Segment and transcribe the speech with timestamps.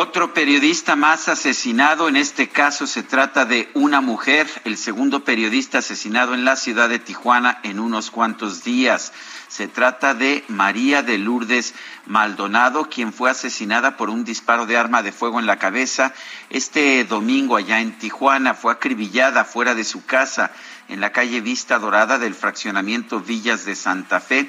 [0.00, 5.78] Otro periodista más asesinado, en este caso se trata de una mujer, el segundo periodista
[5.78, 9.12] asesinado en la ciudad de Tijuana en unos cuantos días.
[9.48, 11.74] Se trata de María de Lourdes
[12.06, 16.14] Maldonado, quien fue asesinada por un disparo de arma de fuego en la cabeza
[16.48, 18.54] este domingo allá en Tijuana.
[18.54, 20.52] Fue acribillada fuera de su casa
[20.88, 24.48] en la calle Vista Dorada del fraccionamiento Villas de Santa Fe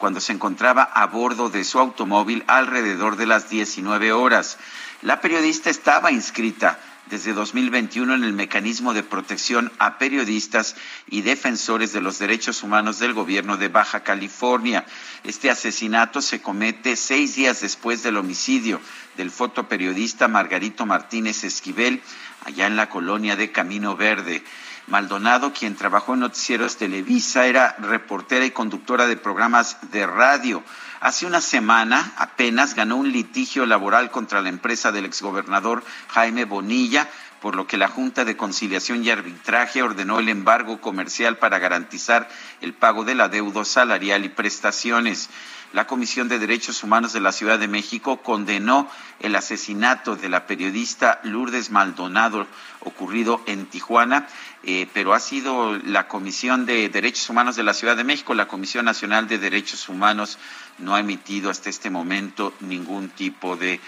[0.00, 4.58] cuando se encontraba a bordo de su automóvil alrededor de las 19 horas.
[5.02, 10.76] La periodista estaba inscrita desde 2021 en el mecanismo de protección a periodistas
[11.08, 14.84] y defensores de los derechos humanos del gobierno de Baja California.
[15.24, 18.80] Este asesinato se comete seis días después del homicidio
[19.16, 22.02] del fotoperiodista Margarito Martínez Esquivel,
[22.44, 24.44] allá en la colonia de Camino Verde.
[24.86, 30.62] Maldonado, quien trabajó en Noticieros Televisa, era reportera y conductora de programas de radio.
[31.00, 37.08] Hace una semana apenas ganó un litigio laboral contra la empresa del exgobernador Jaime Bonilla,
[37.40, 42.28] por lo que la Junta de Conciliación y Arbitraje ordenó el embargo comercial para garantizar
[42.60, 45.30] el pago del adeudo salarial y prestaciones.
[45.72, 48.86] La Comisión de Derechos Humanos de la Ciudad de México condenó
[49.20, 52.46] el asesinato de la periodista Lourdes Maldonado
[52.80, 54.26] ocurrido en Tijuana,
[54.62, 58.48] eh, pero ha sido la Comisión de Derechos Humanos de la Ciudad de México, la
[58.48, 60.38] Comisión Nacional de Derechos Humanos,
[60.78, 63.80] no ha emitido hasta este momento ningún tipo de,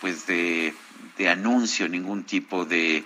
[0.00, 0.74] pues de,
[1.18, 3.04] de anuncio, ningún tipo de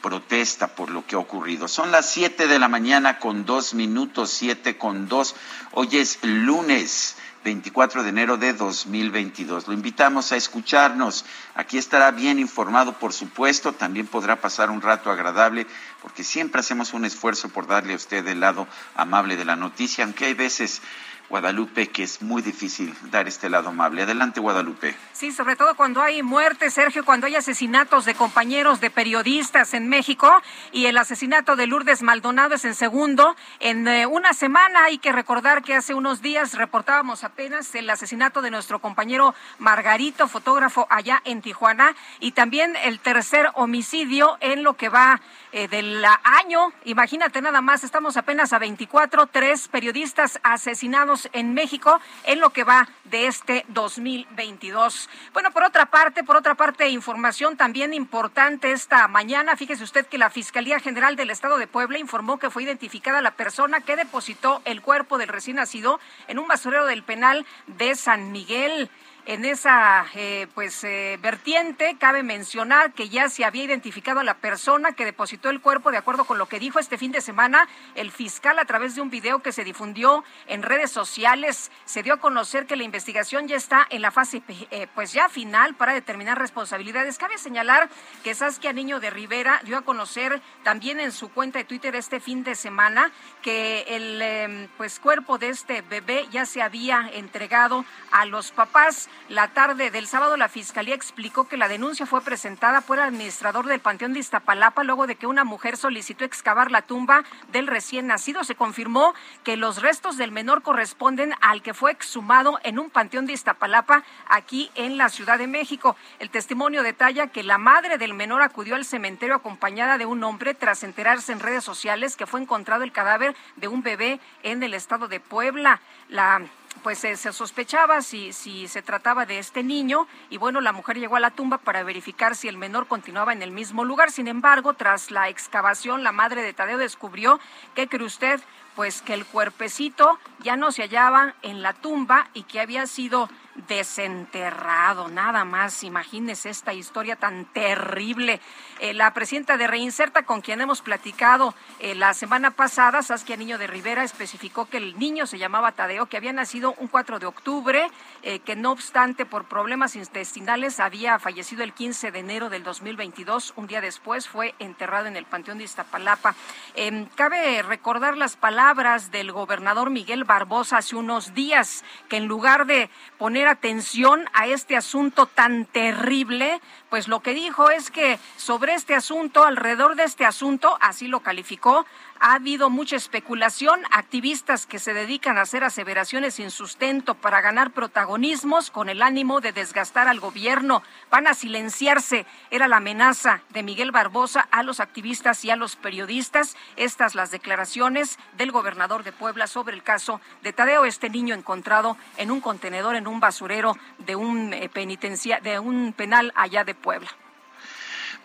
[0.00, 1.68] protesta por lo que ha ocurrido.
[1.68, 5.34] Son las siete de la mañana con dos minutos, siete con dos.
[5.72, 7.16] Hoy es lunes.
[7.44, 9.66] 24 de enero de 2022.
[9.66, 11.24] Lo invitamos a escucharnos.
[11.54, 13.72] Aquí estará bien informado, por supuesto.
[13.72, 15.66] También podrá pasar un rato agradable,
[16.02, 20.04] porque siempre hacemos un esfuerzo por darle a usted el lado amable de la noticia,
[20.04, 20.82] aunque hay veces
[21.30, 24.02] Guadalupe, que es muy difícil dar este lado amable.
[24.02, 24.96] Adelante, Guadalupe.
[25.12, 29.88] Sí, sobre todo cuando hay muertes, Sergio, cuando hay asesinatos de compañeros, de periodistas en
[29.88, 30.28] México,
[30.72, 33.36] y el asesinato de Lourdes Maldonado es en segundo.
[33.60, 38.42] En eh, una semana hay que recordar que hace unos días reportábamos apenas el asesinato
[38.42, 44.74] de nuestro compañero Margarito, fotógrafo allá en Tijuana, y también el tercer homicidio en lo
[44.74, 45.20] que va
[45.52, 46.72] eh, del año.
[46.84, 52.64] Imagínate nada más, estamos apenas a 24, tres periodistas asesinados en México en lo que
[52.64, 55.08] va de este 2022.
[55.32, 59.56] Bueno, por otra parte, por otra parte, información también importante esta mañana.
[59.56, 63.32] Fíjese usted que la Fiscalía General del Estado de Puebla informó que fue identificada la
[63.32, 68.32] persona que depositó el cuerpo del recién nacido en un basurero del penal de San
[68.32, 68.90] Miguel.
[69.30, 74.34] En esa eh, pues eh, vertiente cabe mencionar que ya se había identificado a la
[74.34, 77.68] persona que depositó el cuerpo de acuerdo con lo que dijo este fin de semana
[77.94, 81.70] el fiscal a través de un video que se difundió en redes sociales.
[81.84, 85.28] Se dio a conocer que la investigación ya está en la fase eh, pues ya
[85.28, 87.16] final para determinar responsabilidades.
[87.16, 87.88] Cabe señalar
[88.24, 92.18] que Saskia Niño de Rivera dio a conocer también en su cuenta de Twitter este
[92.18, 97.84] fin de semana que el em, pues cuerpo de este bebé ya se había entregado
[98.10, 99.08] a los papás.
[99.28, 103.66] La tarde del sábado la Fiscalía explicó que la denuncia fue presentada por el administrador
[103.66, 107.22] del Panteón de Iztapalapa luego de que una mujer solicitó excavar la tumba
[107.52, 108.42] del recién nacido.
[108.42, 109.14] Se confirmó
[109.44, 114.02] que los restos del menor corresponden al que fue exhumado en un Panteón de Iztapalapa
[114.28, 115.96] aquí en la Ciudad de México.
[116.18, 120.54] El testimonio detalla que la madre del menor acudió al cementerio acompañada de un hombre
[120.54, 124.74] tras enterarse en redes sociales que fue encontrado el cadáver de un bebé en el
[124.74, 125.80] estado de Puebla.
[126.08, 126.42] La
[126.82, 131.16] pues se sospechaba si, si se trataba de este niño y bueno, la mujer llegó
[131.16, 134.10] a la tumba para verificar si el menor continuaba en el mismo lugar.
[134.10, 137.38] Sin embargo, tras la excavación, la madre de Tadeo descubrió,
[137.74, 138.40] ¿qué cree usted?
[138.76, 143.28] Pues que el cuerpecito ya no se hallaba en la tumba y que había sido
[143.66, 145.84] desenterrado, nada más.
[145.84, 148.40] Imagínese esta historia tan terrible.
[148.80, 153.58] Eh, la presidenta de Reinserta, con quien hemos platicado eh, la semana pasada, Saskia Niño
[153.58, 157.26] de Rivera, especificó que el niño se llamaba Tadeo, que había nacido un 4 de
[157.26, 157.90] octubre,
[158.22, 163.52] eh, que no obstante por problemas intestinales había fallecido el 15 de enero del 2022.
[163.56, 166.34] Un día después fue enterrado en el Panteón de Iztapalapa.
[166.74, 172.66] Em, cabe recordar las palabras del gobernador Miguel Barbosa hace unos días, que en lugar
[172.66, 178.74] de poner atención a este asunto tan terrible, pues lo que dijo es que sobre
[178.74, 181.86] este asunto, alrededor de este asunto, así lo calificó,
[182.20, 187.72] ha habido mucha especulación, activistas que se dedican a hacer aseveraciones sin sustento para ganar
[187.72, 190.82] protagonismos con el ánimo de desgastar al gobierno.
[191.10, 192.26] Van a silenciarse.
[192.50, 196.56] Era la amenaza de Miguel Barbosa a los activistas y a los periodistas.
[196.76, 201.96] Estas las declaraciones del gobernador de Puebla sobre el caso de Tadeo, este niño encontrado
[202.18, 206.74] en un contenedor en un basurero de un eh, penitencia, de un penal allá de
[206.74, 207.08] Puebla.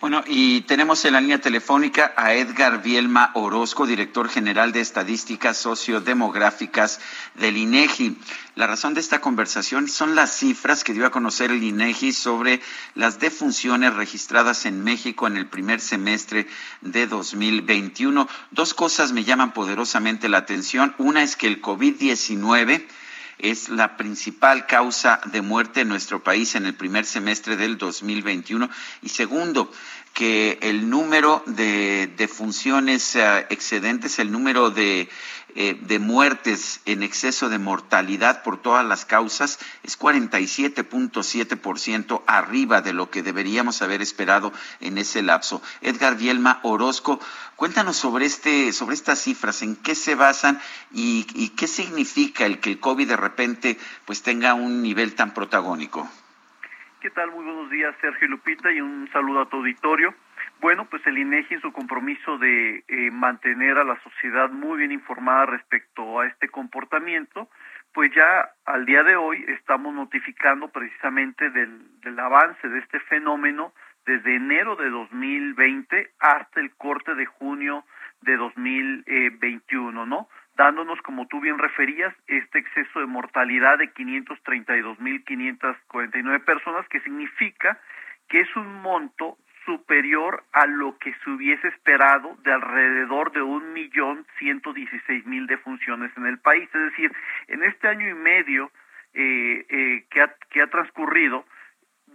[0.02, 5.58] Bueno, y tenemos en la línea telefónica a Edgar Bielma Orozco, director general de Estadísticas
[5.58, 7.00] Sociodemográficas
[7.36, 8.18] del INEGI.
[8.56, 12.62] La razón de esta conversación son las cifras que dio a conocer el INEGI sobre
[12.94, 16.48] las defunciones registradas en México en el primer semestre
[16.82, 18.28] de 2021.
[18.52, 20.94] Dos cosas me llaman poderosamente la atención.
[20.98, 22.86] Una es que el COVID-19
[23.40, 28.70] es la principal causa de muerte en nuestro país en el primer semestre del 2021.
[29.02, 29.72] Y segundo,
[30.14, 35.10] que el número de, defunciones eh, excedentes, el número de,
[35.58, 42.92] eh, de, muertes en exceso de mortalidad por todas las causas es 47.7% arriba de
[42.92, 45.62] lo que deberíamos haber esperado en ese lapso.
[45.80, 47.22] Edgar Bielma Orozco,
[47.56, 50.60] cuéntanos sobre, este, sobre estas cifras, en qué se basan
[50.92, 51.24] y,
[51.56, 56.10] qué significa el que el COVID de repente pues tenga un nivel tan protagónico.
[57.00, 57.32] ¿Qué tal?
[57.32, 60.14] Muy buenos días, Sergio Lupita, y un saludo a tu auditorio.
[60.62, 64.92] Bueno, pues el INEGI en su compromiso de eh, mantener a la sociedad muy bien
[64.92, 67.50] informada respecto a este comportamiento,
[67.94, 73.74] pues ya al día de hoy estamos notificando precisamente del, del avance de este fenómeno
[74.06, 77.86] desde enero de 2020 hasta el corte de junio
[78.22, 80.28] de 2021, ¿no?
[80.58, 87.78] dándonos, como tú bien referías, este exceso de mortalidad de 532.549 personas, que significa
[88.28, 93.74] que es un monto superior a lo que se hubiese esperado de alrededor de un
[93.74, 96.70] millón ciento dieciséis mil defunciones en el país.
[96.74, 97.12] Es decir,
[97.48, 98.72] en este año y medio
[99.14, 101.46] eh, eh, que, ha, que ha transcurrido,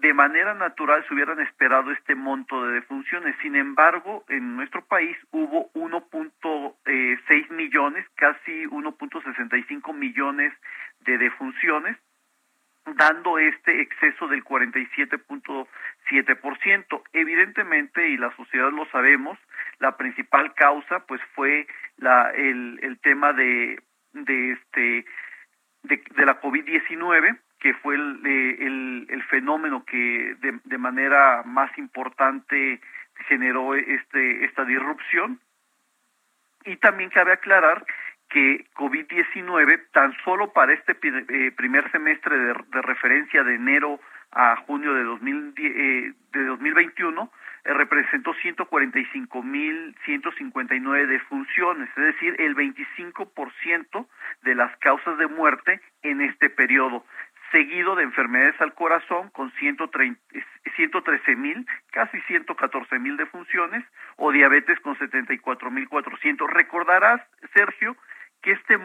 [0.00, 3.36] de manera natural se hubieran esperado este monto de defunciones.
[3.42, 10.52] Sin embargo, en nuestro país hubo 1.6 millones, casi 1.65 millones
[11.00, 11.96] de defunciones,
[12.86, 17.02] dando este exceso del 47.7%.
[17.12, 19.38] Evidentemente, y la sociedad lo sabemos,
[19.78, 21.66] la principal causa pues fue
[21.98, 23.80] la, el, el tema de,
[24.12, 25.04] de, este,
[25.82, 31.42] de, de la COVID-19, que fue el, eh, el, el fenómeno que de, de, manera
[31.44, 32.80] más importante
[33.28, 35.40] generó este, esta disrupción.
[36.64, 37.84] Y también cabe aclarar
[38.30, 44.94] que COVID-19, tan solo para este eh, primer semestre de, referencia de enero a junio
[44.94, 47.32] de, 2000, eh, de 2021,
[47.64, 54.06] eh, representó 145.159 defunciones, es decir, el 25%
[54.42, 57.04] de las causas de muerte en este periodo
[57.50, 63.84] seguido de enfermedades al corazón con 113 mil, casi 114 mil defunciones,
[64.16, 66.48] o diabetes con 74 mil 400.
[66.48, 67.20] Recordarás,
[67.52, 67.96] Sergio,
[68.42, 68.78] que este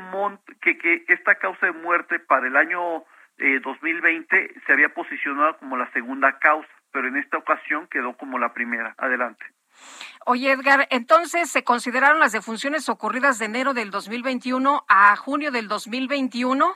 [0.61, 3.03] que, que esta causa de muerte para el año
[3.37, 8.39] eh, 2020 se había posicionado como la segunda causa, pero en esta ocasión quedó como
[8.39, 8.95] la primera.
[8.97, 9.45] Adelante.
[10.25, 15.67] Oye, Edgar, entonces se consideraron las defunciones ocurridas de enero del 2021 a junio del
[15.67, 16.75] 2021.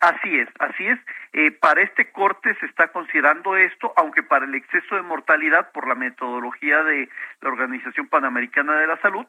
[0.00, 0.98] Así es, así es.
[1.34, 5.86] Eh, para este corte se está considerando esto, aunque para el exceso de mortalidad, por
[5.86, 7.10] la metodología de
[7.42, 9.26] la Organización Panamericana de la Salud,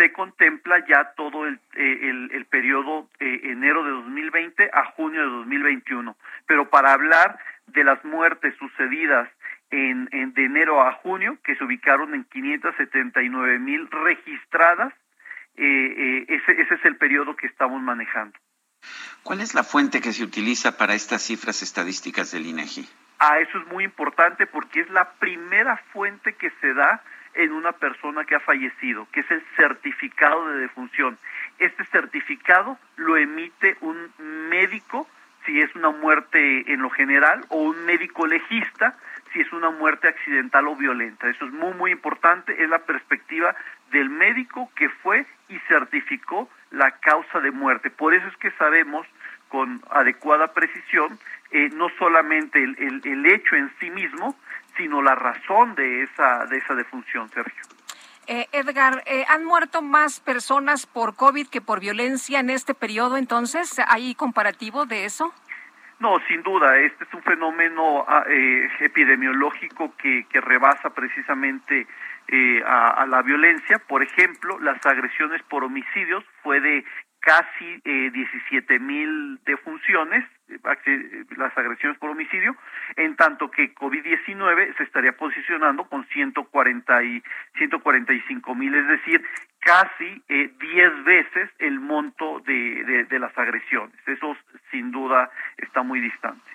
[0.00, 5.20] se contempla ya todo el, eh, el, el, periodo eh, enero de 2020 a junio
[5.20, 6.16] de 2021.
[6.46, 9.28] Pero para hablar de las muertes sucedidas
[9.70, 14.94] en, en de enero a junio, que se ubicaron en 579 mil registradas,
[15.56, 18.38] eh, ese, ese es el periodo que estamos manejando.
[19.22, 22.88] ¿Cuál es la fuente que se utiliza para estas cifras estadísticas del INEGI?
[23.18, 27.02] Ah, eso es muy importante porque es la primera fuente que se da
[27.40, 31.18] en una persona que ha fallecido, que es el certificado de defunción.
[31.58, 34.12] Este certificado lo emite un
[34.48, 35.08] médico
[35.46, 38.96] si es una muerte en lo general o un médico legista
[39.32, 41.28] si es una muerte accidental o violenta.
[41.28, 43.54] Eso es muy, muy importante, es la perspectiva
[43.92, 47.90] del médico que fue y certificó la causa de muerte.
[47.90, 49.06] Por eso es que sabemos
[49.48, 51.18] con adecuada precisión
[51.50, 54.36] eh, no solamente el, el, hecho en sí mismo,
[54.76, 57.62] sino la razón de esa, de esa defunción, Sergio.
[58.26, 63.16] Eh, Edgar, eh, ¿han muerto más personas por COVID que por violencia en este periodo
[63.16, 63.80] entonces?
[63.88, 65.32] ¿Hay comparativo de eso?
[66.00, 71.86] No, sin duda, este es un fenómeno ah, eh, epidemiológico que, que, rebasa precisamente
[72.28, 73.78] eh, a, a, la violencia.
[73.86, 76.86] Por ejemplo, las agresiones por homicidios fue de
[77.20, 82.56] casi eh, 17 mil defunciones, eh, las agresiones por homicidio,
[82.96, 87.22] en tanto que COVID-19 se estaría posicionando con 140 y
[87.58, 89.24] 145 mil, es decir,
[89.60, 93.96] casi eh, 10 veces el monto de, de, las agresiones.
[94.06, 94.36] Eso
[94.70, 96.50] sin duda está muy distante.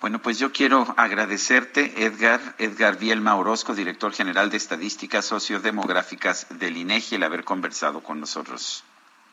[0.00, 6.76] Bueno, pues yo quiero agradecerte, Edgar, Edgar Bielma Orozco, director general de Estadísticas Sociodemográficas del
[6.76, 8.84] INEGI, el haber conversado con nosotros.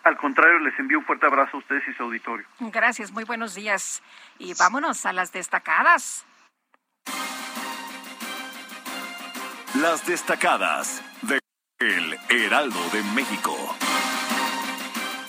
[0.04, 2.46] Al contrario, les envío un fuerte abrazo a ustedes y su auditorio.
[2.60, 4.02] Gracias, muy buenos días.
[4.38, 6.26] Y vámonos a las destacadas.
[9.76, 11.40] Las destacadas de
[11.80, 13.56] El Heraldo de México.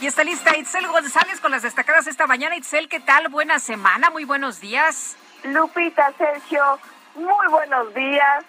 [0.01, 2.57] Y está lista Itzel González con las destacadas esta mañana.
[2.57, 3.29] Itzel, ¿qué tal?
[3.29, 5.17] Buena semana, muy buenos días.
[5.45, 6.79] Lupita, Sergio,
[7.17, 8.45] muy buenos días.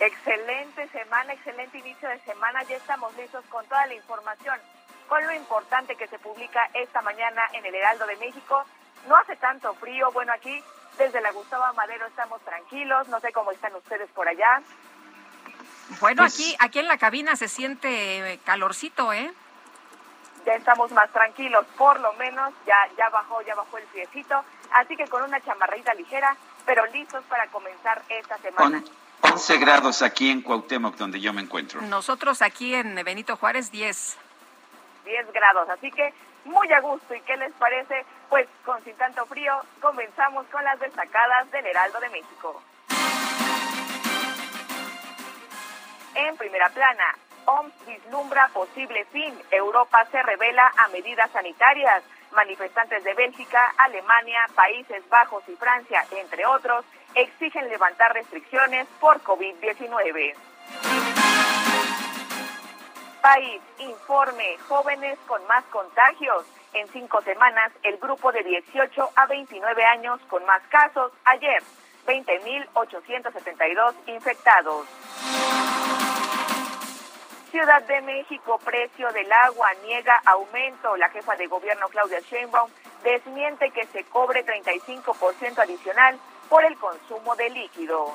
[0.00, 2.62] Excelente semana, excelente inicio de semana.
[2.62, 4.58] Ya estamos listos con toda la información
[5.14, 8.64] con lo importante que se publica esta mañana en el Heraldo de México.
[9.06, 10.60] No hace tanto frío, bueno, aquí
[10.98, 14.60] desde la Gustavo Madero estamos tranquilos, no sé cómo están ustedes por allá.
[16.00, 16.34] Bueno, pues...
[16.34, 19.32] aquí aquí en la cabina se siente calorcito, ¿eh?
[20.46, 24.42] Ya estamos más tranquilos, por lo menos ya ya bajó, ya bajó el friecito,
[24.72, 28.82] así que con una chamarrita ligera, pero listos para comenzar esta semana.
[28.82, 31.80] Con 11 grados aquí en Cuauhtémoc, donde yo me encuentro.
[31.82, 34.23] Nosotros aquí en Benito Juárez, 10.
[35.04, 35.68] 10 grados.
[35.68, 36.12] Así que
[36.44, 37.14] muy a gusto.
[37.14, 38.04] ¿Y qué les parece?
[38.28, 42.62] Pues con sin tanto frío, comenzamos con las destacadas del Heraldo de México.
[46.14, 49.34] En primera plana, OMS vislumbra posible fin.
[49.50, 52.02] Europa se revela a medidas sanitarias.
[52.32, 56.84] Manifestantes de Bélgica, Alemania, Países Bajos y Francia, entre otros,
[57.14, 60.34] exigen levantar restricciones por COVID-19.
[63.24, 66.44] País, informe, jóvenes con más contagios.
[66.74, 71.10] En cinco semanas, el grupo de 18 a 29 años con más casos.
[71.24, 71.62] Ayer,
[72.06, 74.86] 20.872 infectados.
[77.50, 80.94] Ciudad de México, precio del agua niega aumento.
[80.98, 82.70] La jefa de gobierno Claudia Sheinbaum
[83.04, 86.18] desmiente que se cobre 35% adicional
[86.50, 88.12] por el consumo de líquido.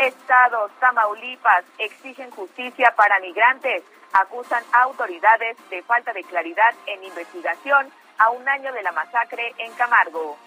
[0.00, 3.82] Estados, Tamaulipas, exigen justicia para migrantes.
[4.14, 9.70] Acusan autoridades de falta de claridad en investigación a un año de la masacre en
[9.74, 10.38] Camargo.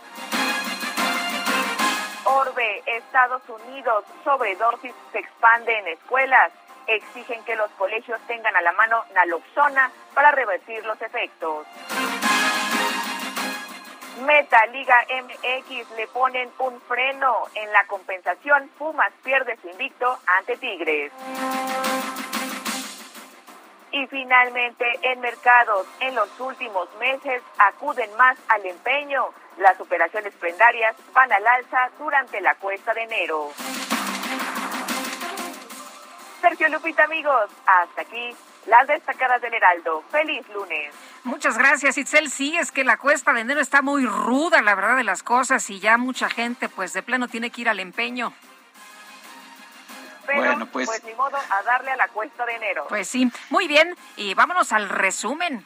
[2.25, 6.51] Orbe, Estados Unidos, sobredosis se expande en escuelas.
[6.87, 11.67] Exigen que los colegios tengan a la mano naloxona para revertir los efectos.
[14.25, 18.69] Meta Liga MX le ponen un freno en la compensación.
[18.77, 21.11] Pumas pierde su invicto ante Tigres.
[23.91, 29.25] Y finalmente, en mercados, en los últimos meses acuden más al empeño.
[29.57, 33.51] Las operaciones prendarias van al alza durante la cuesta de enero.
[36.41, 38.35] Sergio Lupita, amigos, hasta aquí
[38.67, 40.03] las destacadas del Heraldo.
[40.09, 40.93] Feliz lunes.
[41.23, 42.29] Muchas gracias, Itzel.
[42.29, 45.69] Sí, es que la cuesta de enero está muy ruda, la verdad de las cosas,
[45.69, 48.33] y ya mucha gente, pues de plano, tiene que ir al empeño.
[50.25, 50.87] Pero, bueno, pues...
[50.87, 52.85] pues ni modo, a darle a la cuesta de enero.
[52.87, 55.65] Pues sí, muy bien, y vámonos al resumen.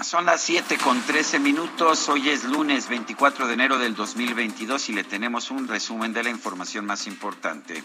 [0.00, 2.08] Son las 7 con 13 minutos.
[2.08, 6.30] Hoy es lunes 24 de enero del 2022 y le tenemos un resumen de la
[6.30, 7.84] información más importante.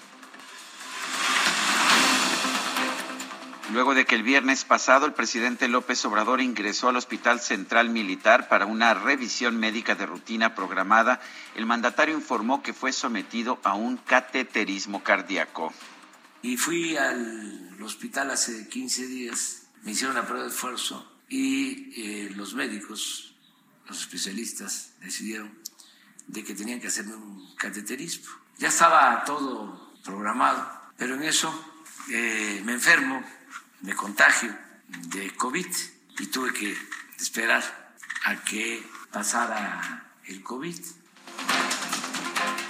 [3.71, 8.47] Luego de que el viernes pasado el presidente López Obrador ingresó al Hospital Central Militar
[8.47, 11.19] para una revisión médica de rutina programada,
[11.55, 15.73] el mandatario informó que fue sometido a un cateterismo cardíaco.
[16.41, 22.29] Y fui al hospital hace 15 días, me hicieron una prueba de esfuerzo y eh,
[22.35, 23.35] los médicos,
[23.87, 25.51] los especialistas, decidieron
[26.27, 28.27] de que tenían que hacerme un cateterismo.
[28.57, 31.53] Ya estaba todo programado, pero en eso
[32.09, 33.23] eh, me enfermo,
[33.81, 34.55] me contagio
[34.87, 35.67] de COVID
[36.19, 36.75] y tuve que
[37.19, 37.63] esperar
[38.25, 40.77] a que pasara el COVID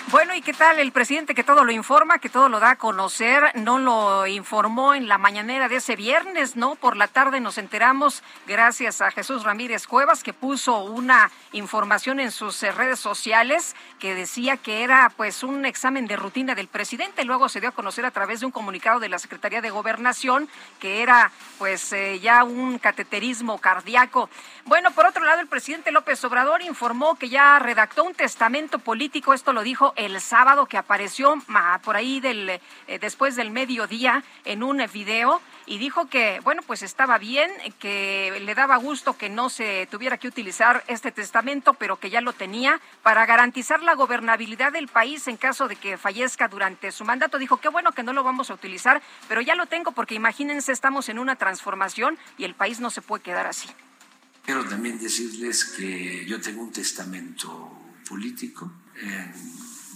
[0.09, 2.75] bueno, ¿y qué tal el presidente que todo lo informa, que todo lo da a
[2.77, 3.51] conocer?
[3.55, 6.75] No lo informó en la mañanera de ese viernes, ¿no?
[6.75, 12.31] Por la tarde nos enteramos, gracias a Jesús Ramírez Cuevas, que puso una información en
[12.31, 17.25] sus eh, redes sociales que decía que era pues un examen de rutina del presidente.
[17.25, 20.47] Luego se dio a conocer a través de un comunicado de la Secretaría de Gobernación
[20.79, 24.29] que era pues eh, ya un cateterismo cardíaco.
[24.63, 29.33] Bueno, por otro lado, el presidente López Obrador informó que ya redactó un testamento político,
[29.33, 31.35] esto lo dijo el sábado que apareció
[31.83, 32.61] por ahí del, eh,
[33.01, 38.55] después del mediodía en un video y dijo que, bueno, pues estaba bien, que le
[38.55, 42.79] daba gusto que no se tuviera que utilizar este testamento, pero que ya lo tenía
[43.03, 47.39] para garantizar la gobernabilidad del país en caso de que fallezca durante su mandato.
[47.39, 50.71] Dijo, qué bueno que no lo vamos a utilizar, pero ya lo tengo porque imagínense,
[50.71, 53.67] estamos en una transformación y el país no se puede quedar así.
[54.45, 57.77] Quiero también decirles que yo tengo un testamento
[58.07, 58.71] político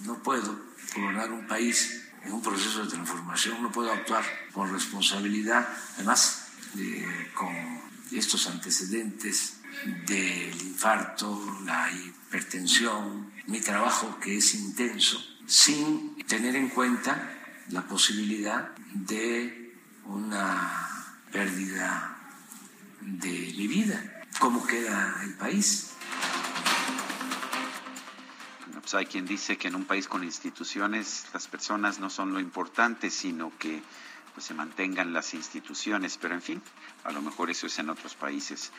[0.03, 0.59] no puedo
[0.95, 6.47] gobernar un país en un proceso de transformación, no puedo actuar con responsabilidad, además
[7.33, 7.81] con
[8.11, 9.57] estos antecedentes
[10.05, 17.39] del infarto, la hipertensión, mi trabajo que es intenso, sin tener en cuenta
[17.69, 22.17] la posibilidad de una pérdida
[23.01, 25.91] de mi vida, cómo queda el país.
[28.81, 32.39] Pues hay quien dice que en un país con instituciones las personas no son lo
[32.39, 33.81] importante, sino que
[34.33, 36.17] pues, se mantengan las instituciones.
[36.17, 36.61] Pero en fin,
[37.03, 38.71] a lo mejor eso es en otros países.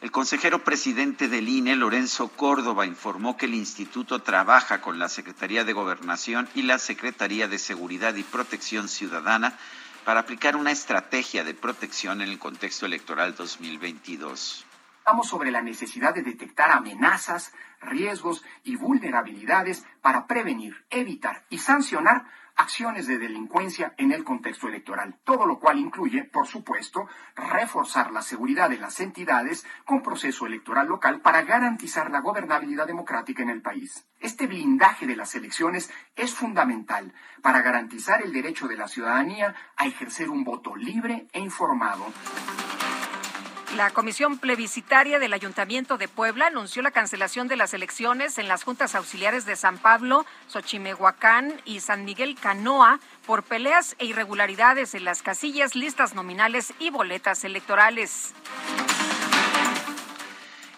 [0.00, 5.64] El consejero presidente del INE, Lorenzo Córdoba, informó que el instituto trabaja con la Secretaría
[5.64, 9.58] de Gobernación y la Secretaría de Seguridad y Protección Ciudadana
[10.04, 14.66] para aplicar una estrategia de protección en el contexto electoral 2022
[15.22, 22.26] sobre la necesidad de detectar amenazas, riesgos y vulnerabilidades para prevenir, evitar y sancionar
[22.58, 28.20] acciones de delincuencia en el contexto electoral, todo lo cual incluye, por supuesto, reforzar la
[28.20, 33.62] seguridad de las entidades con proceso electoral local para garantizar la gobernabilidad democrática en el
[33.62, 34.04] país.
[34.18, 39.86] Este blindaje de las elecciones es fundamental para garantizar el derecho de la ciudadanía a
[39.86, 42.06] ejercer un voto libre e informado.
[43.76, 48.64] La comisión plebiscitaria del Ayuntamiento de Puebla anunció la cancelación de las elecciones en las
[48.64, 55.04] juntas auxiliares de San Pablo, Xochimehuacán y San Miguel Canoa por peleas e irregularidades en
[55.04, 58.32] las casillas, listas nominales y boletas electorales.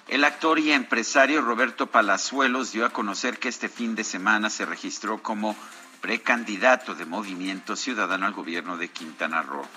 [0.08, 4.66] El actor y empresario Roberto Palazuelos dio a conocer que este fin de semana se
[4.66, 5.54] registró como
[6.00, 9.68] precandidato de Movimiento Ciudadano al gobierno de Quintana Roo.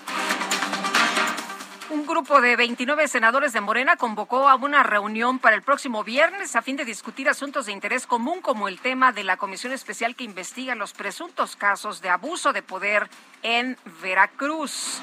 [1.90, 6.56] Un grupo de 29 senadores de Morena convocó a una reunión para el próximo viernes
[6.56, 10.16] a fin de discutir asuntos de interés común como el tema de la comisión especial
[10.16, 13.10] que investiga los presuntos casos de abuso de poder
[13.44, 15.02] en Veracruz.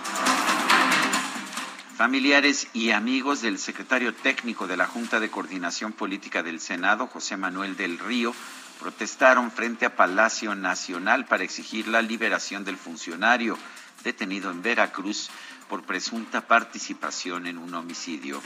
[1.97, 7.37] Familiares y amigos del secretario técnico de la Junta de Coordinación Política del Senado, José
[7.37, 8.35] Manuel del Río,
[8.81, 13.59] protestaron frente a Palacio Nacional para exigir la liberación del funcionario
[14.03, 15.29] detenido en Veracruz
[15.71, 18.43] por presunta participación en un homicidio.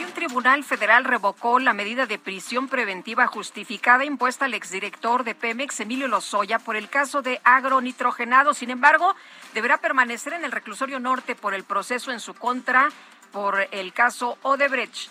[0.00, 5.80] Un tribunal federal revocó la medida de prisión preventiva justificada impuesta al exdirector de Pemex,
[5.80, 8.54] Emilio Lozoya, por el caso de agronitrogenado.
[8.54, 9.14] Sin embargo,
[9.52, 12.88] deberá permanecer en el reclusorio norte por el proceso en su contra
[13.30, 15.10] por el caso Odebrecht.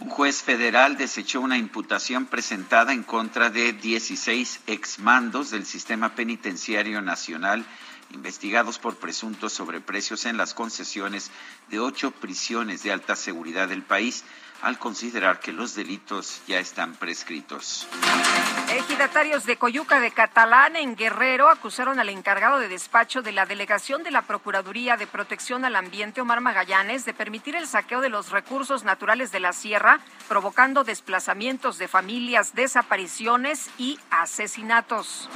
[0.00, 7.00] Un juez federal desechó una imputación presentada en contra de 16 exmandos del sistema penitenciario
[7.00, 7.64] nacional
[8.10, 11.30] investigados por presuntos sobreprecios en las concesiones
[11.68, 14.24] de ocho prisiones de alta seguridad del país,
[14.62, 17.86] al considerar que los delitos ya están prescritos.
[18.70, 24.02] Ejidatarios de Coyuca de Catalán en Guerrero acusaron al encargado de despacho de la delegación
[24.02, 28.30] de la Procuraduría de Protección al Ambiente, Omar Magallanes, de permitir el saqueo de los
[28.30, 35.28] recursos naturales de la sierra, provocando desplazamientos de familias, desapariciones y asesinatos.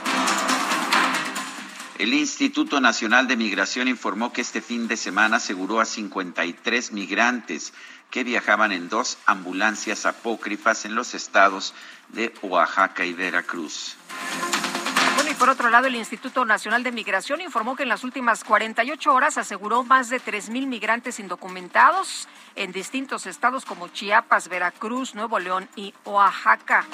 [1.98, 7.72] El Instituto Nacional de Migración informó que este fin de semana aseguró a 53 migrantes
[8.12, 11.74] que viajaban en dos ambulancias apócrifas en los estados
[12.10, 13.96] de Oaxaca y Veracruz.
[15.16, 18.44] Bueno, y por otro lado, el Instituto Nacional de Migración informó que en las últimas
[18.44, 25.40] 48 horas aseguró más de 3.000 migrantes indocumentados en distintos estados como Chiapas, Veracruz, Nuevo
[25.40, 26.86] León y Oaxaca.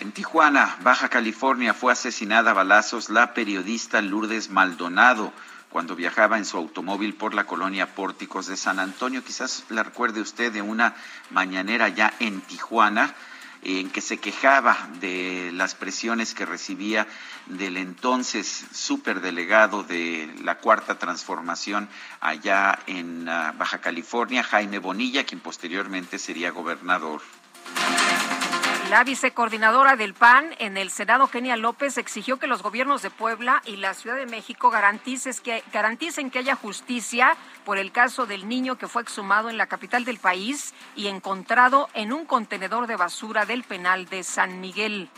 [0.00, 5.32] En Tijuana, Baja California, fue asesinada a balazos la periodista Lourdes Maldonado
[5.70, 9.24] cuando viajaba en su automóvil por la colonia Pórticos de San Antonio.
[9.24, 10.94] Quizás la recuerde usted de una
[11.30, 13.14] mañanera ya en Tijuana
[13.64, 17.06] en que se quejaba de las presiones que recibía
[17.46, 21.88] del entonces superdelegado de la Cuarta Transformación
[22.20, 27.22] allá en ah, Baja California, Jaime Bonilla, quien posteriormente sería gobernador.
[28.94, 33.60] La vicecoordinadora del PAN en el Senado, Kenia López, exigió que los gobiernos de Puebla
[33.66, 38.86] y la Ciudad de México garanticen que haya justicia por el caso del niño que
[38.86, 43.64] fue exhumado en la capital del país y encontrado en un contenedor de basura del
[43.64, 45.10] penal de San Miguel.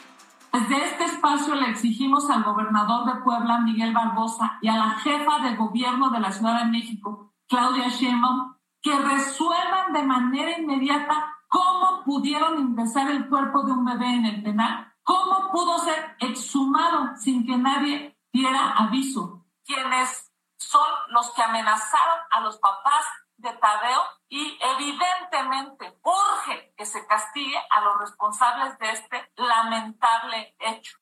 [0.55, 5.41] Desde este espacio le exigimos al gobernador de Puebla, Miguel Barbosa, y a la jefa
[5.41, 12.03] de gobierno de la Ciudad de México, Claudia Sheinbaum, que resuelvan de manera inmediata ¿Cómo
[12.05, 14.93] pudieron ingresar el cuerpo de un bebé en el penal?
[15.03, 19.47] ¿Cómo pudo ser exhumado sin que nadie diera aviso?
[19.65, 23.05] Quienes son los que amenazaron a los papás
[23.37, 30.99] de Tadeo y evidentemente urge que se castigue a los responsables de este lamentable hecho.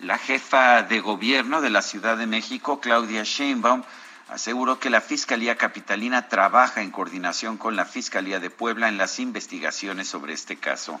[0.00, 3.84] La jefa de gobierno de la Ciudad de México, Claudia Sheinbaum,
[4.32, 9.20] aseguró que la Fiscalía Capitalina trabaja en coordinación con la Fiscalía de Puebla en las
[9.20, 11.00] investigaciones sobre este caso.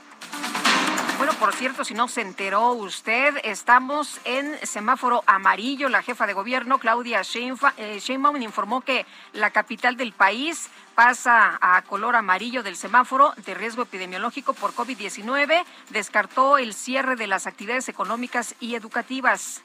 [1.16, 5.88] Bueno, por cierto, si no se enteró usted, estamos en semáforo amarillo.
[5.88, 11.80] La jefa de gobierno, Claudia eh, Sheinbaum, informó que la capital del país pasa a
[11.82, 15.64] color amarillo del semáforo de riesgo epidemiológico por COVID-19.
[15.90, 19.62] Descartó el cierre de las actividades económicas y educativas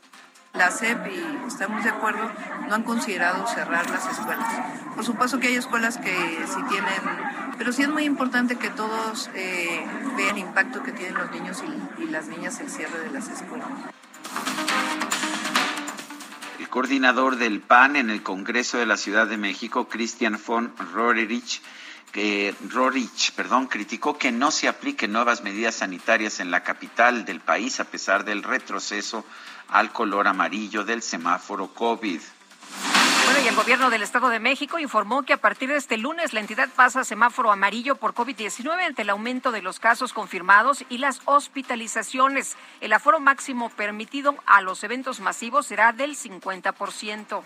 [0.57, 2.31] la CEP, y estamos de acuerdo,
[2.67, 4.47] no han considerado cerrar las escuelas.
[4.95, 7.01] Por supuesto que hay escuelas que sí tienen,
[7.57, 11.63] pero sí es muy importante que todos eh, vean el impacto que tienen los niños
[11.99, 13.67] y, las niñas el cierre de las escuelas.
[16.59, 21.61] El coordinador del PAN en el Congreso de la Ciudad de México, Christian von Roerich,
[22.11, 27.41] que Rorich, perdón, criticó que no se apliquen nuevas medidas sanitarias en la capital del
[27.41, 29.25] país a pesar del retroceso
[29.69, 32.21] al color amarillo del semáforo COVID.
[33.25, 36.31] Bueno, y el gobierno del Estado de México informó que a partir de este lunes
[36.31, 40.85] la entidad pasa a semáforo amarillo por COVID-19 ante el aumento de los casos confirmados
[40.87, 42.55] y las hospitalizaciones.
[42.79, 47.43] El aforo máximo permitido a los eventos masivos será del 50%.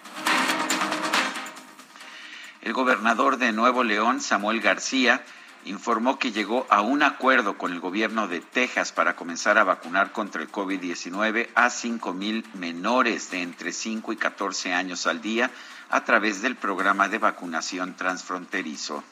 [2.61, 5.23] El gobernador de Nuevo León, Samuel García,
[5.65, 10.11] informó que llegó a un acuerdo con el gobierno de Texas para comenzar a vacunar
[10.11, 15.49] contra el COVID-19 a 5 mil menores de entre 5 y 14 años al día
[15.89, 19.03] a través del programa de vacunación transfronterizo.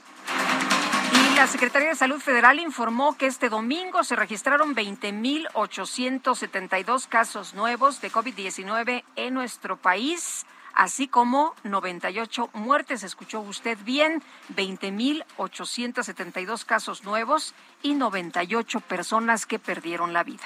[1.11, 8.01] Y la Secretaría de Salud Federal informó que este domingo se registraron 20.872 casos nuevos
[8.01, 10.45] de COVID-19 en nuestro país
[10.79, 13.03] así como 98 muertes.
[13.03, 14.23] Escuchó usted bien,
[14.55, 20.45] 20.872 casos nuevos y 98 personas que perdieron la vida.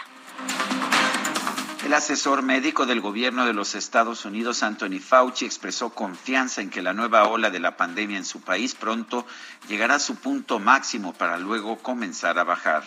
[1.86, 6.82] El asesor médico del gobierno de los Estados Unidos, Anthony Fauci, expresó confianza en que
[6.82, 9.28] la nueva ola de la pandemia en su país pronto
[9.67, 12.84] llegará a su punto máximo para luego comenzar a bajar.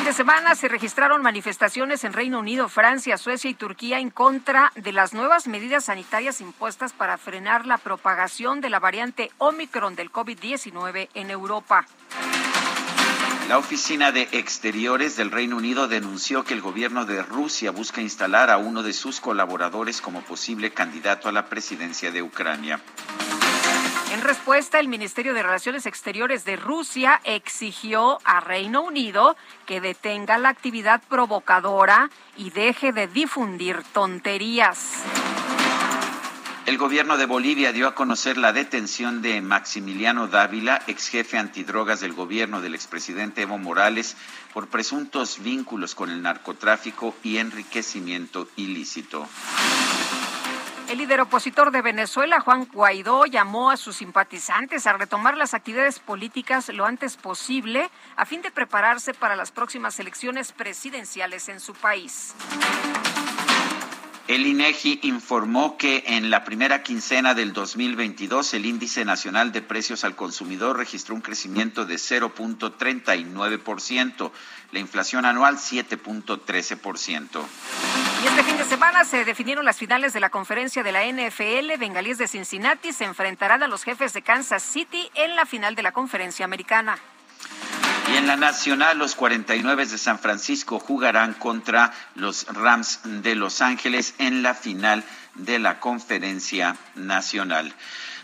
[0.00, 4.72] Fin de semana se registraron manifestaciones en Reino Unido, Francia, Suecia y Turquía en contra
[4.74, 10.10] de las nuevas medidas sanitarias impuestas para frenar la propagación de la variante Omicron del
[10.10, 11.86] COVID-19 en Europa.
[13.50, 18.48] La Oficina de Exteriores del Reino Unido denunció que el gobierno de Rusia busca instalar
[18.48, 22.80] a uno de sus colaboradores como posible candidato a la presidencia de Ucrania.
[24.20, 30.36] En respuesta, el Ministerio de Relaciones Exteriores de Rusia exigió a Reino Unido que detenga
[30.36, 34.96] la actividad provocadora y deje de difundir tonterías.
[36.66, 42.00] El gobierno de Bolivia dio a conocer la detención de Maximiliano Dávila, ex jefe antidrogas
[42.00, 44.18] del gobierno del expresidente Evo Morales,
[44.52, 49.26] por presuntos vínculos con el narcotráfico y enriquecimiento ilícito.
[50.90, 56.00] El líder opositor de Venezuela, Juan Guaidó, llamó a sus simpatizantes a retomar las actividades
[56.00, 61.74] políticas lo antes posible a fin de prepararse para las próximas elecciones presidenciales en su
[61.74, 62.34] país.
[64.26, 70.02] El INEGI informó que en la primera quincena del 2022 el índice nacional de precios
[70.02, 74.32] al consumidor registró un crecimiento de 0.39%,
[74.72, 77.99] la inflación anual 7.13%.
[78.22, 81.78] Y este fin de semana se definieron las finales de la conferencia de la NFL.
[81.78, 85.82] Bengalíes de Cincinnati se enfrentarán a los jefes de Kansas City en la final de
[85.82, 86.98] la conferencia americana.
[88.12, 93.62] Y en la nacional, los 49 de San Francisco jugarán contra los Rams de Los
[93.62, 95.02] Ángeles en la final
[95.36, 97.72] de la conferencia nacional.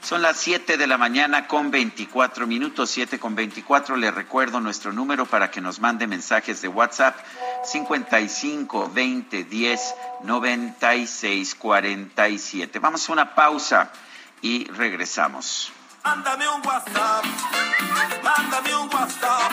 [0.06, 3.96] Son las 7 de la mañana con 24 minutos, 7 con 24.
[3.96, 7.16] Le recuerdo nuestro número para que nos mande mensajes de WhatsApp
[7.64, 12.78] 55 20 10 96 47.
[12.78, 13.90] Vamos a una pausa
[14.42, 15.72] y regresamos.
[16.04, 17.24] Mándame un WhatsApp,
[18.22, 19.52] mándame un WhatsApp,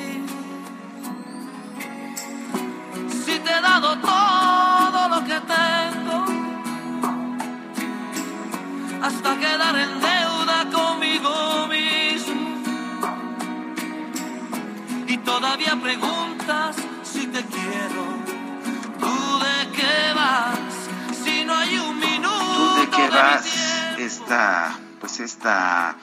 [3.25, 6.25] Si te he dado todo lo que tengo,
[9.03, 12.63] hasta quedar en deuda conmigo mismo.
[15.07, 18.03] Y todavía preguntas si te quiero.
[18.99, 20.89] ¿Tú de qué vas?
[21.23, 22.55] Si no hay un minuto.
[22.55, 23.45] ¿Tú de qué vas?
[23.99, 25.95] Esta, pues esta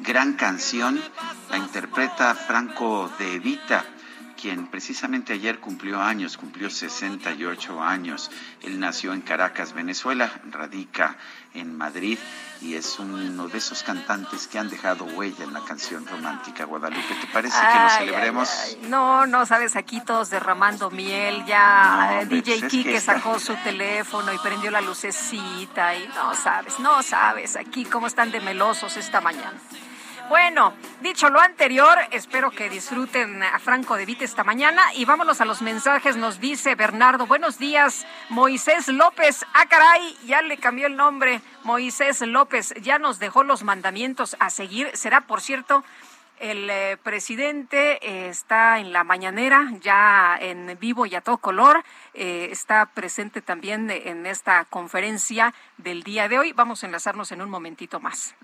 [0.00, 1.00] gran canción
[1.48, 3.82] la interpreta Franco de Vita
[4.36, 8.30] quien precisamente ayer cumplió años, cumplió 68 años.
[8.62, 11.16] Él nació en Caracas, Venezuela, radica
[11.54, 12.18] en Madrid
[12.60, 17.14] y es uno de esos cantantes que han dejado huella en la canción romántica Guadalupe.
[17.20, 18.48] ¿Te parece que lo Ay, celebremos?
[18.50, 18.88] ay, ay.
[18.88, 23.14] No, no, sabes, aquí todos derramando miel, ya No, eh, DJ pues es Kike esta-
[23.14, 28.30] sacó su teléfono y prendió la lucecita y no sabes, no sabes aquí cómo están
[28.30, 29.58] de melosos esta mañana.
[30.28, 35.40] Bueno, dicho lo anterior, espero que disfruten a Franco de Vita esta mañana y vámonos
[35.40, 36.16] a los mensajes.
[36.16, 39.46] Nos dice Bernardo, buenos días, Moisés López.
[39.54, 41.40] Ah, caray, ya le cambió el nombre.
[41.62, 44.90] Moisés López ya nos dejó los mandamientos a seguir.
[44.94, 45.84] Será, por cierto,
[46.40, 51.84] el eh, presidente eh, está en la mañanera, ya en vivo y a todo color.
[52.14, 56.52] eh, está presente también en esta conferencia del día de hoy.
[56.52, 58.34] Vamos a enlazarnos en un momentito más.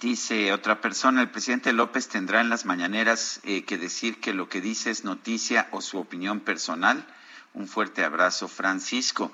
[0.00, 4.46] Dice otra persona, el presidente López tendrá en las mañaneras eh, que decir que lo
[4.46, 7.06] que dice es noticia o su opinión personal.
[7.54, 9.32] Un fuerte abrazo, Francisco.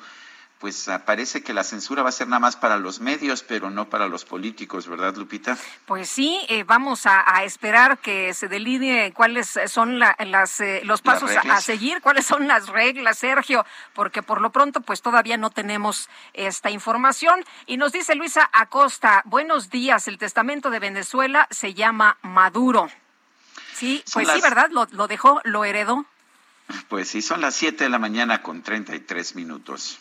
[0.62, 3.68] Pues ah, parece que la censura va a ser nada más para los medios, pero
[3.68, 5.58] no para los políticos, ¿verdad, Lupita?
[5.86, 10.82] Pues sí, eh, vamos a, a esperar que se delinee cuáles son la- las, eh,
[10.84, 15.02] los Las pasos a, seguir, cuáles son las reglas, Sergio, porque por lo pronto pues
[15.02, 17.44] todavía no tenemos esta información.
[17.66, 22.88] Y nos dice Luisa Acosta, buenos días, el testamento de Venezuela se llama Maduro.
[23.74, 24.70] Sí, pues sí, ¿verdad?
[24.70, 26.06] Lo, lo dejó, lo heredó.
[26.88, 29.98] Pues sí, son las 7 de la mañana con 33 minutos.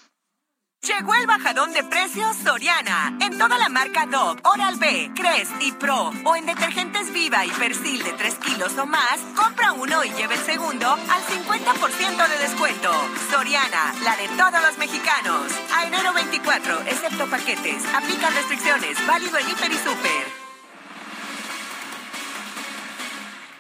[0.84, 3.16] Llegó el bajadón de precios Soriana.
[3.22, 6.12] En toda la marca Dove, Oral-B, Crest y Pro.
[6.26, 10.34] O en detergentes Viva y Persil de 3 kilos o más, compra uno y lleve
[10.34, 12.92] el segundo al 50% de descuento.
[13.30, 15.52] Soriana, la de todos los mexicanos.
[15.72, 17.86] A enero 24, excepto paquetes.
[17.94, 19.06] Aplican restricciones.
[19.06, 20.41] Válido en Hiper y Super.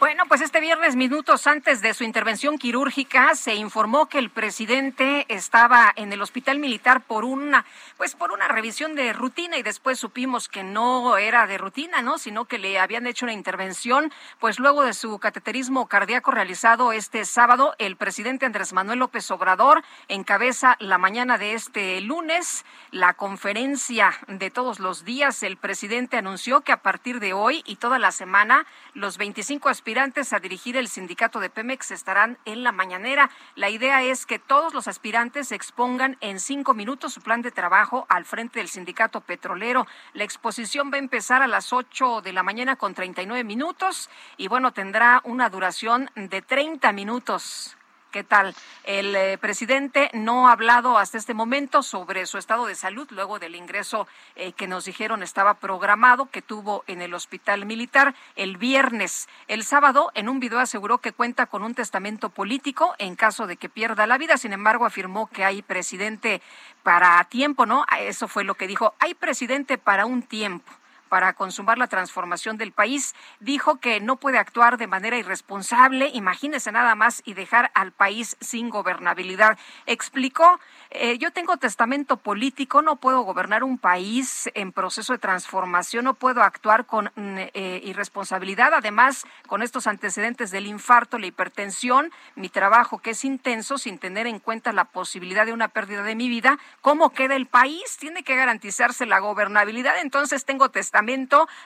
[0.01, 5.27] Bueno, pues este viernes, minutos antes de su intervención quirúrgica, se informó que el presidente
[5.29, 7.65] estaba en el hospital militar por una,
[8.01, 12.17] pues por una revisión de rutina y después supimos que no era de rutina, ¿no?
[12.17, 17.25] Sino que le habían hecho una intervención, pues luego de su cateterismo cardíaco realizado este
[17.25, 24.13] sábado, el presidente Andrés Manuel López Obrador encabeza la mañana de este lunes la conferencia
[24.27, 25.43] de todos los días.
[25.43, 30.33] El presidente anunció que a partir de hoy y toda la semana, los 25 aspirantes
[30.33, 33.29] a dirigir el sindicato de Pemex estarán en la mañanera.
[33.53, 37.90] La idea es que todos los aspirantes expongan en cinco minutos su plan de trabajo
[38.10, 39.88] al frente del sindicato petrolero.
[40.13, 44.47] La exposición va a empezar a las 8 de la mañana con 39 minutos y
[44.47, 47.77] bueno, tendrá una duración de 30 minutos.
[48.12, 48.54] ¿Qué tal?
[48.84, 53.39] El eh, presidente no ha hablado hasta este momento sobre su estado de salud luego
[53.39, 58.58] del ingreso eh, que nos dijeron estaba programado que tuvo en el hospital militar el
[58.58, 59.30] viernes.
[59.47, 63.56] El sábado, en un video aseguró que cuenta con un testamento político en caso de
[63.56, 64.36] que pierda la vida.
[64.36, 66.41] Sin embargo, afirmó que hay presidente
[66.84, 67.86] para tiempo, ¿no?
[67.97, 68.93] Eso fue lo que dijo.
[69.00, 70.81] Hay presidente para un tiempo
[71.12, 73.15] para consumar la transformación del país.
[73.41, 78.38] Dijo que no puede actuar de manera irresponsable, imagínese nada más, y dejar al país
[78.39, 79.58] sin gobernabilidad.
[79.88, 80.58] Explicó,
[80.89, 86.13] eh, yo tengo testamento político, no puedo gobernar un país en proceso de transformación, no
[86.13, 88.74] puedo actuar con eh, irresponsabilidad.
[88.74, 94.28] Además, con estos antecedentes del infarto, la hipertensión, mi trabajo que es intenso, sin tener
[94.28, 97.97] en cuenta la posibilidad de una pérdida de mi vida, ¿cómo queda el país?
[98.00, 100.00] Tiene que garantizarse la gobernabilidad.
[100.00, 101.00] Entonces, tengo testamento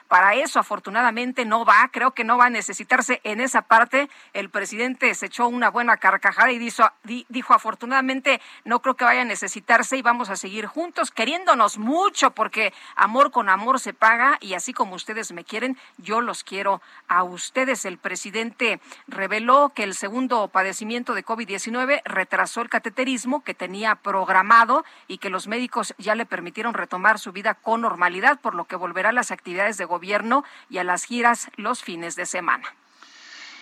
[0.08, 1.88] para eso, afortunadamente, no va.
[1.92, 4.08] Creo que no va a necesitarse en esa parte.
[4.32, 6.84] El presidente se echó una buena carcajada y dijo,
[7.28, 12.30] dijo afortunadamente, no creo que vaya a necesitarse y vamos a seguir juntos, queriéndonos mucho,
[12.30, 16.80] porque amor con amor se paga y así como ustedes me quieren, yo los quiero
[17.08, 17.84] a ustedes.
[17.84, 24.84] El presidente reveló que el segundo padecimiento de COVID-19 retrasó el cateterismo que tenía programado
[25.08, 28.76] y que los médicos ya le permitieron retomar su vida con normalidad, por lo que
[28.76, 32.64] volverá a las actividades de gobierno y a las giras los fines de semana.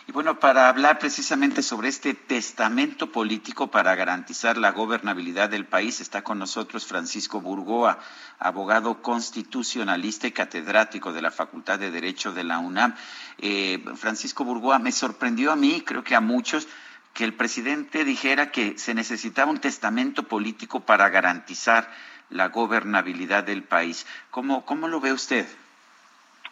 [0.07, 6.03] Y bueno, para hablar precisamente sobre este testamento político para garantizar la gobernabilidad del país,
[6.03, 7.98] está con nosotros Francisco Burgoa,
[8.38, 12.94] abogado constitucionalista y catedrático de la Facultad de Derecho de la UNAM.
[13.38, 16.68] Eh, Francisco Burgoa, me sorprendió a mí, creo que a muchos,
[17.14, 21.88] que el presidente dijera que se necesitaba un testamento político para garantizar
[22.30, 24.06] la gobernabilidad del país.
[24.30, 25.46] ¿Cómo, cómo lo ve usted?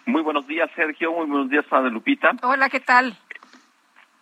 [0.06, 1.12] Muy buenos días, Sergio.
[1.12, 2.32] Muy buenos días, Padre Lupita.
[2.42, 3.16] Hola, ¿qué tal?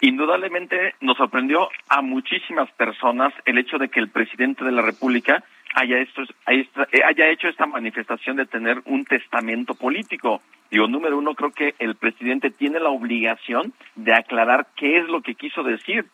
[0.03, 5.45] Indudablemente nos sorprendió a muchísimas personas el hecho de que el presidente de la República
[5.75, 10.41] haya, esto, haya hecho esta manifestación de tener un testamento político.
[10.71, 15.21] Digo, número uno, creo que el presidente tiene la obligación de aclarar qué es lo
[15.21, 16.07] que quiso decir,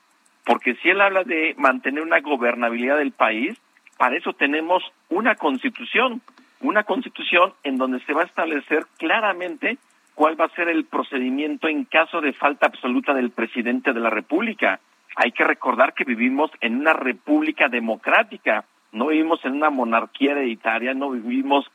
[0.44, 3.57] porque si él habla de mantener una gobernabilidad del país,
[3.97, 6.21] para eso tenemos una constitución,
[6.61, 9.79] una constitución en donde se va a establecer claramente
[10.15, 14.11] cuál va a ser el procedimiento en caso de falta absoluta del presidente de la
[14.11, 14.81] República.
[15.15, 20.95] Hay que recordar que vivimos en una república democrática, no vivimos en una monarquía hereditaria,
[20.95, 21.67] no vivimos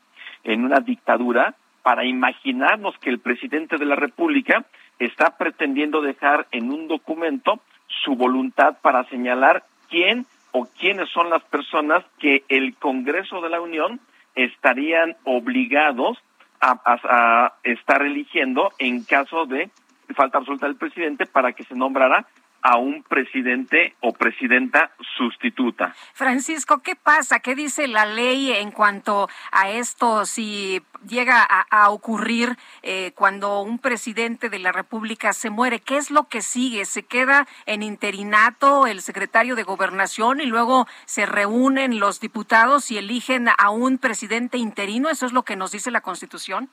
[0.44, 4.64] en una dictadura para imaginarnos que el presidente de la República
[4.98, 7.60] está pretendiendo dejar en un documento
[8.04, 13.60] su voluntad para señalar quién o quiénes son las personas que el Congreso de la
[13.60, 14.00] Unión
[14.34, 16.18] estarían obligados
[16.60, 19.68] a, estar eligiendo en caso de
[20.14, 22.26] falta absoluta del presidente para que se nombrara
[22.62, 25.94] a un presidente o presidenta sustituta.
[26.14, 27.40] Francisco, ¿qué pasa?
[27.40, 30.24] ¿Qué dice la ley en cuanto a esto?
[30.24, 36.10] Si llega a, ocurrir eh, cuando un presidente de la República se muere, ¿qué es
[36.10, 36.84] lo que sigue?
[36.84, 42.98] ¿Se queda en interinato el secretario de Gobernación y luego se reúnen los diputados y
[42.98, 45.08] eligen a un presidente interino?
[45.08, 46.68] ¿Eso es lo que nos dice la Constitución?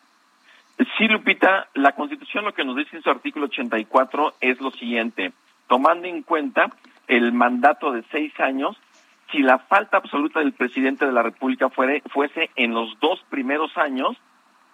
[0.98, 5.34] Sí, Lupita, la Constitución lo que nos dice en su artículo 84 es lo siguiente
[5.70, 6.70] tomando en cuenta
[7.08, 8.76] el mandato de seis años,
[9.32, 14.18] si la falta absoluta del presidente de la República fuese en los dos primeros años,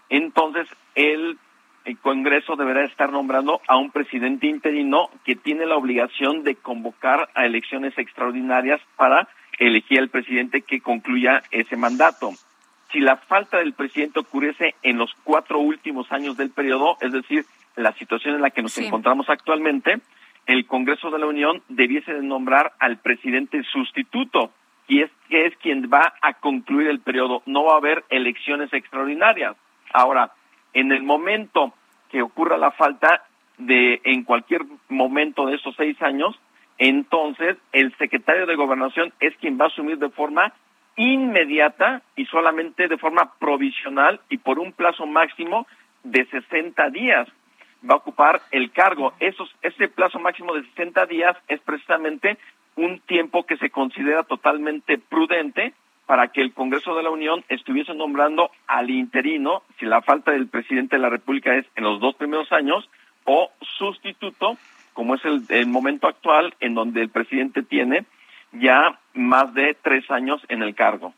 [0.09, 1.37] entonces el,
[1.83, 7.29] el Congreso deberá estar nombrando a un presidente interino que tiene la obligación de convocar
[7.35, 9.27] a elecciones extraordinarias para
[9.59, 12.31] elegir al presidente que concluya ese mandato.
[12.91, 17.45] Si la falta del presidente ocurriese en los cuatro últimos años del periodo, es decir,
[17.75, 19.99] la situación en la que nos encontramos actualmente,
[20.45, 24.51] el Congreso de la Unión debiese de nombrar al presidente sustituto,
[24.87, 27.41] y es que es quien va a concluir el periodo.
[27.45, 29.55] No va a haber elecciones extraordinarias.
[29.91, 30.31] Ahora,
[30.73, 31.73] en el momento
[32.11, 33.23] que ocurra la falta,
[33.57, 36.37] de en cualquier momento de esos seis años,
[36.77, 40.53] entonces el secretario de Gobernación es quien va a asumir de forma
[40.97, 45.67] inmediata y solamente de forma provisional y por un plazo máximo
[46.03, 47.27] de 60 días
[47.89, 49.13] va a ocupar el cargo.
[49.19, 52.37] Esos, ese plazo máximo de 60 días es precisamente
[52.75, 55.73] un tiempo que se considera totalmente prudente
[56.05, 60.47] para que el Congreso de la Unión estuviese nombrando al interino, si la falta del
[60.47, 62.87] presidente de la República es en los dos primeros años,
[63.23, 64.57] o sustituto,
[64.93, 68.05] como es el, el momento actual, en donde el presidente tiene
[68.51, 71.13] ya más de tres años en el cargo.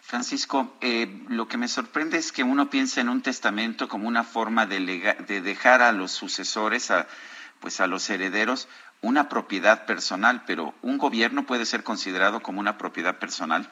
[0.00, 4.24] Francisco, eh, lo que me sorprende es que uno piensa en un testamento como una
[4.24, 7.06] forma de, de dejar a los sucesores, a,
[7.60, 8.68] pues a los herederos,
[9.02, 13.68] una propiedad personal, pero un gobierno puede ser considerado como una propiedad personal.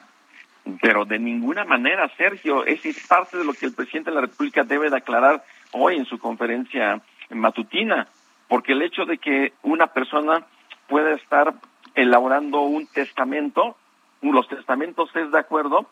[0.81, 4.63] Pero de ninguna manera, Sergio, es parte de lo que el presidente de la República
[4.63, 8.07] debe de aclarar hoy en su conferencia matutina,
[8.47, 10.45] porque el hecho de que una persona
[10.87, 11.53] pueda estar
[11.95, 13.75] elaborando un testamento,
[14.21, 15.87] los testamentos es de acuerdo,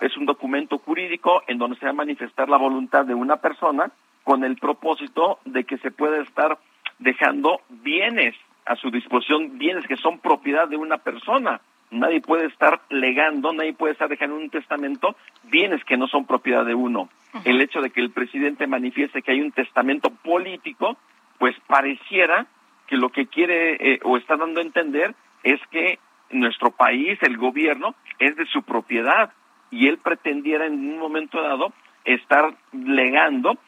[0.00, 3.90] es un documento jurídico en donde se va a manifestar la voluntad de una persona
[4.24, 6.58] con el propósito de que se pueda estar
[6.98, 8.34] dejando bienes
[8.66, 11.60] a su disposición, bienes que son propiedad de una persona.
[11.90, 16.64] Nadie puede estar legando, nadie puede estar dejando un testamento bienes que no son propiedad
[16.64, 17.08] de uno.
[17.44, 20.96] El hecho de que el presidente manifieste que hay un testamento político,
[21.38, 22.46] pues pareciera
[22.86, 25.98] que lo que quiere eh, o está dando a entender es que
[26.30, 29.32] nuestro país, el gobierno, es de su propiedad
[29.72, 31.72] y él pretendiera en un momento dado
[32.04, 33.58] estar legando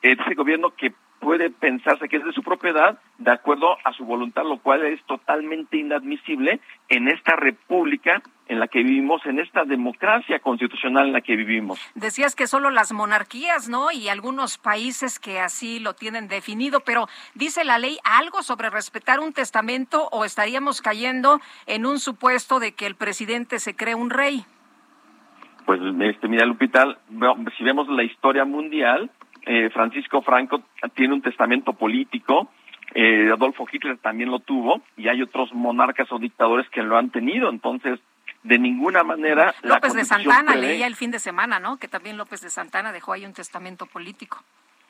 [0.00, 4.42] ese gobierno que puede pensarse que es de su propiedad de acuerdo a su voluntad,
[4.44, 10.40] lo cual es totalmente inadmisible en esta república en la que vivimos, en esta democracia
[10.40, 11.78] constitucional en la que vivimos.
[11.94, 13.92] Decías que solo las monarquías, ¿no?
[13.92, 19.20] Y algunos países que así lo tienen definido, pero ¿dice la ley algo sobre respetar
[19.20, 24.10] un testamento o estaríamos cayendo en un supuesto de que el presidente se cree un
[24.10, 24.44] rey?
[25.66, 26.98] Pues este, mira, Lupita,
[27.56, 29.10] si vemos la historia mundial,
[29.46, 30.62] eh, Francisco Franco
[30.94, 32.50] tiene un testamento político,
[32.94, 37.10] eh, Adolfo Hitler también lo tuvo, y hay otros monarcas o dictadores que lo han
[37.10, 37.48] tenido.
[37.48, 38.00] Entonces,
[38.42, 39.54] de ninguna manera.
[39.62, 41.76] López de Santana leía el fin de semana, ¿no?
[41.76, 44.42] Que también López de Santana dejó ahí un testamento político.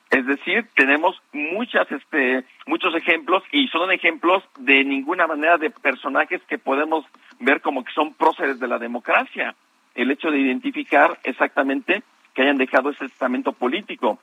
[0.09, 6.41] Es decir, tenemos muchas, este, muchos ejemplos y son ejemplos de ninguna manera de personajes
[6.49, 7.05] que podemos
[7.39, 9.55] ver como que son próceres de la democracia.
[9.95, 14.19] El hecho de identificar exactamente que hayan dejado ese testamento político.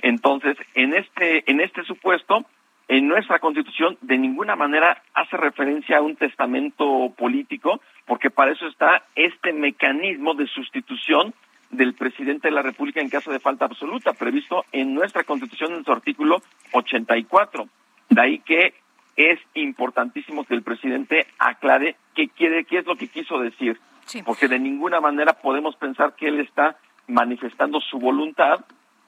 [0.00, 2.44] Entonces, en este, en este supuesto,
[2.88, 8.66] en nuestra constitución de ninguna manera hace referencia a un testamento político, porque para eso
[8.66, 11.32] está este mecanismo de sustitución
[11.70, 15.84] del presidente de la República en caso de falta absoluta, previsto en nuestra constitución en
[15.84, 16.42] su artículo
[16.72, 17.66] 84.
[18.10, 18.74] De ahí que
[19.16, 23.78] es importantísimo que el presidente aclare qué quiere, qué es lo que quiso decir,
[24.24, 28.64] porque de ninguna manera podemos pensar que él está manifestando su voluntad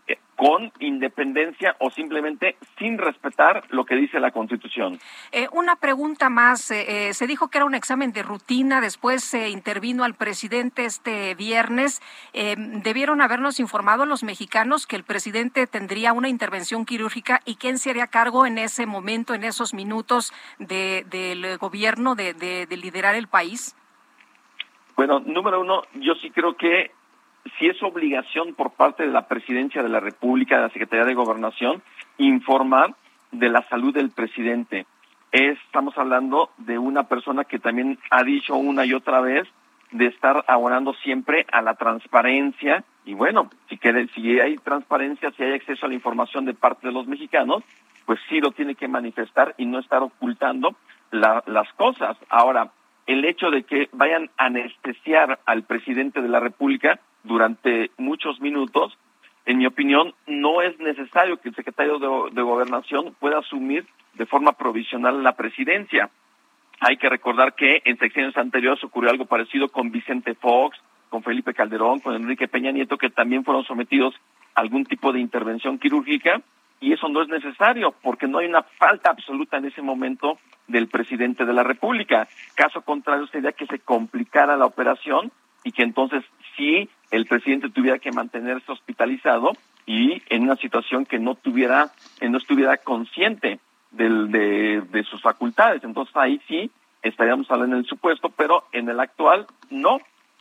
[0.06, 4.98] eh, con independencia o simplemente sin respetar lo que dice la Constitución.
[5.32, 6.70] Eh, una pregunta más.
[6.72, 11.34] Eh, se dijo que era un examen de rutina, después se intervino al presidente este
[11.36, 12.02] viernes.
[12.34, 17.90] debieron habernos informado los mexicanos que el presidente tendría una intervención quirúrgica y quién se
[17.90, 23.74] haría cargo en ese momento, en esos minutos del gobierno de, de liderar el país.
[24.96, 26.92] Bueno, número uno, yo sí creo que
[27.58, 31.14] si es obligación por parte de la Presidencia de la República, de la Secretaría de
[31.14, 31.82] Gobernación,
[32.18, 32.94] informar
[33.32, 34.86] de la salud del presidente.
[35.32, 39.48] Estamos hablando de una persona que también ha dicho una y otra vez
[39.90, 43.78] de estar abonando siempre a la transparencia y bueno, si,
[44.14, 47.62] si hay transparencia, si hay acceso a la información de parte de los mexicanos,
[48.06, 50.76] pues sí lo tiene que manifestar y no estar ocultando
[51.10, 52.16] las cosas.
[52.28, 52.70] Ahora,
[53.06, 58.96] el hecho de que vayan a anestesiar al presidente de la República durante muchos minutos,
[59.46, 64.52] en mi opinión, no es necesario que el secretario de, Gobernación pueda asumir de forma
[64.52, 66.08] provisional la presidencia.
[66.80, 70.78] Hay que recordar que en secciones anteriores ocurrió algo parecido con Vicente Fox,
[71.10, 74.14] con Felipe Calderón, con Enrique Peña Nieto, que también fueron sometidos
[74.54, 76.40] a algún tipo de intervención quirúrgica,
[76.84, 80.86] y eso no es necesario, porque no hay una falta absoluta en ese momento del
[80.88, 82.28] presidente de la República.
[82.54, 85.32] Caso contrario sería que se complicara la operación
[85.64, 86.22] y que entonces
[86.54, 89.52] sí el presidente tuviera que mantenerse hospitalizado
[89.86, 93.60] y en una situación que no tuviera, eh, no estuviera consciente
[93.90, 95.82] del, de, de sus facultades.
[95.84, 96.70] Entonces ahí sí
[97.02, 100.00] estaríamos hablando del supuesto, pero en el actual no,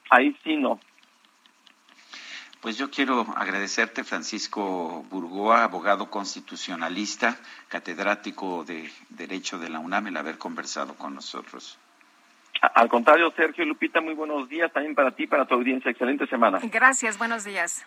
[0.09, 0.77] ahí sí no.
[2.63, 7.37] Pues yo quiero agradecerte, Francisco Burgoa, abogado constitucionalista,
[7.67, 11.77] catedrático de Derecho de la UNAM, el haber conversado con nosotros.
[12.61, 15.91] Al contrario, Sergio Lupita, muy buenos días también para ti, para tu audiencia.
[15.91, 16.61] Excelente semana.
[16.63, 17.85] Gracias, buenos días.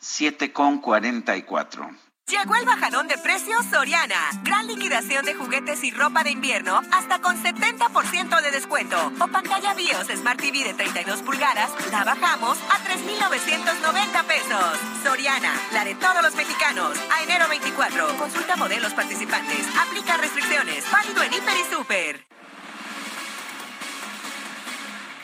[0.00, 1.88] 7 con 44.
[2.28, 4.16] Llegó el bajadón de precios Soriana.
[4.42, 9.12] Gran liquidación de juguetes y ropa de invierno hasta con 70% de descuento.
[9.20, 14.78] O pantalla BIOS Smart TV de 32 pulgadas, la bajamos a 3,990 pesos.
[15.04, 16.98] Soriana, la de todos los mexicanos.
[17.16, 18.18] A enero 24.
[18.18, 19.64] Consulta modelos participantes.
[19.86, 20.84] Aplica restricciones.
[20.90, 22.35] Válido en Hiper y Super.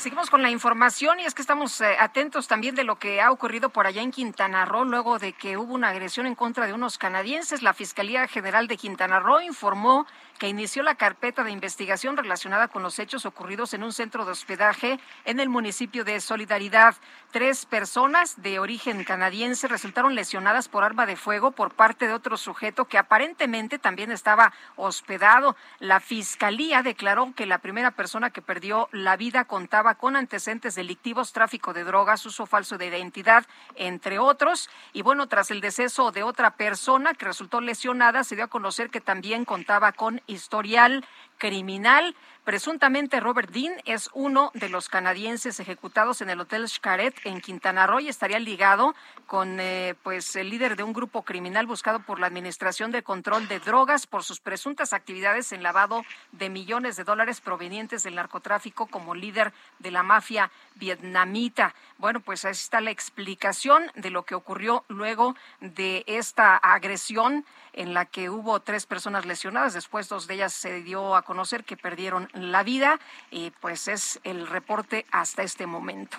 [0.03, 3.31] Seguimos con la información y es que estamos eh, atentos también de lo que ha
[3.31, 6.73] ocurrido por allá en Quintana Roo luego de que hubo una agresión en contra de
[6.73, 7.63] unos canadienses.
[7.63, 10.05] La Fiscalía General de Quintana Roo informó
[10.39, 14.33] que inició la carpeta de investigación relacionada con los hechos ocurridos en un centro de
[14.33, 16.97] hospedaje en el municipio de Solidaridad.
[17.31, 22.37] Tres personas de origen canadiense resultaron lesionadas por arma de fuego por parte de otro
[22.37, 25.57] sujeto que aparentemente también estaba hospedado.
[25.79, 31.33] La Fiscalía declaró que la primera persona que perdió la vida contaba con antecedentes delictivos,
[31.33, 34.69] tráfico de drogas, uso falso de identidad, entre otros.
[34.93, 38.91] Y bueno, tras el deceso de otra persona que resultó lesionada, se dio a conocer
[38.91, 41.05] que también contaba con historial
[41.43, 42.15] criminal.
[42.45, 47.87] Presuntamente Robert Dean es uno de los canadienses ejecutados en el Hotel Xcaret en Quintana
[47.87, 48.95] Roo y estaría ligado
[49.27, 53.47] con eh, pues el líder de un grupo criminal buscado por la Administración de Control
[53.47, 58.87] de Drogas por sus presuntas actividades en lavado de millones de dólares provenientes del narcotráfico
[58.87, 61.75] como líder de la mafia vietnamita.
[61.99, 67.95] Bueno, pues ahí está la explicación de lo que ocurrió luego de esta agresión en
[67.95, 69.75] la que hubo tres personas lesionadas.
[69.75, 71.23] Después dos de ellas se dio a
[71.65, 76.17] que perdieron la vida y pues es el reporte hasta este momento.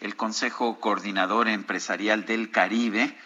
[0.00, 3.16] El Consejo Coordinador Empresarial del Caribe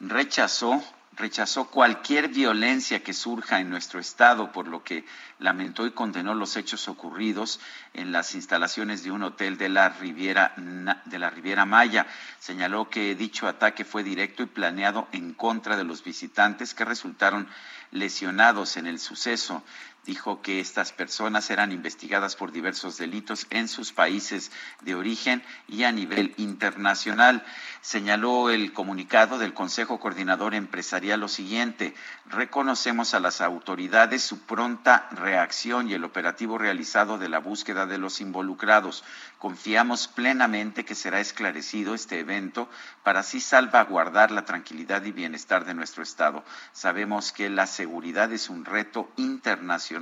[0.00, 0.82] rechazó
[1.16, 5.04] rechazó cualquier violencia que surja en nuestro estado, por lo que
[5.38, 7.58] lamentó y condenó los hechos ocurridos
[7.94, 12.06] en las instalaciones de un hotel de la Riviera de la Riviera Maya.
[12.38, 17.48] Señaló que dicho ataque fue directo y planeado en contra de los visitantes que resultaron
[17.92, 19.62] lesionados en el suceso
[20.06, 24.52] dijo que estas personas eran investigadas por diversos delitos en sus países
[24.82, 27.44] de origen y a nivel internacional.
[27.80, 31.94] Señaló el comunicado del Consejo Coordinador Empresarial lo siguiente,
[32.26, 37.98] reconocemos a las autoridades su pronta reacción y el operativo realizado de la búsqueda de
[37.98, 39.02] los involucrados.
[39.38, 42.68] Confiamos plenamente que será esclarecido este evento
[43.02, 46.44] para así salvaguardar la tranquilidad y bienestar de nuestro Estado.
[46.72, 49.95] Sabemos que la seguridad es un reto internacional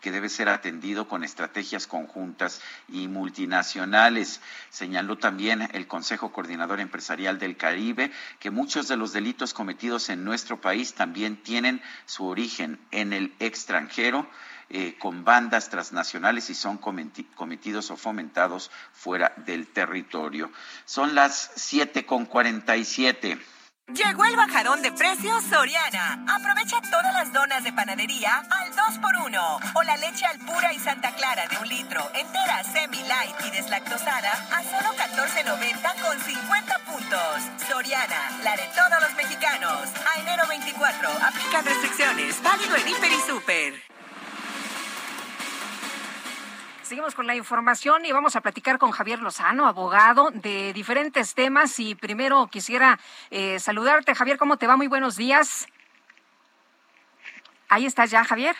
[0.00, 4.40] que debe ser atendido con estrategias conjuntas y multinacionales.
[4.70, 10.24] Señaló también el Consejo Coordinador Empresarial del Caribe que muchos de los delitos cometidos en
[10.24, 14.28] nuestro país también tienen su origen en el extranjero.
[14.68, 20.50] Eh, con bandas transnacionales y son cometidos o fomentados fuera del territorio.
[20.84, 23.38] Son las siete con cuarenta y siete.
[23.94, 26.24] Llegó el bajadón de precios Soriana.
[26.26, 31.14] Aprovecha todas las donas de panadería al 2x1 o la leche al pura y Santa
[31.14, 37.42] Clara de un litro entera, semi light y deslactosada a solo 14.90 con 50 puntos.
[37.68, 39.88] Soriana, la de todos los mexicanos.
[47.14, 51.78] Con la información y vamos a platicar con Javier Lozano, abogado de diferentes temas.
[51.78, 52.98] Y primero quisiera
[53.30, 54.76] eh, saludarte, Javier, ¿cómo te va?
[54.76, 55.68] Muy buenos días.
[57.68, 58.56] Ahí estás ya, Javier.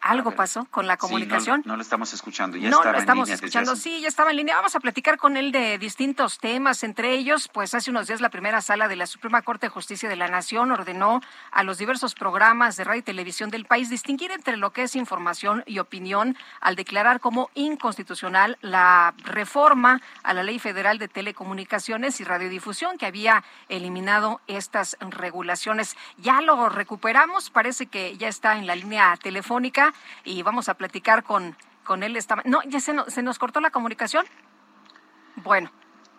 [0.00, 1.62] ¿Algo pasó con la comunicación?
[1.66, 2.56] no, lo estamos escuchando.
[2.56, 3.76] Ya no lo estamos escuchando.
[3.76, 4.56] Sí, ya estaba en línea.
[4.56, 6.82] Vamos a platicar con él de distintos temas.
[6.84, 10.08] Entre ellos, pues hace unos días la primera sala de la Suprema Corte de Justicia
[10.08, 11.20] de la Nación ordenó
[11.50, 14.96] a los diversos programas de radio y televisión del país distinguir entre lo que es
[14.96, 22.20] información y opinión al declarar como inconstitucional la reforma a la Ley Federal de Telecomunicaciones
[22.20, 25.96] y Radiodifusión que había eliminado estas regulaciones.
[26.16, 27.50] Ya lo recuperamos.
[27.50, 29.89] Parece que ya está en la línea telefónica
[30.24, 32.16] y vamos a platicar con, con él.
[32.16, 32.36] Esta...
[32.44, 34.24] No, ya se, se nos cortó la comunicación.
[35.36, 35.70] Bueno.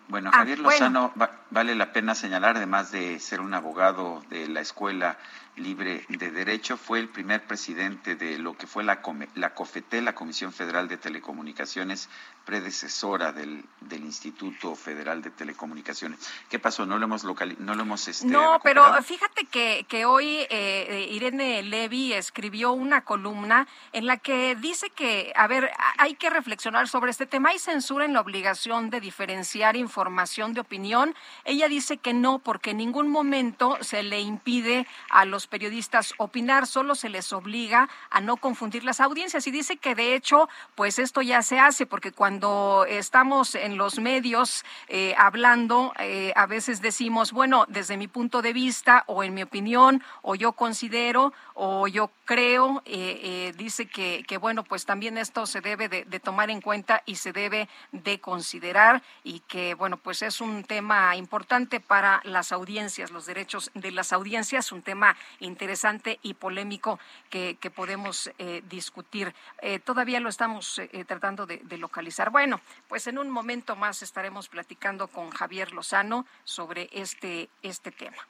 [0.08, 1.12] Bueno, ah, Javier Lozano,
[1.50, 5.16] vale la pena señalar, además de ser un abogado de la Escuela
[5.56, 9.02] Libre de Derecho, fue el primer presidente de lo que fue la,
[9.34, 12.08] la COFETE, la Comisión Federal de Telecomunicaciones,
[12.46, 16.18] predecesora del, del Instituto Federal de Telecomunicaciones.
[16.48, 16.86] ¿Qué pasó?
[16.86, 21.08] ¿No lo hemos local, no lo hemos este, No, pero fíjate que, que hoy eh,
[21.10, 26.88] Irene Levy escribió una columna en la que dice que, a ver, hay que reflexionar
[26.88, 27.50] sobre este tema.
[27.50, 31.14] Hay censura en la obligación de diferenciar información de opinión.
[31.44, 36.66] Ella dice que no, porque en ningún momento se le impide a los periodistas opinar,
[36.66, 39.46] solo se les obliga a no confundir las audiencias.
[39.46, 43.98] Y dice que de hecho, pues esto ya se hace, porque cuando estamos en los
[43.98, 49.34] medios eh, hablando, eh, a veces decimos, bueno, desde mi punto de vista o en
[49.34, 55.18] mi opinión, o yo considero, o yo creo, eh, dice que, que, bueno, pues también
[55.18, 59.74] esto se debe de, de tomar en cuenta y se debe de considerar y que,
[59.74, 64.82] bueno, pues es un tema importante para las audiencias, los derechos de las audiencias, un
[64.82, 66.98] tema interesante y polémico
[67.30, 69.34] que, podemos eh, discutir.
[69.60, 72.30] Eh, todavía lo estamos eh, tratando de, localizar.
[72.30, 78.26] Bueno, pues en un momento más estaremos platicando con Javier Lozano sobre este, este tema.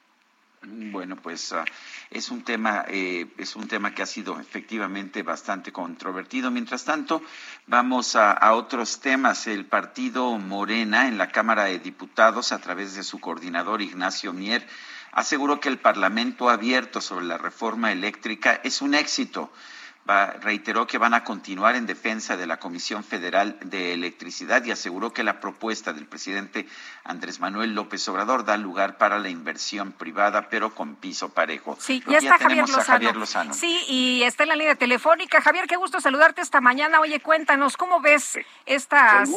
[0.65, 1.65] Bueno, pues uh,
[2.09, 6.51] es un tema eh, es un tema que ha sido efectivamente bastante controvertido.
[6.51, 7.21] Mientras tanto,
[7.67, 9.47] vamos a, otros temas.
[9.47, 14.65] El partido Morena en la Cámara de Diputados, a través de su coordinador Ignacio Mier,
[15.13, 19.51] aseguró que el Parlamento abierto sobre la reforma eléctrica es un éxito
[20.09, 24.71] va, reiteró que van a continuar en defensa de la Comisión Federal de Electricidad y
[24.71, 26.67] aseguró que la propuesta del presidente
[27.03, 31.77] Andrés Manuel López Obrador da lugar para la inversión privada, pero con piso parejo.
[31.79, 32.83] Sí, ya está Javier Lozano.
[32.83, 33.53] Javier Lozano.
[33.53, 35.41] Sí, y está en la línea telefónica.
[35.41, 36.99] Javier, qué gusto saludarte esta mañana.
[36.99, 39.29] Oye, cuéntanos, ¿cómo ves estas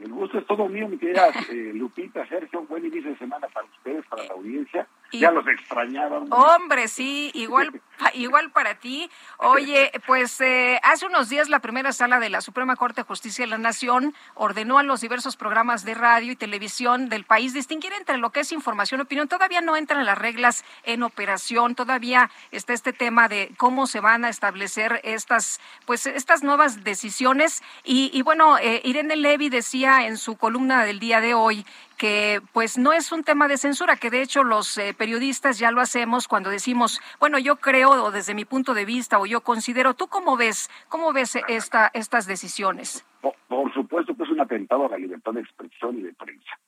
[0.00, 2.62] el gusto es todo mío, mi querida eh, Lupita, Sergio.
[2.62, 4.86] Buen inicio de semana para ustedes, para la audiencia.
[5.12, 6.18] ya los extrañaba.
[6.30, 7.80] Hombre, sí, igual,
[8.14, 9.10] igual para ti.
[9.38, 13.44] Oye, pues eh, hace unos días la primera sala de la Suprema Corte de Justicia
[13.44, 17.92] de la Nación ordenó a los diversos programas de radio y televisión del país distinguir
[17.92, 19.28] entre lo que es información y opinión.
[19.28, 24.24] Todavía no entran las reglas en operación, todavía está este tema de cómo se van
[24.24, 27.62] a establecer estas, pues, estas nuevas decisiones.
[27.84, 31.66] Y, y bueno, eh, Irene Levy decía en su columna del día de hoy
[31.96, 35.70] que pues no es un tema de censura, que de hecho los eh, periodistas ya
[35.70, 39.40] lo hacemos cuando decimos, bueno, yo creo o desde mi punto de vista o yo
[39.40, 43.04] considero, ¿tú cómo ves, cómo ves esta, estas decisiones?
[43.20, 46.58] Por, supuesto que es un atentado a la libertad de expresión y de prensa.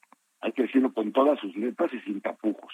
[0.41, 2.73] Hay que decirlo con todas sus letras y sin tapujos.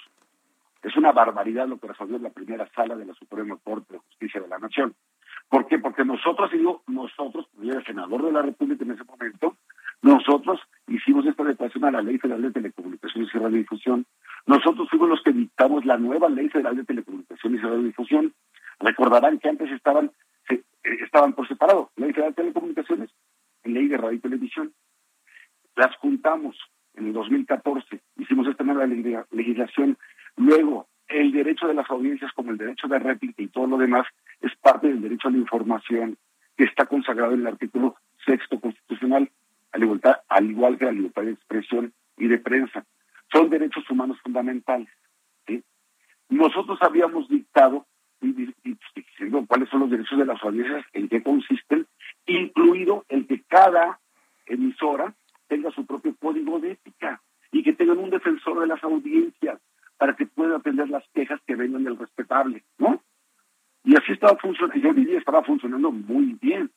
[0.83, 4.41] Es una barbaridad lo que resolvió la primera sala de la Suprema Corte de Justicia
[4.41, 4.95] de la Nación.
[5.49, 5.79] ¿Por qué?
[5.79, 9.57] Porque nosotros, y digo nosotros, yo era senador de la República en ese momento,
[10.03, 14.07] nosotros hicimos esta adecuación a la Ley Federal de Telecomunicaciones y Radiodifusión.
[14.47, 18.35] Nosotros fuimos los que dictamos la nueva Ley Federal de Telecomunicaciones y Radiodifusión.
[18.81, 20.11] Recordarán que antes estaban
[20.51, 20.63] eh,
[21.05, 23.11] estaban por separado, Ley Federal de Telecomunicaciones
[23.65, 24.73] y Ley de Radio y Televisión.
[25.77, 26.57] Las juntamos
[26.95, 29.99] en el 2014, hicimos esta nueva legislación.
[30.37, 34.07] Luego, el derecho de las audiencias como el derecho de réplica y todo lo demás
[34.41, 36.17] es parte del derecho a la información
[36.57, 39.31] que está consagrado en el artículo sexto constitucional
[39.75, 42.87] al igual, al igual que la libertad de expresión y de prensa.
[43.33, 44.89] Son derechos humanos fundamentales.
[46.29, 47.87] Nosotros habíamos dictado
[48.23, 48.53] y,
[49.47, 51.87] cuáles son los derechos de las audiencias, en qué consisten,
[52.27, 54.01] incluido el que cada
[54.47, 55.15] emisora
[55.49, 57.21] tenga su propio código de ética
[57.53, 59.61] y que tengan un defensor de las audiencias
[59.99, 63.03] para que pueda atender las quejas que vengan del respetable, ¿no?
[63.85, 66.71] Y así estaba funcionando, yo diría estaba funcionando muy bien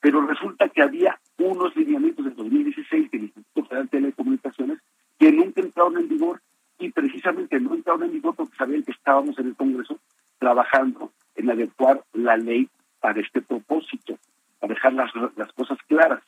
[0.00, 4.78] pero resulta que había unos lineamientos del 2016 del Instituto Federal de Telecomunicaciones
[5.18, 6.40] que nunca entraron en vigor
[6.78, 9.98] y precisamente no entraron en vigor porque sabían que estábamos en el Congreso
[10.38, 12.68] trabajando en adecuar la ley
[13.00, 14.18] para este propósito,
[14.58, 16.22] para dejar las, las cosas claras.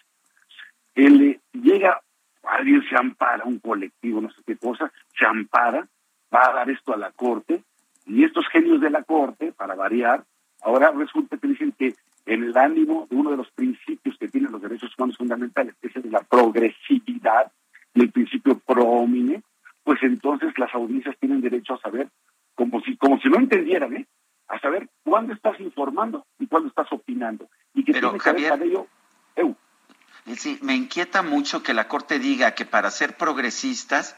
[0.94, 2.00] Él eh, llega,
[2.42, 5.86] alguien se ampara, un colectivo, no sé qué cosa, se ampara,
[6.34, 7.62] va a dar esto a la Corte,
[8.06, 10.24] y estos genios de la Corte, para variar,
[10.62, 11.94] ahora resulta que dicen que
[12.26, 15.88] en el ánimo de uno de los principios que tienen los derechos humanos fundamentales, que
[15.88, 17.50] es la progresividad
[17.94, 19.42] y el principio promine,
[19.82, 22.08] pues entonces las audiencias tienen derecho a saber,
[22.54, 24.06] como si, como si no entendieran, ¿eh?
[24.48, 27.48] a saber cuándo estás informando y cuándo estás opinando.
[27.74, 28.86] Y que Pero, tiene Javier, que ver ello,
[29.36, 29.56] eu.
[30.36, 34.16] Sí, me inquieta mucho que la Corte diga que para ser progresistas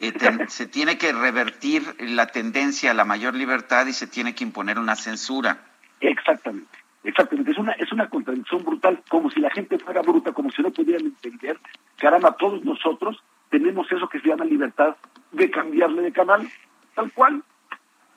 [0.00, 4.34] eh, te, se tiene que revertir la tendencia a la mayor libertad y se tiene
[4.34, 5.58] que imponer una censura.
[6.00, 6.83] Exactamente.
[7.04, 10.62] Exactamente, es una, es una contradicción brutal, como si la gente fuera bruta, como si
[10.62, 11.58] no pudieran entender.
[11.98, 14.96] Caramba, todos nosotros tenemos eso que se llama libertad
[15.30, 16.48] de cambiarle de canal,
[16.94, 17.42] tal cual.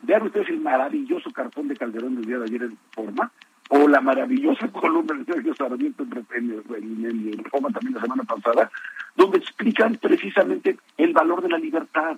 [0.04, 3.32] Vean ustedes el maravilloso cartón de Calderón del día de ayer en forma,
[3.70, 8.72] o la maravillosa columna de Sergio Sarmiento en, en, Reforma también la semana pasada,
[9.16, 12.18] donde explican precisamente el valor de la libertad.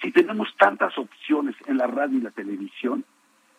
[0.00, 3.04] Si tenemos tantas opciones en la radio y la televisión,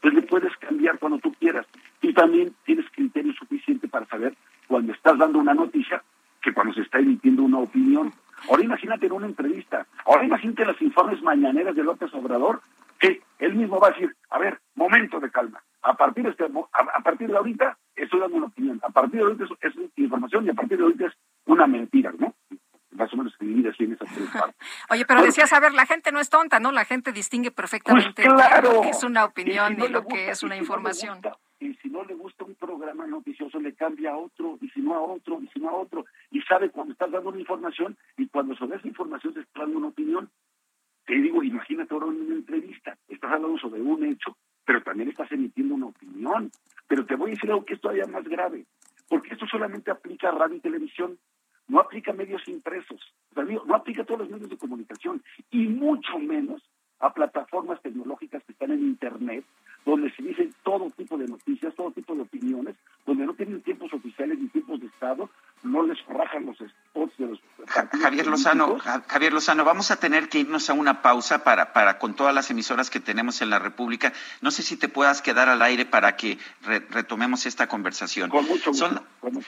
[0.03, 1.65] pues le puedes cambiar cuando tú quieras.
[2.01, 4.35] Y también tienes criterio suficiente para saber
[4.67, 6.03] cuando estás dando una noticia
[6.41, 8.13] que cuando se está emitiendo una opinión.
[8.49, 12.61] Ahora imagínate en una entrevista, ahora imagínate las informes mañaneras de López Obrador,
[12.99, 16.43] que él mismo va a decir, a ver, momento de calma, a partir de, este,
[16.43, 20.49] a, partir de ahorita estoy dando una opinión, a partir de ahorita es, información y
[20.49, 21.13] a partir de ahorita es
[21.45, 22.35] una mentira, ¿no?
[22.95, 24.55] Más o menos divide así en esas tres partes.
[24.89, 26.71] Oye, pero decías, a ver, la gente no es tonta, ¿no?
[26.71, 30.55] La gente distingue perfectamente pues lo que es una opinión y, lo que es una
[30.55, 31.21] información.
[31.59, 34.93] y si no le gusta un programa noticioso, le cambia a otro, y si no
[34.95, 38.27] a otro, y si no a otro, y sabe cuando estás dando una información y
[38.27, 40.29] cuando sobre esa información se está dando una opinión.
[41.05, 45.31] Te digo, imagínate ahora en una entrevista, estás hablando sobre un hecho, pero también estás
[45.31, 46.51] emitiendo una opinión.
[46.87, 48.65] Pero te voy a decir algo que es todavía más grave,
[49.09, 51.17] porque esto solamente aplica a radio y televisión,
[51.67, 53.01] no aplica medios impresos,
[53.35, 56.61] no aplica todos los medios de comunicación, y mucho menos
[57.03, 59.43] a plataformas tecnológicas que están en Internet,
[59.85, 62.75] donde se dicen todo tipo de noticias, todo tipo de opiniones,
[63.05, 65.29] donde no tienen tiempos oficiales ni tiempos de Estado,
[65.63, 67.39] no les rajan los spots de los...
[68.01, 72.15] Javier Lozano, Javier Lozano, vamos a tener que irnos a una pausa para, para con
[72.15, 74.13] todas las emisoras que tenemos en la República.
[74.41, 76.37] No sé si te puedas quedar al aire para que
[76.89, 78.29] retomemos esta conversación.
[78.29, 78.87] Con mucho gusto.
[78.87, 79.01] Son,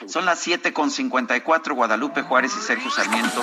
[0.06, 3.42] son las 7 con 54, Guadalupe Juárez y Sergio Sarmiento.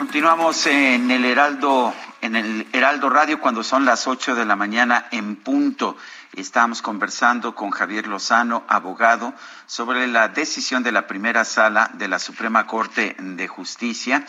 [0.00, 5.08] Continuamos en el Heraldo, en el Heraldo Radio cuando son las 8 de la mañana
[5.10, 5.94] en punto.
[6.34, 9.34] Estamos conversando con Javier Lozano, abogado,
[9.66, 14.24] sobre la decisión de la primera sala de la Suprema Corte de Justicia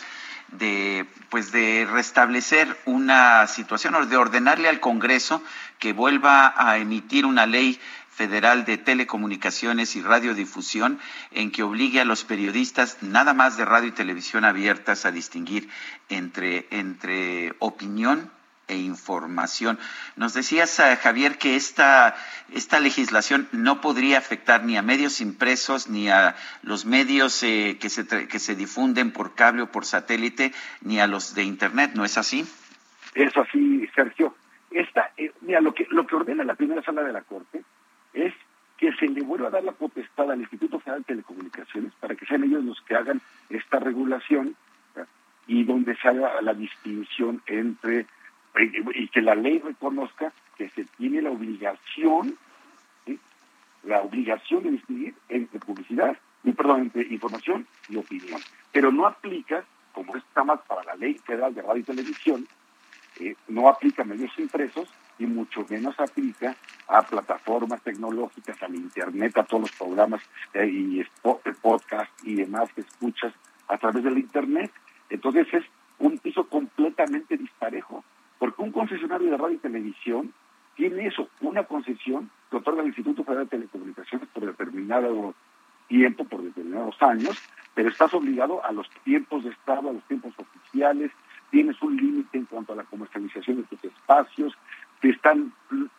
[0.48, 5.42] de pues de restablecer una situación o de ordenarle al Congreso
[5.78, 7.80] que vuelva a emitir una ley
[8.22, 11.00] Federal de Telecomunicaciones y Radiodifusión
[11.32, 15.68] en que obligue a los periodistas nada más de radio y televisión abiertas a distinguir
[16.08, 18.30] entre, entre opinión
[18.68, 19.76] e información.
[20.14, 22.14] Nos decías, Javier, que esta,
[22.54, 27.90] esta legislación no podría afectar ni a medios impresos ni a los medios eh, que,
[27.90, 32.04] se, que se difunden por cable o por satélite, ni a los de Internet, ¿no
[32.04, 32.46] es así?
[33.16, 34.36] Es así, Sergio.
[34.70, 37.64] Esta, eh, mira, lo que, lo que ordena la primera sala de la Corte
[38.12, 38.32] es
[38.78, 42.26] que se le vuelva a dar la potestad al Instituto Federal de Telecomunicaciones para que
[42.26, 44.56] sean ellos los que hagan esta regulación
[45.46, 48.06] y donde se haga la distinción entre
[48.54, 52.36] y que la ley reconozca que se tiene la obligación
[53.84, 58.40] la obligación de distinguir entre publicidad y perdón entre información y opinión.
[58.70, 62.46] Pero no aplica como está más para la ley federal de radio y televisión
[63.20, 64.88] eh, no aplica medios impresos
[65.18, 66.56] y mucho menos aplica
[66.88, 70.22] a plataformas tecnológicas, al Internet, a todos los programas
[70.54, 71.06] eh, y eh,
[71.60, 73.32] podcast y demás que escuchas
[73.68, 74.72] a través del Internet.
[75.10, 75.64] Entonces es
[75.98, 78.04] un piso completamente disparejo,
[78.38, 80.32] porque un concesionario de radio y televisión
[80.74, 85.34] tiene eso, una concesión que otorga el Instituto Federal de Telecomunicaciones por determinado
[85.86, 87.36] tiempo, por determinados años,
[87.74, 91.10] pero estás obligado a los tiempos de estado, a los tiempos oficiales,
[91.50, 94.54] tienes un límite en cuanto a la comercialización de tus espacios,
[95.02, 95.52] te están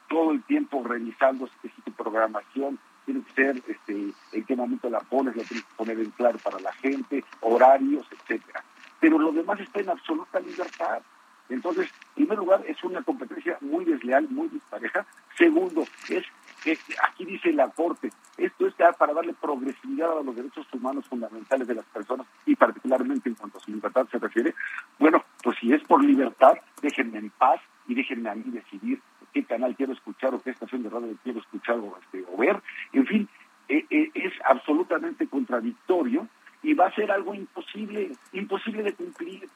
[0.08, 5.02] todo el tiempo revisando si tu programación, tiene que ser este, en qué momento la
[5.02, 8.64] pones, la tienes que poner en claro para la gente, horarios, etcétera.
[9.02, 11.02] Pero lo demás está en absoluta libertad.
[11.50, 15.06] Entonces, en primer lugar, es una competencia muy desleal, muy dispareja.
[15.38, 16.24] Segundo, es
[16.64, 21.68] que aquí dice la Corte, esto es para darle progresividad a los derechos humanos fundamentales
[21.68, 24.56] de las personas y particularmente en cuanto a su libertad se refiere.
[24.98, 29.00] Bueno, pues si es por libertad, déjenme en paz y déjenme a mí decidir
[29.34, 32.62] qué canal quiero escuchar o qué estación de radio quiero escuchar o, este, o ver.
[32.94, 33.30] En fin,
[33.68, 36.28] eh, eh, es absolutamente contradictorio
[36.62, 39.50] y va a ser algo imposible, imposible de cumplir.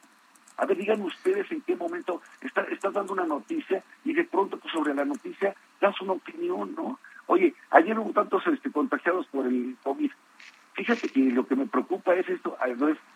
[0.56, 4.58] A ver, digan ustedes en qué momento está, estás dando una noticia y de pronto
[4.58, 6.98] pues, sobre la noticia das una opinión, ¿no?
[7.26, 10.10] Oye, ayer hubo tantos este, contagiados por el COVID.
[10.72, 12.56] Fíjate que lo que me preocupa es esto,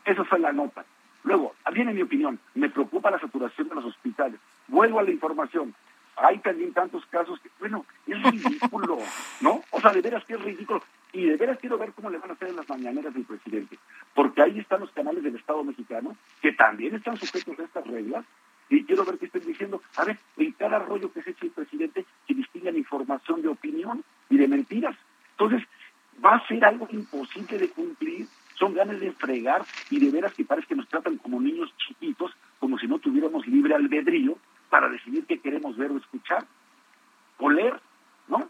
[0.04, 0.84] eso fue la nota.
[1.24, 4.40] Luego, viene mi opinión, me preocupa la saturación de los hospitales.
[4.68, 5.74] Vuelvo a la información.
[6.16, 8.98] Hay también tantos casos que, bueno, es ridículo,
[9.40, 9.62] ¿no?
[9.70, 10.82] O sea, de veras que es ridículo.
[11.12, 13.78] Y de veras quiero ver cómo le van a hacer en las mañaneras del presidente.
[14.14, 18.24] Porque ahí están los canales del Estado mexicano, que también están sujetos a estas reglas.
[18.68, 19.82] Y quiero ver qué estén diciendo.
[19.96, 24.04] A ver, en cada rollo que se eche el presidente, que distingan información de opinión
[24.28, 24.96] y de mentiras.
[25.32, 25.66] Entonces,
[26.22, 28.26] decir algo imposible de cumplir,
[28.58, 32.32] son ganas de fregar y de veras que parece que nos tratan como niños chiquitos,
[32.58, 34.36] como si no tuviéramos libre albedrío
[34.70, 36.46] para decidir qué queremos ver o escuchar
[37.38, 37.80] o leer,
[38.28, 38.48] ¿no?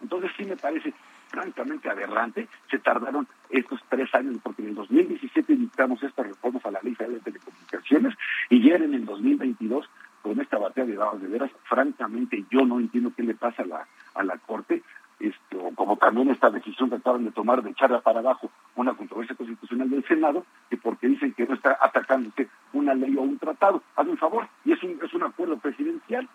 [0.00, 0.92] Entonces sí me parece
[1.28, 2.48] francamente aberrante.
[2.70, 6.94] Se tardaron estos tres años, porque en el 2017 dictamos estas reformas a la Ley
[6.94, 8.14] de Telecomunicaciones
[8.50, 9.88] y ya en el 2022
[10.22, 13.66] con esta batalla de dados de veras, francamente yo no entiendo qué le pasa a
[13.66, 14.82] la, a la Corte,
[15.28, 19.36] esto, como también esta decisión que acaban de tomar de echarla para abajo una controversia
[19.36, 23.82] constitucional del Senado, que porque dicen que no está atacándose una ley o un tratado.
[23.96, 26.28] Hazme un favor, y es un, es un acuerdo presidencial.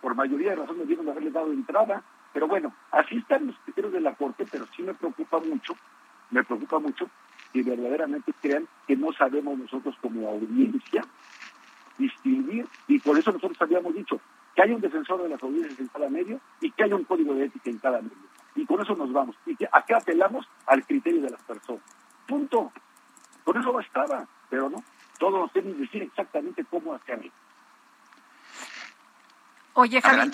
[0.00, 2.02] Por mayoría de razones debieron haberle dado entrada,
[2.32, 5.74] pero bueno, así están los criterios de la Corte, pero sí me preocupa mucho,
[6.30, 7.08] me preocupa mucho
[7.52, 11.02] que verdaderamente crean que no sabemos nosotros como audiencia
[11.98, 14.20] distinguir, y por eso nosotros habíamos dicho
[14.56, 17.34] que hay un defensor de las audiencias en cada medio y que hay un código
[17.34, 18.16] de ética en cada medio.
[18.54, 19.36] Y con eso nos vamos.
[19.44, 21.82] Y que acá apelamos al criterio de las personas.
[22.26, 22.72] Punto.
[23.44, 24.82] Con eso bastaba, pero no.
[25.18, 27.30] Todos nos que decir exactamente cómo hacerlo.
[29.78, 30.30] Oye, Javier.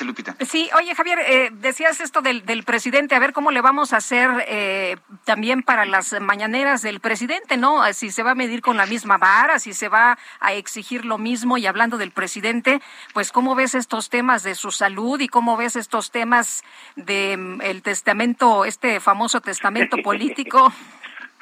[0.47, 3.97] Sí, oye, Javier, eh, decías esto del, del, presidente, a ver cómo le vamos a
[3.97, 7.83] hacer eh, también para las mañaneras del presidente, ¿no?
[7.93, 11.19] Si se va a medir con la misma vara, si se va a exigir lo
[11.19, 11.59] mismo.
[11.59, 12.81] Y hablando del presidente,
[13.15, 16.63] pues, ¿cómo ves estos temas de su salud y cómo ves estos temas
[16.95, 20.73] de mm, el testamento, este famoso testamento político?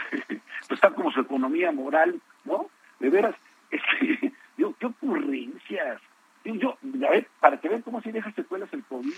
[0.08, 0.40] pues
[0.70, 2.70] está como su economía moral, ¿no?
[2.98, 3.36] De veras,
[3.70, 6.00] este, qué ocurrencias
[6.44, 9.12] yo, a ver, para que vean cómo si deja secuelas el COVID,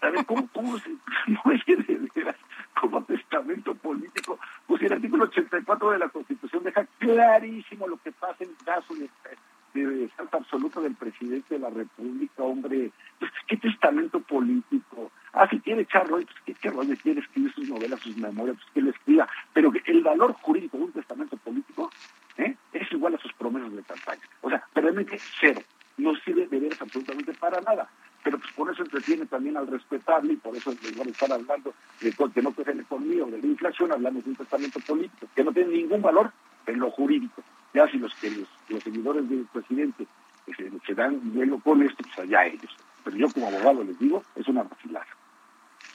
[0.00, 0.90] a ver, ¿cómo, cómo se,
[1.26, 2.36] no es que de veras,
[2.80, 8.44] como testamento político, pues el artículo 84 de la Constitución deja clarísimo lo que pasa
[8.44, 9.08] en caso de,
[9.74, 15.10] de falta absoluta del presidente de la República, hombre, pues, ¿qué testamento político?
[15.32, 18.56] Ah, si quiere echarlo, pues ¿qué, qué rollo quiere escribir sus novelas, sus memorias?
[18.56, 21.90] Pues que lo escriba, pero el valor jurídico de un testamento político
[22.38, 22.56] ¿eh?
[22.72, 24.22] es igual a sus promesas de campaña.
[24.40, 25.60] O sea, realmente cero
[25.96, 27.88] no sirve de veras absolutamente para nada.
[28.22, 31.32] Pero pues por eso entretiene también al respetable y por eso en lugar de estar
[31.32, 34.80] hablando de que no crece la economía o de la inflación, hablamos de un testamento
[34.80, 36.32] político que no tiene ningún valor
[36.66, 37.42] en lo jurídico.
[37.74, 40.06] Ya si los que los, seguidores del presidente
[40.56, 42.74] se, se dan vuelo con esto, pues allá ellos.
[43.04, 45.06] Pero yo como abogado les digo, es una vacilada.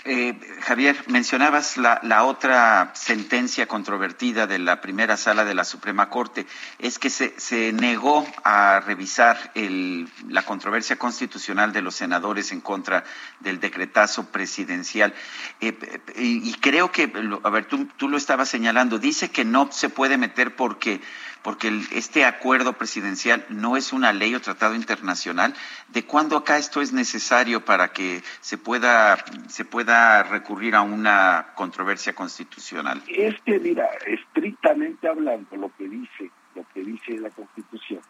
[0.05, 6.47] Eh, Javier, mencionabas la, otra sentencia controvertida de la primera sala de la Suprema Corte,
[6.79, 13.03] es que se, negó a revisar el, la controversia constitucional de los senadores en contra
[13.41, 15.13] del decretazo presidencial.
[15.59, 15.77] Eh,
[16.15, 17.11] y, y, creo que,
[17.43, 21.01] a ver, tú, tú lo estabas señalando, dice que no se puede meter porque
[21.43, 25.53] porque este acuerdo presidencial no es una ley o tratado internacional.
[25.87, 29.17] ¿De cuándo acá esto es necesario para que se pueda,
[29.47, 33.01] se pueda recurrir a una controversia constitucional?
[33.07, 38.01] Es que, mira, estrictamente hablando, lo que dice, lo que dice la Constitución,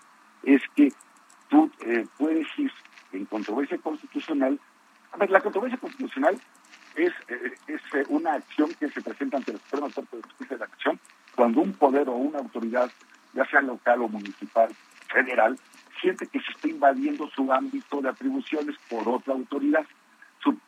[0.44, 0.92] es que
[1.50, 2.72] tú eh, puedes ir
[3.12, 4.60] en controversia constitucional.
[5.12, 6.40] A ver, la controversia constitucional
[6.96, 10.56] es, eh, es eh, una acción que se presenta ante la Suprema Corte de Justicia
[10.56, 11.00] de la Acción
[11.36, 12.92] cuando un poder o una autoridad
[13.34, 14.70] ya sea local o municipal,
[15.12, 15.58] federal,
[16.02, 19.86] siente que se está invadiendo su ámbito de atribuciones por otra autoridad.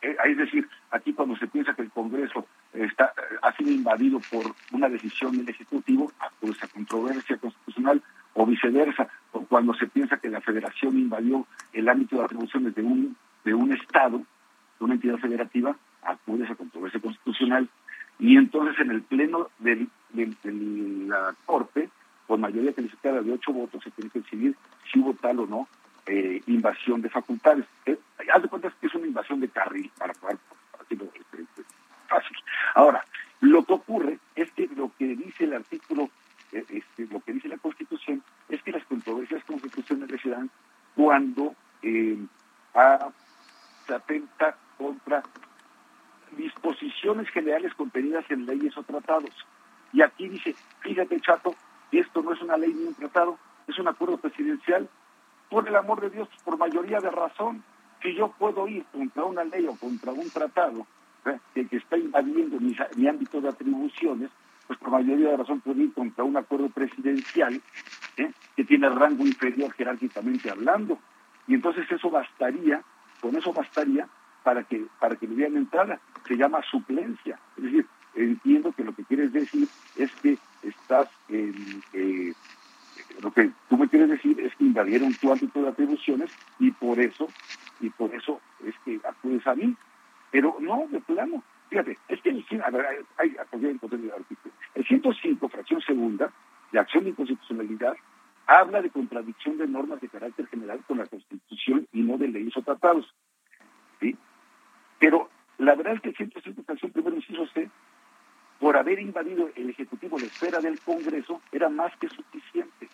[0.02, 4.20] Eh, es decir, aquí cuando se piensa que el Congreso está, eh, ha sido invadido
[4.30, 8.02] por una decisión del Ejecutivo, acude esa controversia constitucional,
[8.34, 9.08] o viceversa,
[9.48, 13.72] cuando se piensa que la Federación invadió el ámbito de atribuciones de un, de un
[13.72, 17.68] Estado, de una entidad federativa, acude esa controversia constitucional.
[18.18, 21.90] Y entonces en el Pleno de la Corte
[22.32, 24.56] con mayoría calificada de ocho votos se tiene que decidir
[24.90, 25.68] si hubo tal o no
[26.06, 27.66] eh, invasión de facultades.
[27.84, 27.98] Eh,
[28.34, 30.38] haz de cuenta que es una invasión de carril, para poder
[30.80, 31.10] decirlo
[32.08, 32.34] fácil.
[32.74, 33.04] Ahora,
[33.40, 36.08] lo que ocurre es que lo que dice el artículo,
[36.52, 40.48] eh, este, lo que dice la Constitución, es que las controversias constitucionales se dan
[40.94, 42.16] cuando eh,
[43.86, 45.22] se atenta contra
[46.34, 49.34] disposiciones generales contenidas en leyes o tratados.
[49.92, 51.54] Y aquí dice, fíjate, Chato,
[51.98, 54.88] esto no es una ley ni un tratado, es un acuerdo presidencial.
[55.50, 57.62] Por el amor de Dios, por mayoría de razón,
[58.02, 60.86] si yo puedo ir contra una ley o contra un tratado
[61.26, 61.38] ¿eh?
[61.54, 62.74] que, está invadiendo mi,
[63.06, 64.30] ámbito de atribuciones,
[64.66, 67.60] pues por mayoría de razón puedo ir contra un acuerdo presidencial
[68.16, 68.32] ¿eh?
[68.56, 70.98] que tiene rango inferior jerárquicamente hablando.
[71.46, 72.82] Y entonces eso bastaría,
[73.20, 74.08] con eso bastaría
[74.42, 76.00] para que, para que me dieran entrada.
[76.26, 77.38] Se llama suplencia.
[77.56, 82.32] Es decir, entiendo que lo que quieres decir es que estás en, eh,
[83.22, 86.98] lo que tú me quieres decir es que invadieron tu ámbito de atribuciones y por
[87.00, 87.28] eso
[87.80, 89.76] y por eso es que acudes a mí
[90.30, 92.30] pero no de plano fíjate es que
[92.64, 93.80] a ver, hay, el.
[94.74, 96.32] El 105, fracción segunda,
[96.70, 97.94] de acción de inconstitucionalidad,
[98.46, 102.56] habla de contradicción de normas de carácter general con la Constitución y no de leyes
[102.56, 103.12] o tratados.
[104.00, 104.16] ¿sí?
[104.98, 107.70] Pero la verdad es que el 105, fracción primero, inciso C,
[108.62, 112.88] por haber invadido el Ejecutivo la esfera del Congreso, era más que suficiente.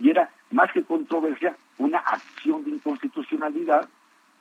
[0.00, 3.88] Y era más que controversia una acción de inconstitucionalidad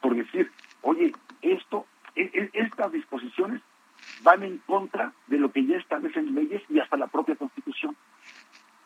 [0.02, 0.52] por decir,
[0.82, 1.14] oye,
[1.44, 3.62] esto, e, e, estas disposiciones
[4.24, 7.96] van en contra de lo que ya establecen leyes y hasta la propia Constitución.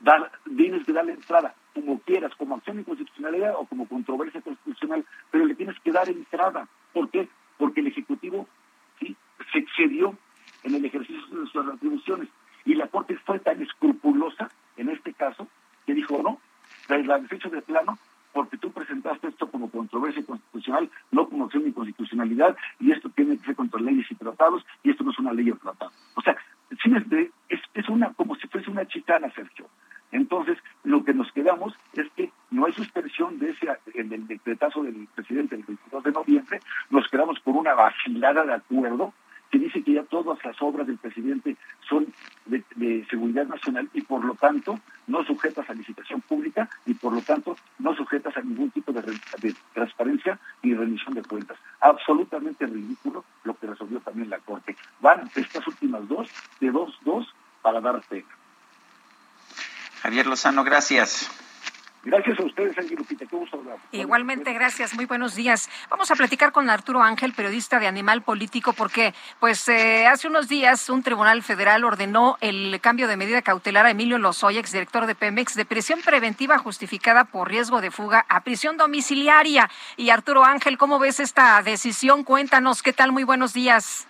[0.02, 5.06] Dar, tienes que darle entrada, como quieras, como acción de inconstitucionalidad o como controversia constitucional,
[5.32, 6.68] pero le tienes que dar entrada.
[6.92, 7.30] ¿Por qué?
[7.58, 8.50] Porque el Ejecutivo
[9.00, 9.16] ¿sí?
[9.54, 10.18] se excedió
[10.66, 12.28] en el ejercicio de sus atribuciones.
[12.66, 15.48] Y la Corte fue tan escrupulosa, en este caso,
[15.86, 16.40] que dijo, no,
[16.90, 17.98] la desecho de plano
[18.34, 23.38] porque tú presentaste esto como controversia constitucional, no como acción de inconstitucionalidad, y esto tiene
[23.38, 25.94] que ser contra leyes y tratados, y esto no es una ley o tratado.
[26.16, 26.36] O sea,
[26.70, 29.70] es, es una como si fuese una chicana, Sergio.
[30.12, 34.84] Entonces, lo que nos quedamos es que no hay suspensión de ese, en el decretazo
[34.84, 36.60] del presidente el 22 de noviembre,
[36.90, 39.14] nos quedamos por una vacilada de acuerdo
[39.52, 41.56] que dice que ya todas las obras del presidente
[41.88, 42.08] son
[42.46, 47.22] de, seguridad nacional y por lo tanto no sujetas a licitación pública y por lo
[47.22, 49.02] tanto no sujetas a ningún tipo de,
[49.74, 51.58] transparencia ni rendición de cuentas.
[51.82, 54.76] Absolutamente ridículo lo que resolvió también la Corte.
[55.00, 56.30] Van estas últimas dos,
[56.60, 58.28] de dos, dos, para dar pena.
[60.02, 61.45] Javier Lozano, gracias.
[62.06, 63.26] Gracias a ustedes, Ángel Lupita.
[63.26, 63.78] Qué gusto hablar.
[63.92, 64.94] Igualmente, gracias.
[64.94, 65.72] Muy buenos días.
[65.90, 70.48] Vamos a platicar con Arturo Ángel, periodista de Animal Político, porque pues eh, hace unos
[70.48, 75.16] días un tribunal federal ordenó el cambio de medida cautelar a Emilio Lozoya, exdirector de
[75.16, 79.68] Pemex, de prisión preventiva justificada por riesgo de fuga a prisión domiciliaria.
[79.98, 82.24] Y Arturo Ángel, ¿cómo ves esta decisión?
[82.24, 83.14] Cuéntanos, ¿qué tal?
[83.14, 84.08] Muy buenos días.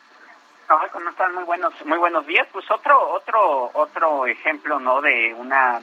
[0.91, 1.33] ¿cómo están?
[1.33, 2.45] Muy buenos, muy buenos días.
[2.51, 4.99] Pues otro, otro, otro ejemplo, ¿no?
[4.99, 5.79] De una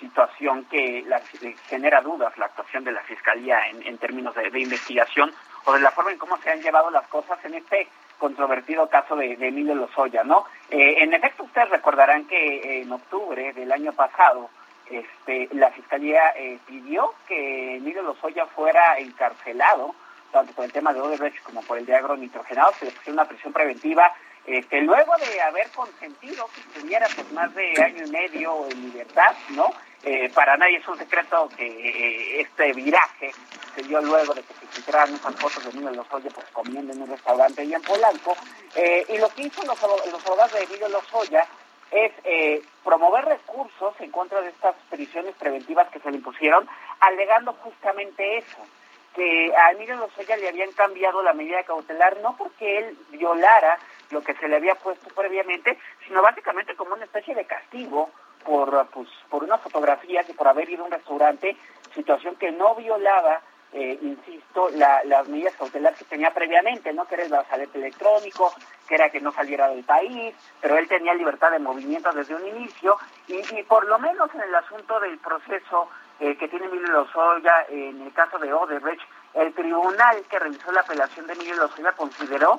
[0.00, 1.20] situación que la,
[1.68, 5.32] genera dudas la actuación de la Fiscalía en, términos de, investigación
[5.64, 7.88] o de la forma en cómo se han llevado las cosas en este
[8.18, 10.44] controvertido caso de, Emilio Lozoya, ¿no?
[10.70, 14.50] Eh, en efecto, ustedes recordarán que en octubre del año pasado
[14.90, 19.94] este, la Fiscalía eh, pidió que Emilio Lozoya fuera encarcelado,
[20.32, 23.24] tanto por el tema de Odebrecht como por el de agronitrogenado, se le puso una
[23.24, 24.12] prisión preventiva
[24.46, 29.34] este, luego de haber consentido que estuviera pues más de año y medio en libertad,
[29.50, 29.72] ¿no?
[30.02, 33.32] Eh, para nadie es un secreto que eh, este viraje
[33.74, 37.02] se dio luego de que se filtraron esas fotos de Emilio Lozoya pues comiendo en
[37.02, 38.34] un restaurante ahí en Polanco.
[38.74, 39.78] Eh, y lo que hizo los,
[40.10, 41.46] los abogados de Emilio Lozoya
[41.90, 42.12] es
[42.84, 46.68] promover recursos en contra de estas prisiones preventivas que se le impusieron,
[47.00, 48.58] alegando justamente eso,
[49.14, 53.76] que a Emilio Lozoya le habían cambiado la medida cautelar no porque él violara
[54.10, 58.10] lo que se le había puesto previamente, sino básicamente como una especie de castigo
[58.44, 61.56] por, pues, por unas fotografías y por haber ido a un restaurante,
[61.94, 63.40] situación que no violaba,
[63.72, 67.06] eh, insisto, la, las medidas cautelares que tenía previamente, ¿no?
[67.06, 68.52] Que era el brazalete electrónico,
[68.88, 72.46] que era que no saliera del país, pero él tenía libertad de movimiento desde un
[72.46, 72.96] inicio,
[73.28, 75.88] y, por lo menos en el asunto del proceso
[76.18, 79.02] eh, que tiene Emilio Lozoya, en el caso de Odebrecht,
[79.34, 82.58] el tribunal que revisó la apelación de Emilio Lozoya consideró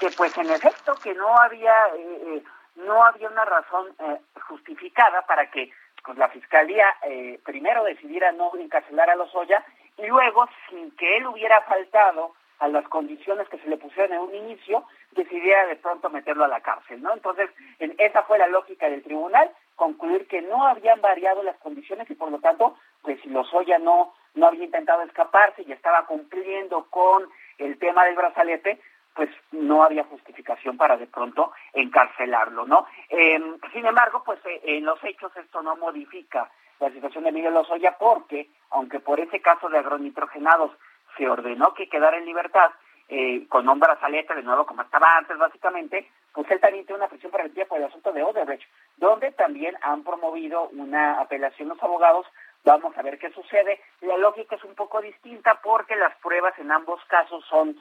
[0.00, 2.42] que pues en efecto que no había eh,
[2.76, 5.70] no había una razón eh, justificada para que
[6.04, 9.64] pues, la fiscalía eh, primero decidiera no encarcelar a Lozoya
[9.98, 14.20] y luego, sin que él hubiera faltado a las condiciones que se le pusieron en
[14.20, 17.12] un inicio, decidiera de pronto meterlo a la cárcel, ¿no?
[17.12, 17.48] Entonces,
[17.78, 22.14] en, esa fue la lógica del tribunal, concluir que no habían variado las condiciones y
[22.14, 27.28] por lo tanto, pues si Lozoya no, no había intentado escaparse y estaba cumpliendo con
[27.58, 28.78] el tema del brazalete,
[29.14, 32.86] pues no había justificación para de pronto encarcelarlo, ¿no?
[33.08, 37.54] Em, sin embargo, pues eh, en los hechos esto no modifica la situación de Miguel
[37.54, 40.72] Lozoya porque, aunque por ese caso de agronitrogenados
[41.16, 42.70] se ordenó que quedara en libertad,
[43.12, 47.08] eh, con un brazalete de nuevo como estaba antes básicamente, pues él también tiene una
[47.08, 48.62] prisión preventiva por el asunto de Odebrecht,
[48.96, 52.26] donde también han promovido una apelación los abogados.
[52.62, 53.80] Vamos a ver qué sucede.
[54.02, 57.76] La lógica es un poco distinta porque las pruebas en ambos casos son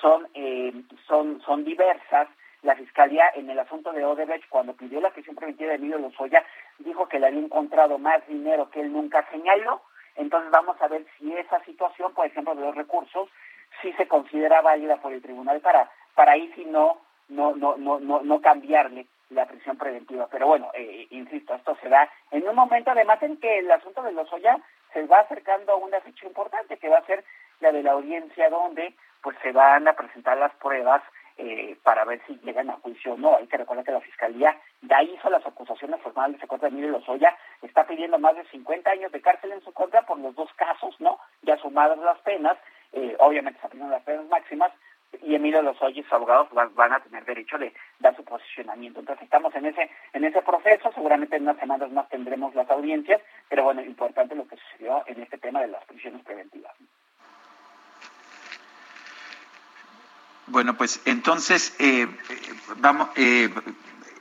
[0.00, 0.72] son, eh,
[1.06, 2.28] son, son diversas.
[2.62, 6.42] La Fiscalía en el asunto de Odebrecht, cuando pidió la prisión preventiva de Emilio Lozoya,
[6.78, 9.82] dijo que le había encontrado más dinero que él nunca señaló.
[10.16, 13.28] Entonces vamos a ver si esa situación, por ejemplo, de los recursos,
[13.82, 18.00] sí se considera válida por el tribunal para, para ahí si no, no, no, no,
[18.00, 20.28] no, no cambiarle la prisión preventiva.
[20.30, 24.02] Pero bueno, eh, insisto, esto se da en un momento además en que el asunto
[24.02, 24.58] de Lozoya
[24.92, 27.24] se va acercando a una fecha importante que va a ser
[27.60, 31.02] la de la audiencia donde pues se van a presentar las pruebas
[31.38, 33.36] eh, para ver si llegan a juicio o no.
[33.36, 36.92] Hay que recordar que la Fiscalía ya hizo las acusaciones formales en contra de Emilio
[36.92, 40.52] Lozoya, está pidiendo más de 50 años de cárcel en su contra por los dos
[40.54, 41.18] casos, ¿no?
[41.42, 42.56] Ya sumadas las penas,
[42.92, 44.70] eh, obviamente se aplican las penas máximas,
[45.22, 49.00] y Emilio Lozoya y sus abogados van, a tener derecho de dar su posicionamiento.
[49.00, 53.22] Entonces estamos en ese en ese proceso, seguramente en unas semanas más tendremos las audiencias,
[53.48, 56.74] pero bueno, importante lo que sucedió en este tema de las prisiones preventivas.
[60.46, 62.06] Bueno, pues entonces, eh,
[62.76, 63.48] vamos, eh,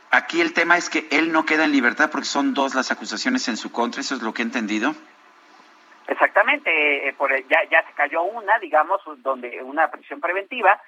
[0.09, 3.47] aquí el tema es que él no queda en libertad porque son dos las acusaciones
[3.49, 4.95] en su contra, ¿eso es lo que he entendido?
[6.07, 10.81] Exactamente, eh, por ya, ya se cayó una, digamos, donde una prisión preventiva,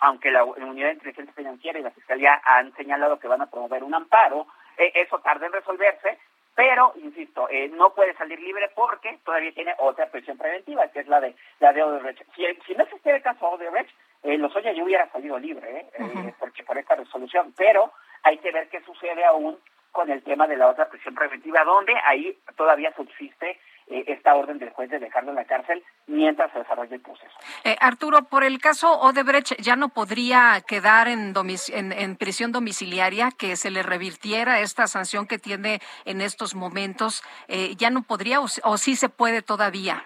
[0.00, 3.84] aunque la, Unidad de Inteligencia Financiera y la Fiscalía han señalado que van a promover
[3.84, 4.46] un amparo,
[4.76, 6.18] eso tarda en resolverse,
[6.58, 11.20] pero insisto, no puede salir libre porque todavía tiene otra prisión preventiva, que es la
[11.20, 12.20] de la de Odebrecht.
[12.34, 13.88] Si, si no existiera el caso Odebrecht,
[14.24, 15.86] eh, Lozoya ya hubiera salido libre, ¿eh?
[16.00, 17.92] eh porque por esta resolución, pero
[18.24, 19.56] hay que ver qué sucede aún
[19.92, 24.58] con el tema de la otra prisión preventiva, donde ahí todavía subsiste eh, esta orden
[24.58, 27.32] del juez de dejarlo en la cárcel mientras se desarrolla el proceso.
[27.64, 31.34] Eh, Arturo, por el caso Odebrecht, ¿ya no podría quedar en,
[31.72, 37.22] en, prisión domiciliaria, que se le revirtiera esta sanción que tiene en estos momentos?
[37.76, 40.04] ¿Ya no podría o, o, sí se puede todavía?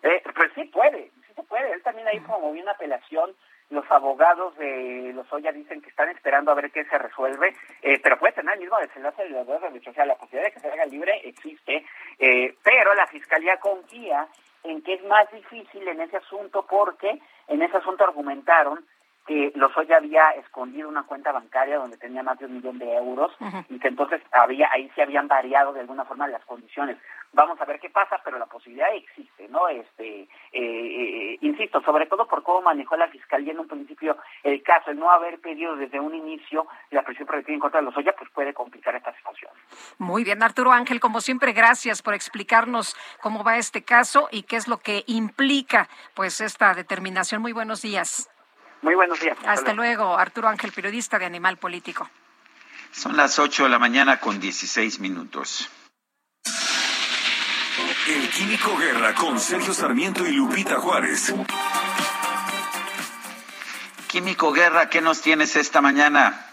[0.00, 1.72] pues sí puede, se puede.
[1.72, 3.34] Él también ahí promovió una apelación.
[3.70, 7.98] Los abogados de los Oya dicen que están esperando a ver qué se resuelve, eh,
[8.02, 10.60] pero puede tener el mismo desenlace de los dos O sea, la posibilidad de que
[10.60, 11.84] se haga libre existe,
[12.18, 14.28] eh, pero la fiscalía confía
[14.64, 18.84] en que es más difícil en ese asunto porque en ese asunto argumentaron
[19.26, 23.32] que Lozoya había escondido una cuenta bancaria donde tenía más de un millón de euros
[23.68, 26.98] y que entonces había ahí se habían variado de alguna forma las condiciones.
[27.32, 29.68] Vamos a ver qué pasa, pero la posibilidad existe, ¿no?
[29.68, 34.62] Este, eh, eh, insisto, sobre todo por cómo manejó la fiscalía en un principio el
[34.62, 38.14] caso, el no haber pedido desde un inicio la presión preventiva en contra de Lozoya,
[38.16, 39.50] pues puede complicar esta situación.
[39.98, 44.56] Muy bien, Arturo Ángel, como siempre, gracias por explicarnos cómo va este caso y qué
[44.56, 47.42] es lo que implica, pues, esta determinación.
[47.42, 48.30] Muy buenos días.
[48.84, 49.38] Muy buenos días.
[49.46, 50.18] Hasta, luego.
[50.18, 52.06] Arturo Ángel, periodista de Animal Político.
[52.90, 55.70] Son las 8 de la mañana con 16 minutos.
[58.06, 61.34] El Químico Guerra con Sergio Sarmiento y Lupita Juárez.
[64.06, 66.44] Químico Guerra, ¿qué nos tienes esta mañana?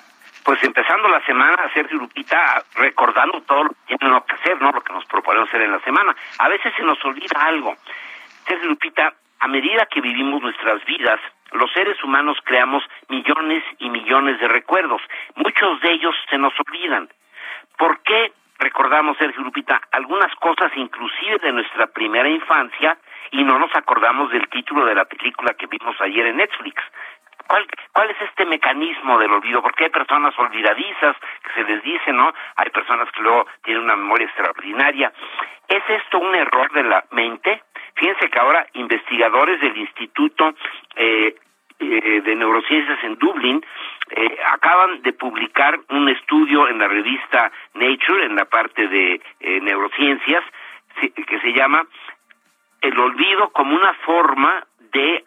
[0.45, 4.71] Pues empezando la semana, Sergio Lupita, recordando todo lo que tenemos que hacer, ¿no?
[4.71, 6.15] Lo que nos proponemos hacer en la semana.
[6.37, 7.75] A veces se nos olvida algo.
[8.47, 11.19] Sergio Lupita, a medida que vivimos nuestras vidas,
[11.51, 15.01] los seres humanos creamos millones y millones de recuerdos.
[15.35, 17.09] Muchos de ellos se nos olvidan.
[17.77, 22.97] ¿Por qué recordamos, Sergio Lupita, algunas cosas inclusive de nuestra primera infancia
[23.31, 26.81] y no nos acordamos del título de la película que vimos ayer en Netflix?
[27.51, 29.61] ¿Cuál, ¿Cuál es este mecanismo del olvido?
[29.61, 32.33] Porque hay personas olvidadizas que se les dice, ¿no?
[32.55, 35.11] Hay personas que luego tienen una memoria extraordinaria.
[35.67, 37.61] ¿Es esto un error de la mente?
[37.95, 40.53] Fíjense que ahora investigadores del Instituto
[40.95, 41.35] eh,
[41.79, 43.65] eh, de Neurociencias en Dublín
[44.11, 49.21] eh, acaban de publicar un estudio en la revista Nature, en la parte de
[49.61, 50.45] neurociencias,
[51.01, 51.85] que se llama
[52.79, 55.25] El olvido como una forma de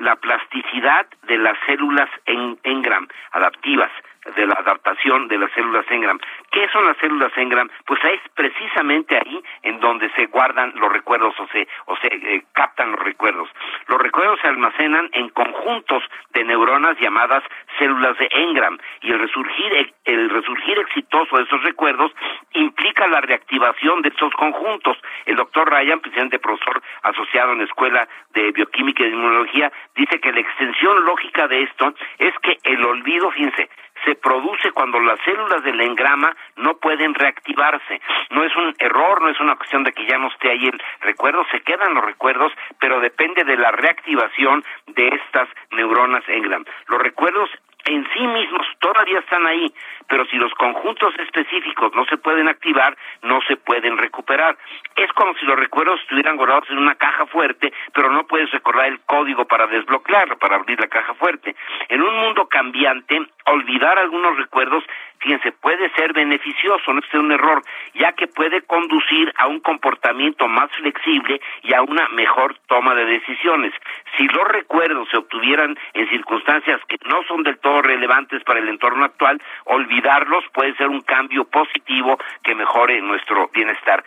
[0.00, 3.90] la plasticidad de las células en engram adaptivas
[4.36, 6.18] de la adaptación de las células Engram.
[6.50, 7.70] ¿Qué son las células Engram?
[7.86, 12.44] Pues es precisamente ahí en donde se guardan los recuerdos o se, o se eh,
[12.52, 13.48] captan los recuerdos.
[13.86, 16.02] Los recuerdos se almacenan en conjuntos
[16.34, 17.42] de neuronas llamadas
[17.78, 22.12] células de Engram y el resurgir, el resurgir exitoso de esos recuerdos
[22.52, 24.98] implica la reactivación de estos conjuntos.
[25.24, 30.32] El doctor Ryan, presidente profesor asociado en la Escuela de Bioquímica y Inmunología, dice que
[30.32, 33.70] la extensión lógica de esto es que el olvido, fíjense,
[34.04, 38.00] se produce cuando las células del engrama no pueden reactivarse.
[38.30, 40.82] No es un error, no es una cuestión de que ya no esté ahí el
[41.00, 46.64] recuerdo, se quedan los recuerdos, pero depende de la reactivación de estas neuronas engram.
[46.88, 47.50] Los recuerdos
[47.90, 49.72] en sí mismos todavía están ahí,
[50.08, 54.56] pero si los conjuntos específicos no se pueden activar, no se pueden recuperar.
[54.94, 58.86] Es como si los recuerdos estuvieran guardados en una caja fuerte, pero no puedes recordar
[58.86, 61.56] el código para desbloquearlo, para abrir la caja fuerte.
[61.88, 64.84] En un mundo cambiante, olvidar algunos recuerdos
[65.20, 67.62] fíjense, puede ser beneficioso, no es un error,
[67.94, 73.04] ya que puede conducir a un comportamiento más flexible y a una mejor toma de
[73.04, 73.72] decisiones.
[74.16, 78.60] Si los recuerdos se obtuvieran en circunstancias que no son del todo no relevantes para
[78.60, 84.04] el entorno actual, olvidarlos puede ser un cambio positivo que mejore nuestro bienestar.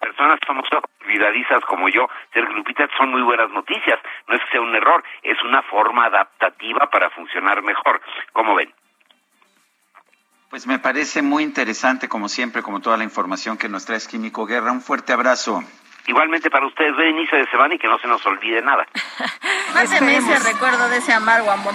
[0.00, 3.98] personas famosas olvidadizas como yo, Sergio Lupita, son muy buenas noticias.
[4.28, 8.00] No es que sea un error, es una forma adaptativa para funcionar mejor.
[8.32, 8.72] ¿Cómo ven?
[10.50, 14.46] Pues me parece muy interesante, como siempre, como toda la información que nos trae Químico
[14.46, 14.70] Guerra.
[14.70, 15.62] Un fuerte abrazo.
[16.06, 18.86] Igualmente para ustedes, buen inicio de semana y que no se nos olvide nada.
[19.74, 21.74] Mándeme ese recuerdo de ese amargo amor.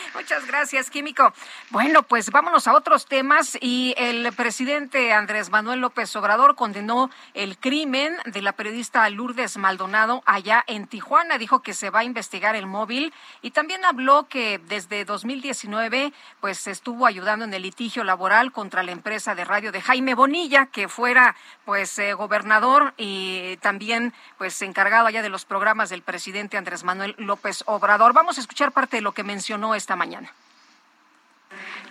[0.13, 1.33] Muchas gracias, Químico.
[1.69, 7.57] Bueno, pues vámonos a otros temas y el presidente Andrés Manuel López Obrador condenó el
[7.57, 11.37] crimen de la periodista Lourdes Maldonado allá en Tijuana.
[11.37, 16.11] Dijo que se va a investigar el móvil y también habló que desde 2019
[16.41, 20.65] pues estuvo ayudando en el litigio laboral contra la empresa de radio de Jaime Bonilla,
[20.65, 26.57] que fuera pues eh, gobernador y también pues encargado allá de los programas del presidente
[26.57, 28.11] Andrés Manuel López Obrador.
[28.11, 30.33] Vamos a escuchar parte de lo que mencionó esta mañana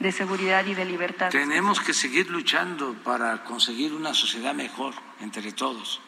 [0.00, 1.28] de seguridad y de libertad.
[1.30, 6.00] Tenemos que seguir luchando para conseguir una sociedad mejor entre todos.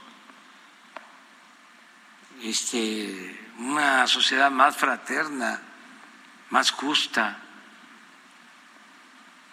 [2.42, 5.60] Este, una sociedad más fraterna,
[6.50, 7.38] más justa,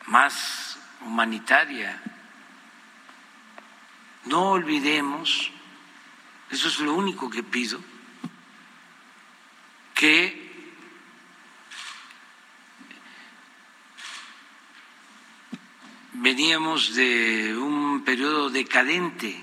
[0.07, 2.01] más humanitaria.
[4.26, 5.51] No olvidemos,
[6.49, 7.80] eso es lo único que pido,
[9.93, 10.48] que
[16.20, 19.41] veníamos de un periodo decadente,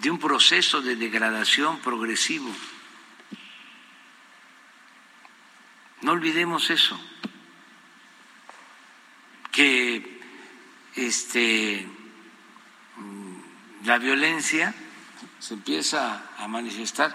[0.00, 2.50] de un proceso de degradación progresivo.
[6.02, 6.98] No olvidemos eso,
[9.52, 10.20] que
[10.94, 11.86] este,
[13.84, 14.74] la violencia
[15.38, 17.14] se empieza a manifestar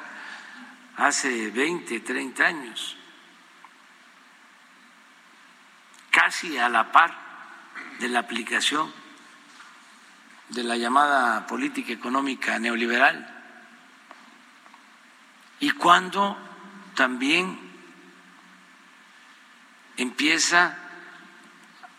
[0.98, 2.98] hace 20, 30 años
[6.12, 7.18] casi a la par
[8.00, 8.94] de la aplicación
[10.50, 13.28] de la llamada política económica neoliberal.
[15.62, 16.38] Y cuando
[16.96, 17.58] también
[19.96, 20.78] empieza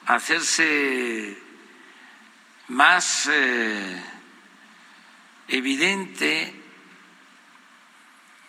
[0.07, 1.39] a hacerse
[2.69, 4.03] más eh,
[5.49, 6.63] evidente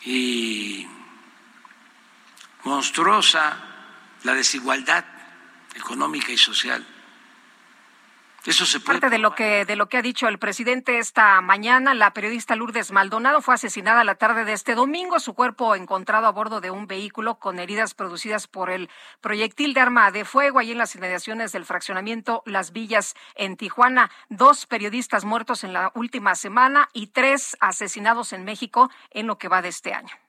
[0.01, 0.87] y
[2.63, 3.57] monstruosa
[4.23, 5.05] la desigualdad
[5.75, 6.85] económica y social.
[8.45, 8.99] Eso se puede.
[8.99, 12.57] Parte de lo que de lo que ha dicho el presidente esta mañana, la periodista
[12.57, 15.19] Lourdes Maldonado fue asesinada la tarde de este domingo.
[15.21, 18.89] Su cuerpo encontrado a bordo de un vehículo con heridas producidas por el
[19.21, 24.11] proyectil de arma de fuego ahí en las inmediaciones del fraccionamiento Las Villas en Tijuana.
[24.27, 29.47] Dos periodistas muertos en la última semana y tres asesinados en México en lo que
[29.47, 30.22] va de este año.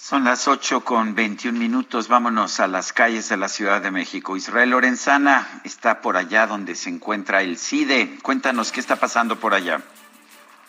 [0.00, 2.06] Son las ocho con veintiún minutos.
[2.06, 4.36] Vámonos a las calles de la Ciudad de México.
[4.36, 8.16] Israel Lorenzana está por allá donde se encuentra el CIDE.
[8.22, 9.82] Cuéntanos qué está pasando por allá.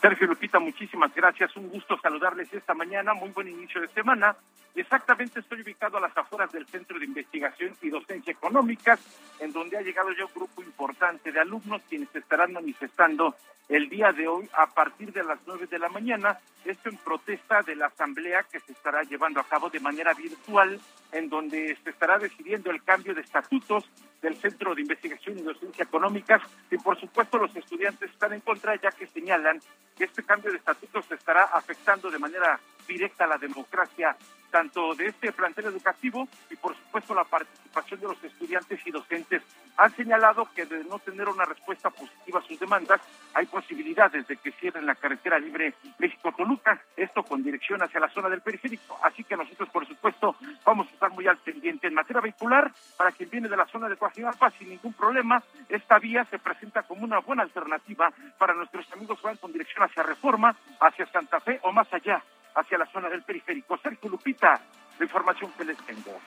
[0.02, 1.56] Sergio Lupita, muchísimas gracias.
[1.56, 3.14] Un gusto saludarles esta mañana.
[3.14, 4.36] Muy buen inicio de semana.
[4.76, 9.00] Exactamente estoy ubicado a las afueras del Centro de Investigación y Docencia Económicas,
[9.40, 13.36] en donde ha llegado ya un grupo importante de alumnos quienes estarán manifestando
[13.68, 17.62] el día de hoy a partir de las nueve de la mañana, esto en protesta
[17.62, 20.80] de la asamblea que se estará llevando a cabo de manera virtual,
[21.12, 23.86] en donde se estará decidiendo el cambio de estatutos
[24.22, 26.42] del Centro de Investigación y Docencia Económicas
[26.72, 29.60] y por supuesto los estudiantes están en contra ya que señalan
[29.96, 32.60] que este cambio de estatutos estará afectando de manera
[32.90, 34.18] directa a la democracia
[34.50, 39.44] tanto de este plantel educativo y por supuesto la participación de los estudiantes y docentes.
[39.78, 43.00] Han señalado que de no tener una respuesta positiva a sus demandas
[43.34, 48.30] hay posibilidades de que cierren la carretera libre México-Toluca, esto con dirección hacia la zona
[48.30, 50.36] del periférico, así que nosotros por supuesto
[50.66, 51.88] vamos a estar muy al pendiente.
[51.88, 56.00] En materia vehicular para quien viene de la zona de Coajimalpa sin ningún problema, esta
[56.00, 60.04] vía se presenta como una buena alternativa para nuestros amigos que van con dirección hacia
[60.04, 62.24] Reforma, hacia Santa Fe o más allá
[62.60, 63.78] hacia la zona del periférico.
[63.78, 64.60] Sergio Lupita,
[64.98, 66.20] la información que les tengo.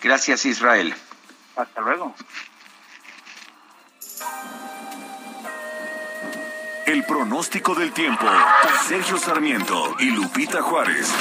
[0.00, 0.94] Gracias, Israel.
[1.56, 2.14] Hasta luego.
[6.86, 8.26] El pronóstico del tiempo.
[8.86, 11.12] Sergio Sarmiento y Lupita Juárez.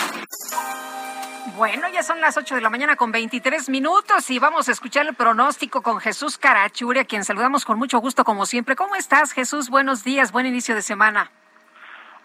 [1.55, 5.05] Bueno, ya son las 8 de la mañana con 23 minutos y vamos a escuchar
[5.05, 8.75] el pronóstico con Jesús Carachuri, a quien saludamos con mucho gusto como siempre.
[8.75, 9.69] ¿Cómo estás, Jesús?
[9.69, 11.31] Buenos días, buen inicio de semana.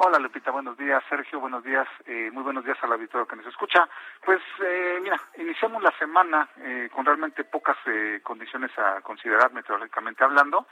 [0.00, 1.02] Hola Lupita, buenos días.
[1.08, 1.88] Sergio, buenos días.
[2.06, 3.88] Eh, muy buenos días al auditorio que nos escucha.
[4.24, 7.76] Pues eh, mira, iniciamos la semana eh, con realmente pocas
[8.22, 10.68] condiciones a considerar meteorológicamente hablando.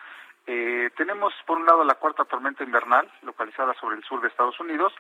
[0.47, 4.59] Eh, tenemos por un lado la cuarta tormenta invernal localizada sobre el sur de Estados
[4.61, 4.93] Unidos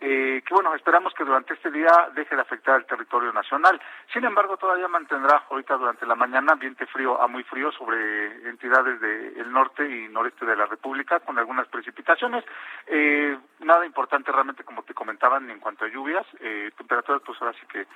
[0.00, 3.80] eh, que bueno, esperamos que durante este día deje de afectar el territorio nacional.
[4.12, 9.00] Sin embargo, todavía mantendrá ahorita durante la mañana ambiente frío a muy frío sobre entidades
[9.00, 12.44] del norte y noreste de la República con algunas precipitaciones.
[12.86, 16.26] Eh, nada importante realmente, como te comentaban, en cuanto a lluvias.
[16.40, 17.86] Eh, temperaturas, pues ahora sí que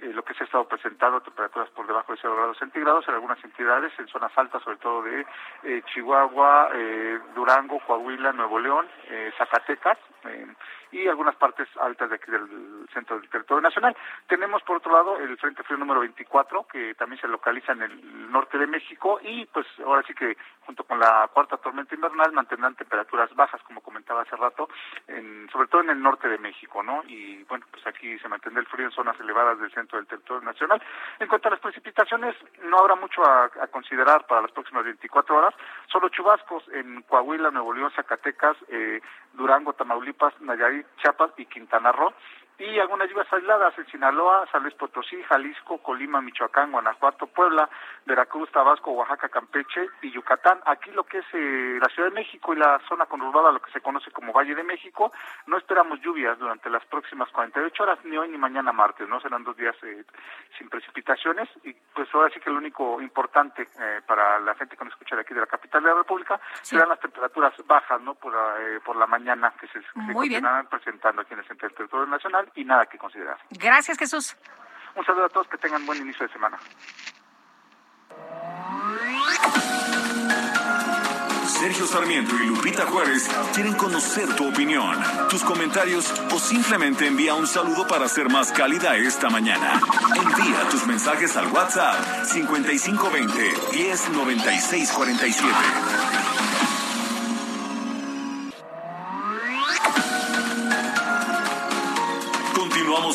[0.00, 3.14] eh, lo que se ha estado presentando, temperaturas por debajo de 0 grados centígrados en
[3.14, 5.26] algunas entidades, en zonas altas, sobre todo de
[5.64, 8.86] eh, Chihuahua, eh, Durango, Coahuila, Nuevo León,
[9.36, 9.98] Zacatecas
[10.92, 13.96] y algunas partes altas de aquí del centro del territorio nacional.
[14.26, 18.30] Tenemos por otro lado el Frente Frío número 24, que también se localiza en el
[18.30, 20.36] norte de México y pues ahora sí que
[20.68, 24.68] junto con la cuarta tormenta invernal mantendrán temperaturas bajas, como comentaba hace rato,
[25.06, 27.02] en, sobre todo en el norte de México, ¿no?
[27.06, 30.42] Y bueno, pues aquí se mantendrá el frío en zonas elevadas del centro del territorio
[30.42, 30.82] nacional.
[31.18, 35.54] En cuanto a las precipitaciones, no habrá mucho a, considerar para las próximas 24 horas,
[35.90, 39.00] solo chubascos en Coahuila, Nuevo León, Zacatecas, eh,
[39.38, 42.12] Durango, Tamaulipas, Nayarit, Chiapas y Quintana Roo
[42.58, 47.68] y algunas lluvias aisladas en Sinaloa, San Luis Potosí, Jalisco, Colima, Michoacán, Guanajuato, Puebla,
[48.04, 50.58] Veracruz, Tabasco, Oaxaca, Campeche y Yucatán.
[50.66, 53.70] Aquí lo que es eh, la Ciudad de México y la zona conurbada, lo que
[53.70, 55.12] se conoce como Valle de México,
[55.46, 59.20] no esperamos lluvias durante las próximas 48 horas, ni hoy ni mañana martes, ¿no?
[59.20, 60.04] Serán dos días eh,
[60.58, 64.84] sin precipitaciones y pues ahora sí que lo único importante eh, para la gente que
[64.84, 68.16] nos escucha de aquí de la capital de la República serán las temperaturas bajas, ¿no?
[68.16, 68.34] Por,
[68.84, 72.64] por la mañana que se, se presentando aquí en el centro del territorio nacional y
[72.64, 73.38] nada que considerar.
[73.50, 74.36] Gracias, Jesús.
[74.94, 76.58] Un saludo a todos, que tengan buen inicio de semana.
[81.46, 84.96] Sergio Sarmiento y Lupita Juárez quieren conocer tu opinión,
[85.28, 89.80] tus comentarios o simplemente envía un saludo para ser más cálida esta mañana.
[90.14, 96.17] Envía tus mensajes al WhatsApp 5520 109647.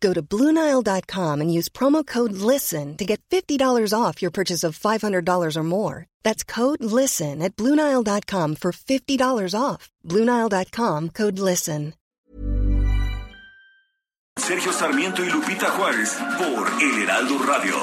[0.00, 4.78] Go to Bluenile.com and use promo code LISTEN to get $50 off your purchase of
[4.78, 6.06] $500 or more.
[6.22, 9.90] That's code LISTEN at Bluenile.com for $50 off.
[10.04, 11.94] Bluenile.com code LISTEN.
[14.38, 17.74] Sergio Sarmiento y Lupita Juárez por El Heraldo Radio.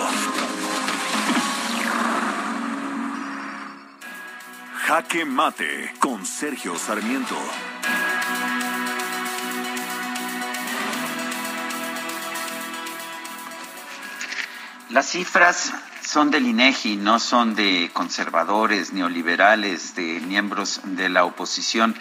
[4.87, 7.35] Jaque Mate con Sergio Sarmiento.
[14.89, 21.95] Las cifras son del INEGI, no son de conservadores, neoliberales, de miembros de la oposición.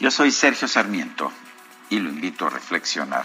[0.00, 1.32] Yo soy Sergio Sarmiento
[1.90, 3.24] y lo invito a reflexionar.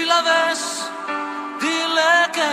[0.00, 0.62] Si la ves,
[1.60, 2.52] dile que,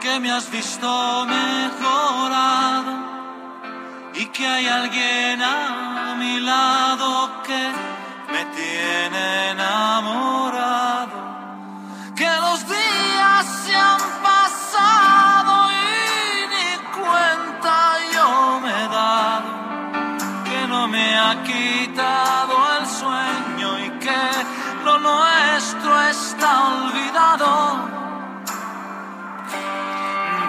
[0.00, 0.88] que me has visto
[1.24, 2.92] mejorado
[4.14, 7.62] y que hay alguien a mi lado que
[8.32, 10.49] me tiene enamorado.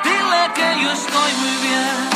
[0.03, 2.09] Dile que yo estoy muy bien.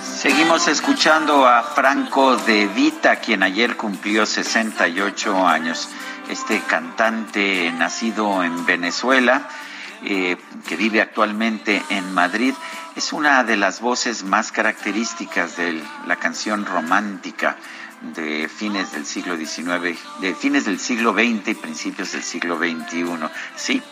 [0.00, 5.88] Seguimos escuchando a Franco de Vita, quien ayer cumplió 68 años.
[6.28, 9.48] Este cantante nacido en Venezuela,
[10.04, 10.36] eh,
[10.68, 12.54] que vive actualmente en Madrid,
[12.94, 17.56] es una de las voces más características de la canción romántica
[18.00, 23.04] de fines del siglo XIX, de fines del siglo XX y principios del siglo XXI.
[23.56, 23.82] Sí,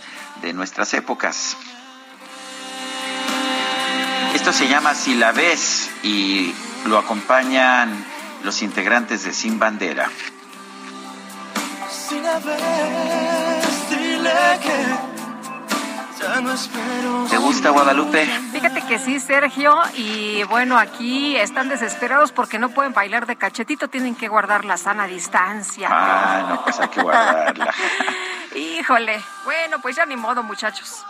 [0.43, 1.57] de nuestras épocas.
[4.35, 6.53] Esto se llama Si la ves y
[6.87, 8.05] lo acompañan
[8.43, 10.11] los integrantes de Sin Bandera.
[12.09, 12.63] Si la ves.
[17.29, 18.25] ¿Te gusta Guadalupe?
[18.53, 23.89] Fíjate que sí, Sergio, y bueno, aquí están desesperados porque no pueden bailar de cachetito,
[23.89, 25.89] tienen que guardar la sana distancia.
[25.91, 27.75] Ah, no, pues hay que guardarla.
[28.57, 31.05] Híjole, bueno, pues ya ni modo, muchachos.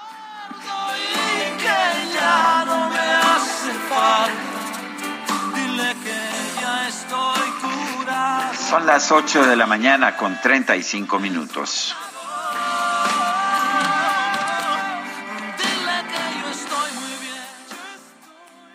[1.59, 4.33] que ya no me hace falta.
[5.55, 8.55] Dile que ya estoy curado.
[8.55, 11.95] Son las 8 de la mañana con 35 minutos.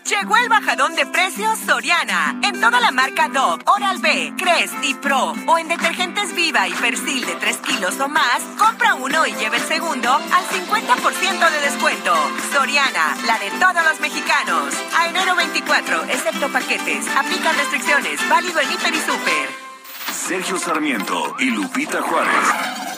[0.07, 2.39] Llegó el bajadón de precios Soriana.
[2.41, 7.25] En toda la marca Dove, Oral-B, Crest y Pro o en detergentes Viva y Persil
[7.25, 12.15] de 3 kilos o más, compra uno y lleve el segundo al 50% de descuento.
[12.53, 14.73] Soriana, la de todos los mexicanos.
[14.97, 17.05] A enero 24, excepto paquetes.
[17.13, 18.29] Aplica restricciones.
[18.29, 19.49] Válido en Hiper y Super.
[20.13, 22.96] Sergio Sarmiento y Lupita Juárez.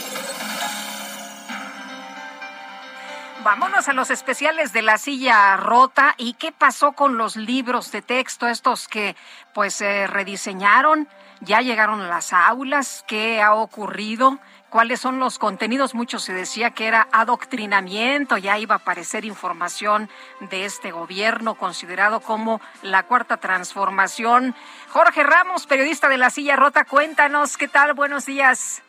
[3.44, 8.02] Vámonos a los especiales de la silla rota y qué pasó con los libros de
[8.02, 9.16] texto, estos que
[9.54, 11.08] pues se rediseñaron,
[11.40, 14.40] ya llegaron a las aulas, qué ha ocurrido,
[14.70, 20.10] cuáles son los contenidos, mucho se decía que era adoctrinamiento, ya iba a aparecer información
[20.42, 24.54] de este gobierno considerado como la cuarta transformación.
[24.90, 27.94] Jorge Ramos, periodista de la silla rota, cuéntanos, ¿qué tal?
[27.94, 28.84] Buenos días.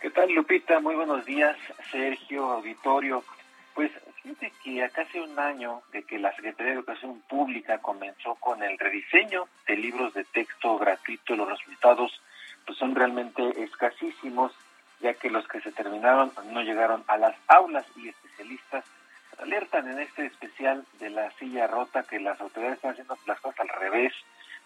[0.00, 0.80] ¿Qué tal, Lupita?
[0.80, 1.56] Muy buenos días,
[1.92, 3.24] Sergio, auditorio.
[3.76, 3.92] Pues
[4.22, 8.62] fíjate que a casi un año de que la Secretaría de Educación Pública comenzó con
[8.62, 12.10] el rediseño de libros de texto gratuito, los resultados
[12.64, 14.52] pues son realmente escasísimos,
[15.00, 18.82] ya que los que se terminaron no llegaron a las aulas y especialistas
[19.38, 23.60] alertan en este especial de la silla rota que las autoridades están haciendo las cosas
[23.60, 24.14] al revés,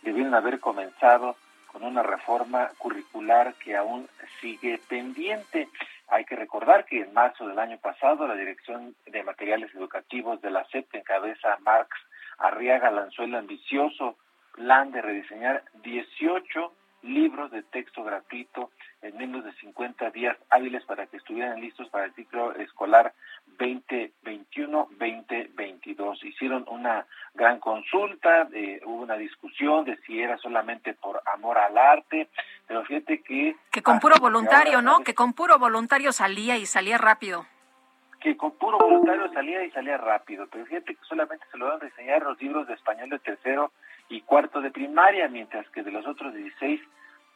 [0.03, 1.35] debieron haber comenzado
[1.67, 4.09] con una reforma curricular que aún
[4.41, 5.69] sigue pendiente.
[6.11, 10.51] Hay que recordar que en marzo del año pasado la Dirección de Materiales Educativos de
[10.51, 11.89] la SEP, que encabeza Marx
[12.39, 14.17] Arriaga, lanzó el ambicioso
[14.55, 16.73] plan de rediseñar 18
[17.03, 18.71] libros de texto gratuito
[19.03, 23.15] en menos de 50 días hábiles para que estuvieran listos para el ciclo escolar
[23.59, 26.25] 2021-2022.
[26.25, 31.79] Hicieron una gran consulta, eh, hubo una discusión de si era solamente por amor al
[31.79, 32.29] arte,
[32.67, 33.55] pero fíjate que...
[33.71, 34.99] Que con puro voluntario, ¿no?
[35.01, 37.47] Que con puro voluntario salía y salía rápido.
[38.21, 41.81] Que con puro voluntario salía y salía rápido, pero fíjate que solamente se lo van
[41.81, 43.73] a enseñar los libros de español de tercero
[44.11, 46.83] y cuarto de primaria, mientras que de los otros 16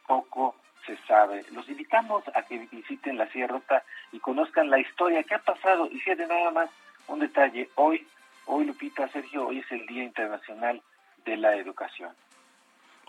[0.05, 0.55] poco
[0.85, 1.45] se sabe.
[1.51, 5.87] Los invitamos a que visiten la Sierra Rota y conozcan la historia que ha pasado.
[5.91, 6.69] Y fíjate nada más
[7.07, 8.05] un detalle, hoy
[8.45, 10.81] Hoy, Lupita, Sergio, hoy es el Día Internacional
[11.25, 12.11] de la Educación.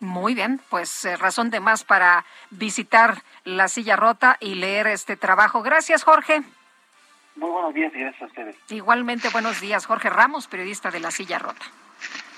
[0.01, 5.17] Muy bien, pues eh, razón de más para visitar la silla rota y leer este
[5.17, 5.63] trabajo.
[5.63, 6.43] Gracias, Jorge.
[7.37, 8.57] Muy buenos días y gracias a ustedes.
[8.71, 11.67] Igualmente, buenos días, Jorge Ramos, periodista de la silla rota.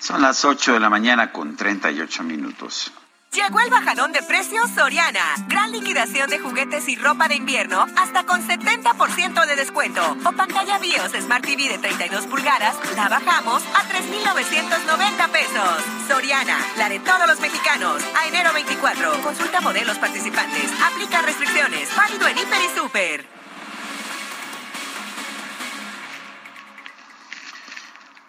[0.01, 2.93] Son las 8 de la mañana con 38 minutos.
[3.33, 5.21] Llegó el bajadón de precios Soriana.
[5.49, 10.01] Gran liquidación de juguetes y ropa de invierno hasta con 70% de descuento.
[10.25, 15.85] O pantalla BIOS Smart TV de 32 pulgadas, la bajamos a 3,990 pesos.
[16.09, 18.03] Soriana, la de todos los mexicanos.
[18.17, 19.23] A enero 24.
[19.23, 20.71] Consulta modelos participantes.
[20.91, 21.95] Aplica restricciones.
[21.95, 23.38] Válido en Hiper y Super.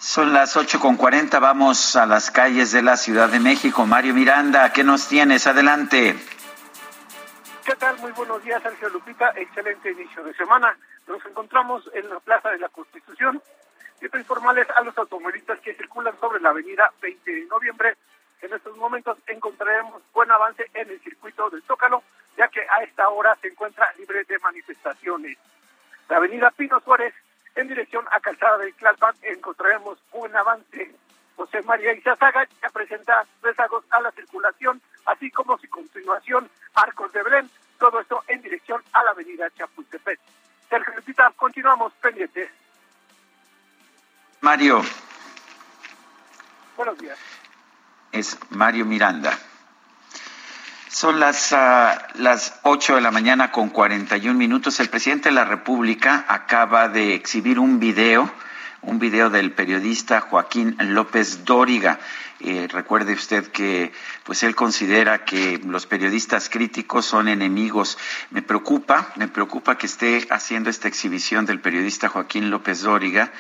[0.06, 3.88] Son las ocho con cuarenta, vamos a las calles de la Ciudad de México.
[3.88, 5.48] Mario Miranda, ¿qué nos tienes?
[5.48, 6.16] Adelante.
[7.66, 7.98] ¿Qué tal?
[7.98, 9.34] Muy buenos días, Sergio Lupita.
[9.36, 10.78] Excelente inicio de semana.
[11.08, 13.42] Nos encontramos en la Plaza de la Constitución.
[14.00, 17.98] Quiero informarles a los automovilistas que circulan sobre la avenida 20 de noviembre.
[18.44, 22.04] En estos momentos encontraremos buen avance en el circuito del Zócalo,
[22.38, 25.40] ya que a esta hora se encuentra libre de manifestaciones.
[26.10, 27.16] La avenida Pino Suárez
[27.56, 30.94] en dirección a Calzada de Tlalpan encontraremos un avance.
[31.36, 37.24] José María Izazaga ya presenta rezagos a la circulación, así como su continuación Arcos de
[37.24, 37.50] Belén,
[37.80, 40.20] todo esto en dirección a la avenida Chapultepec.
[40.70, 42.50] Sergio Lupita, continuamos pendientes.
[44.42, 44.82] Mario.
[46.78, 47.18] Buenos días.
[48.12, 49.38] Es Mario Miranda.
[50.90, 54.80] Son las, uh, las 8 de la mañana con 41 minutos.
[54.80, 58.32] El presidente de la República acaba de exhibir un video,
[58.82, 62.00] un video del periodista Joaquín López Dóriga.
[62.40, 63.94] Eh, recuerde usted que
[64.24, 67.98] pues él considera que los periodistas críticos son enemigos.
[68.30, 73.32] Me preocupa, me preocupa que esté haciendo esta exhibición del periodista Joaquín López Dóriga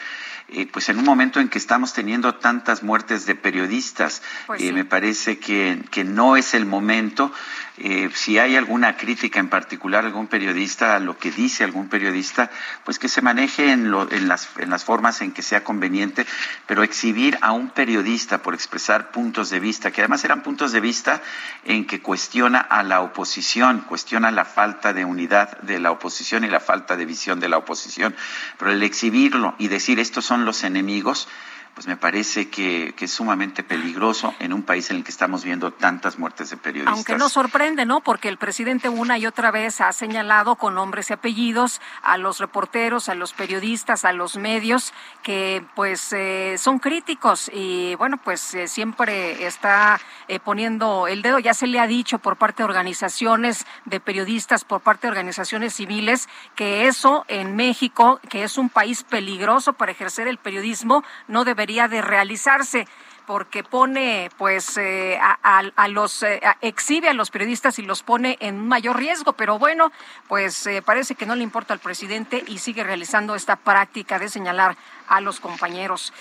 [0.47, 4.72] eh, pues en un momento en que estamos teniendo tantas muertes de periodistas, pues eh,
[4.73, 7.31] me parece que, que, no es el momento.
[7.77, 12.49] Eh, si hay alguna crítica en particular, algún periodista, lo que dice algún periodista,
[12.85, 16.26] pues que se maneje en, lo, en, las, en las formas en que sea conveniente,
[16.68, 20.80] pero exhibir a un periodista por expresar puntos de vista, que además eran puntos de
[20.80, 21.22] vista
[21.65, 26.47] en que cuestiona a la oposición, cuestiona la falta de unidad de la oposición y
[26.47, 28.15] la falta de visión de la oposición,
[28.57, 31.27] pero el exhibirlo y decir estos son los enemigos,
[31.76, 35.43] pues me parece que, que, es sumamente peligroso en un país en el que estamos
[35.43, 36.95] viendo tantas muertes de periodistas.
[36.95, 37.99] Aunque no sorprende, ¿no?
[37.99, 42.39] Porque el presidente una y otra vez ha señalado con nombres y apellidos a los
[42.39, 48.53] reporteros, a los periodistas, a los medios que pues eh, son críticos y bueno, pues
[48.53, 49.99] eh, siempre está
[50.30, 51.39] eh, poniendo el dedo.
[51.39, 55.73] Ya se le ha dicho por parte de organizaciones de periodistas, por parte de organizaciones
[55.73, 61.43] civiles, que eso en México, que es un país peligroso para ejercer el periodismo, no
[61.66, 62.88] de realizarse
[63.26, 68.68] porque pone, pues, eh, a, los, eh, exhibe a los periodistas y los pone en
[68.68, 69.34] mayor riesgo.
[69.34, 69.92] Pero bueno,
[70.28, 74.30] pues eh, parece que no le importa al presidente y sigue realizando esta práctica de
[74.30, 74.78] señalar
[75.08, 76.14] a los compañeros.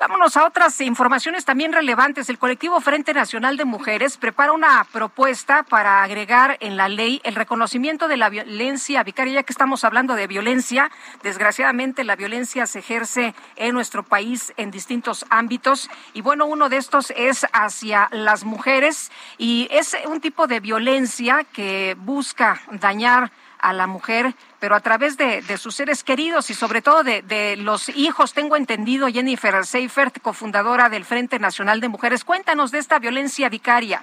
[0.00, 2.30] Vámonos a otras informaciones también relevantes.
[2.30, 7.34] El colectivo Frente Nacional de Mujeres prepara una propuesta para agregar en la ley el
[7.34, 10.90] reconocimiento de la violencia vicaria, ya que estamos hablando de violencia.
[11.22, 16.78] Desgraciadamente la violencia se ejerce en nuestro país en distintos ámbitos y bueno, uno de
[16.78, 23.72] estos es hacia las mujeres y es un tipo de violencia que busca dañar a
[23.72, 28.34] la mujer, pero a través de, sus seres queridos y sobre todo de, los hijos.
[28.34, 32.24] Tengo entendido, Jennifer Seifert, cofundadora del Frente Nacional de Mujeres.
[32.24, 34.02] Cuéntanos de esta violencia vicaria.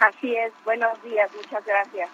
[0.00, 2.08] Así es, buenos días, muchas gracias.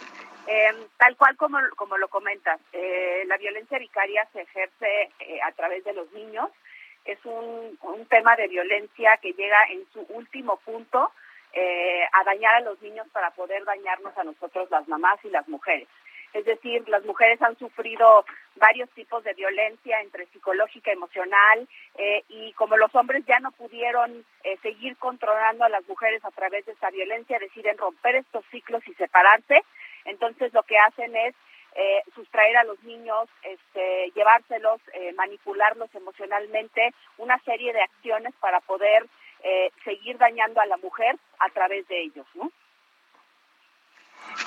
[0.49, 5.53] Em, tal cual como, como lo comentas, eh, la violencia vicaria se ejerce eh, a
[5.53, 6.51] través de los niños.
[7.05, 11.11] Es un, un, tema de violencia que llega en su último punto
[11.53, 15.49] eh, a dañar a los niños para poder dañarnos a nosotros las mamás y las
[15.49, 15.89] mujeres.
[16.37, 18.27] Es decir, las mujeres han sufrido
[18.57, 24.23] varios tipos de violencia entre psicológica, emocional, eh, y como los hombres ya no pudieron
[24.45, 28.87] eh, seguir controlando a las mujeres a través de esta violencia, deciden romper estos ciclos
[28.87, 29.65] y separarse.
[30.05, 31.35] Entonces lo que hacen es
[31.75, 34.83] eh, sustraer a los niños, este, llevárselos,
[35.17, 39.07] manipularlos emocionalmente, una serie de acciones para poder
[39.85, 42.51] seguir dañando a la mujer a través de ellos, ¿no?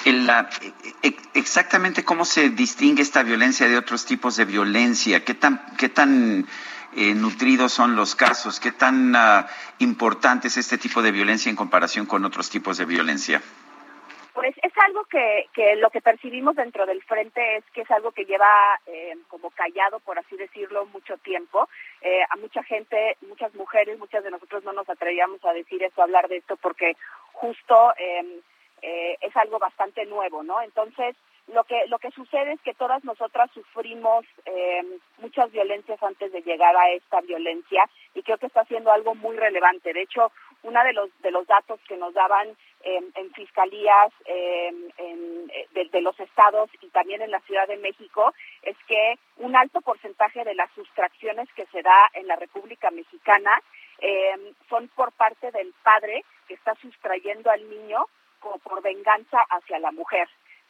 [0.06, 0.50] La,
[1.04, 5.90] e, exactamente cómo se distingue esta violencia de otros tipos de violencia, qué tan, qué
[5.90, 6.48] tan
[6.96, 9.46] eh, nutridos son los casos, qué tan uh,
[9.80, 13.42] importante es este tipo de violencia en comparación con otros tipos de violencia.
[14.34, 18.12] Pues es algo que, que lo que percibimos dentro del frente es que es algo
[18.12, 18.48] que lleva
[18.88, 21.68] eh, como callado, por así decirlo, mucho tiempo.
[22.02, 26.02] Eh, a mucha gente, muchas mujeres, muchas de nosotros no nos atrevíamos a decir esto,
[26.02, 26.96] a hablar de esto, porque
[27.34, 27.94] justo
[28.82, 30.62] eh, eh, es algo bastante nuevo, ¿no?
[30.62, 31.16] Entonces,
[31.48, 34.84] lo que lo que sucede es que todas nosotras sufrimos eh,
[35.18, 39.36] muchas violencias antes de llegar a esta violencia y creo que está siendo algo muy
[39.36, 39.94] relevante.
[39.94, 40.32] De hecho,
[40.64, 46.18] uno de los de los datos que nos daban en fiscalías en, de, de, los
[46.18, 50.72] estados y también en la Ciudad de México es que un alto porcentaje de las
[50.72, 53.62] sustracciones que se da en la República Mexicana
[54.02, 58.06] eh, son por parte del padre que está sustrayendo al niño
[58.40, 60.28] como por venganza hacia la mujer.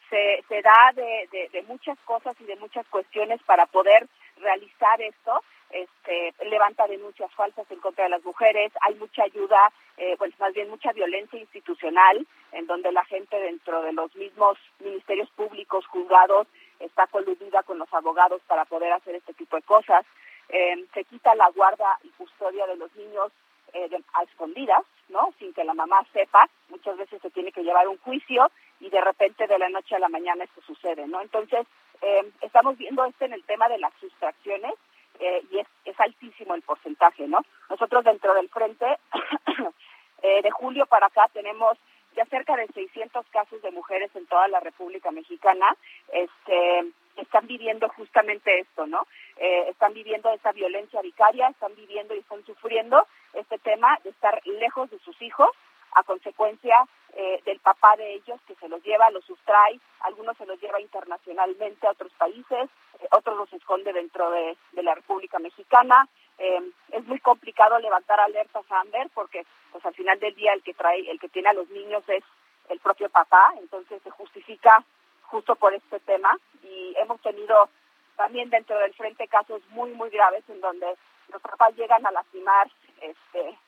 [0.08, 5.42] Se, se da de, de, muchas cosas y de muchas cuestiones para poder realizar esto.
[5.70, 10.52] Este, levanta denuncias falsas en contra de las mujeres, hay mucha ayuda, eh, pues más
[10.52, 16.48] bien mucha violencia institucional, en donde la gente dentro de los mismos ministerios públicos, juzgados,
[16.80, 20.04] está coludida con los abogados para poder hacer este tipo de cosas.
[20.48, 23.30] Eh, se quita la guarda y custodia de los niños
[23.72, 25.32] eh, a escondidas, ¿no?
[25.38, 26.48] Sin que la mamá sepa.
[26.68, 29.98] Muchas veces se tiene que llevar un juicio y de repente de la noche a
[29.98, 31.20] la mañana esto sucede, ¿no?
[31.20, 31.66] Entonces,
[32.02, 34.74] eh, estamos viendo esto en el tema de las sustracciones
[35.18, 37.40] eh, y es, es altísimo el porcentaje, ¿no?
[37.68, 38.86] Nosotros dentro del frente,
[40.22, 41.76] eh, de julio para acá tenemos
[42.16, 45.76] ya cerca de 600 casos de mujeres en toda la República Mexicana
[46.12, 49.06] este, están viviendo justamente esto, ¿no?
[49.36, 54.40] Eh, están viviendo esa violencia vicaria, están viviendo y están sufriendo este tema de estar
[54.46, 55.50] lejos de sus hijos
[55.92, 60.46] a consecuencia eh, del papá de ellos que se los lleva, los sustrae, algunos se
[60.46, 62.70] los lleva internacionalmente a otros países,
[63.00, 66.08] eh, otros los esconde dentro de, de la República Mexicana,
[66.40, 70.62] eh, es muy complicado levantar alertas a Amber porque pues al final del día el
[70.62, 72.24] que trae, el que tiene a los niños es
[72.70, 74.82] el propio papá, entonces se justifica
[75.24, 77.68] justo por este tema y hemos tenido
[78.16, 80.86] también dentro del frente casos muy muy graves en donde
[81.30, 82.70] los papás llegan a lastimar
[83.02, 83.58] este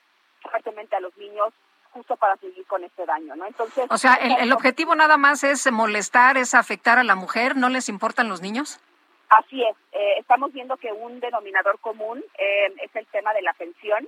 [0.41, 1.53] fuertemente a los niños
[1.93, 3.45] justo para seguir con este daño, ¿no?
[3.45, 7.55] Entonces, o sea, el, el objetivo nada más es molestar, es afectar a la mujer,
[7.55, 8.81] ¿no les importan los niños?
[9.39, 13.55] Así es, eh, estamos viendo que un denominador común eh, es el tema de la
[13.55, 14.07] pensión.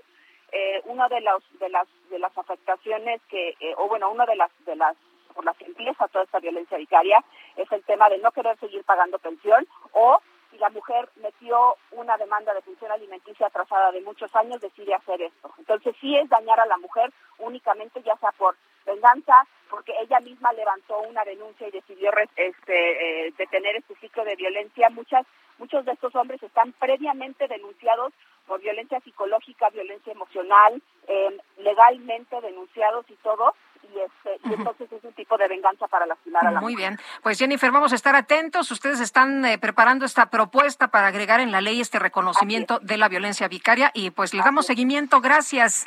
[0.53, 4.37] Eh, una de, los, de las de las afectaciones que, eh, o bueno, una de
[4.37, 4.95] las de las
[5.35, 7.25] por las que empieza toda esta violencia vicaria
[7.57, 10.21] es el tema de no querer seguir pagando pensión o
[10.55, 15.21] y la mujer metió una demanda de pensión alimenticia atrasada de muchos años, decide hacer
[15.23, 15.53] esto.
[15.59, 18.57] Entonces sí es dañar a la mujer únicamente ya sea por
[18.87, 24.37] venganza, porque ella misma levantó una denuncia y decidió este, eh, detener este ciclo de
[24.37, 24.91] violencia.
[24.91, 25.27] Muchas,
[25.59, 28.13] muchos de estos hombres están previamente denunciados
[28.47, 33.55] por violencia psicológica, violencia emocional, eh, legalmente denunciados y todo,
[33.93, 36.99] y, este, y entonces es un tipo de venganza para lastimar a la Muy bien,
[37.23, 38.71] pues Jennifer, vamos a estar atentos.
[38.71, 43.09] Ustedes están eh, preparando esta propuesta para agregar en la ley este reconocimiento de la
[43.09, 45.21] violencia vicaria y pues le damos seguimiento.
[45.21, 45.87] Gracias.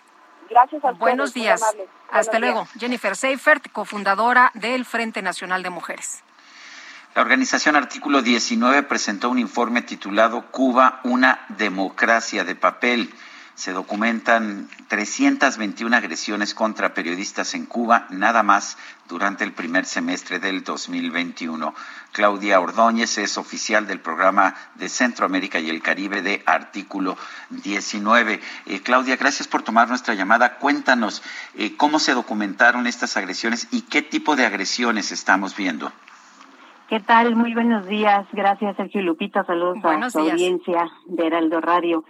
[0.49, 0.99] Gracias a ustedes.
[0.99, 1.61] Buenos días.
[2.09, 2.67] Hasta luego.
[2.79, 6.23] Jennifer Seifert, cofundadora del Frente Nacional de Mujeres.
[7.15, 13.11] La organización Artículo 19 presentó un informe titulado Cuba, una democracia de papel.
[13.57, 18.77] Se documentan 321 agresiones contra periodistas en Cuba, nada más
[19.09, 21.73] durante el primer semestre del 2021.
[22.11, 27.17] Claudia Ordóñez es oficial del programa de Centroamérica y el Caribe de Artículo
[27.49, 28.39] 19.
[28.67, 30.59] Eh, Claudia, gracias por tomar nuestra llamada.
[30.59, 31.23] Cuéntanos
[31.55, 35.91] eh, cómo se documentaron estas agresiones y qué tipo de agresiones estamos viendo.
[36.89, 37.35] ¿Qué tal?
[37.35, 38.27] Muy buenos días.
[38.33, 39.43] Gracias, Sergio Lupita.
[39.45, 42.05] Saludos a su audiencia de Heraldo Radio.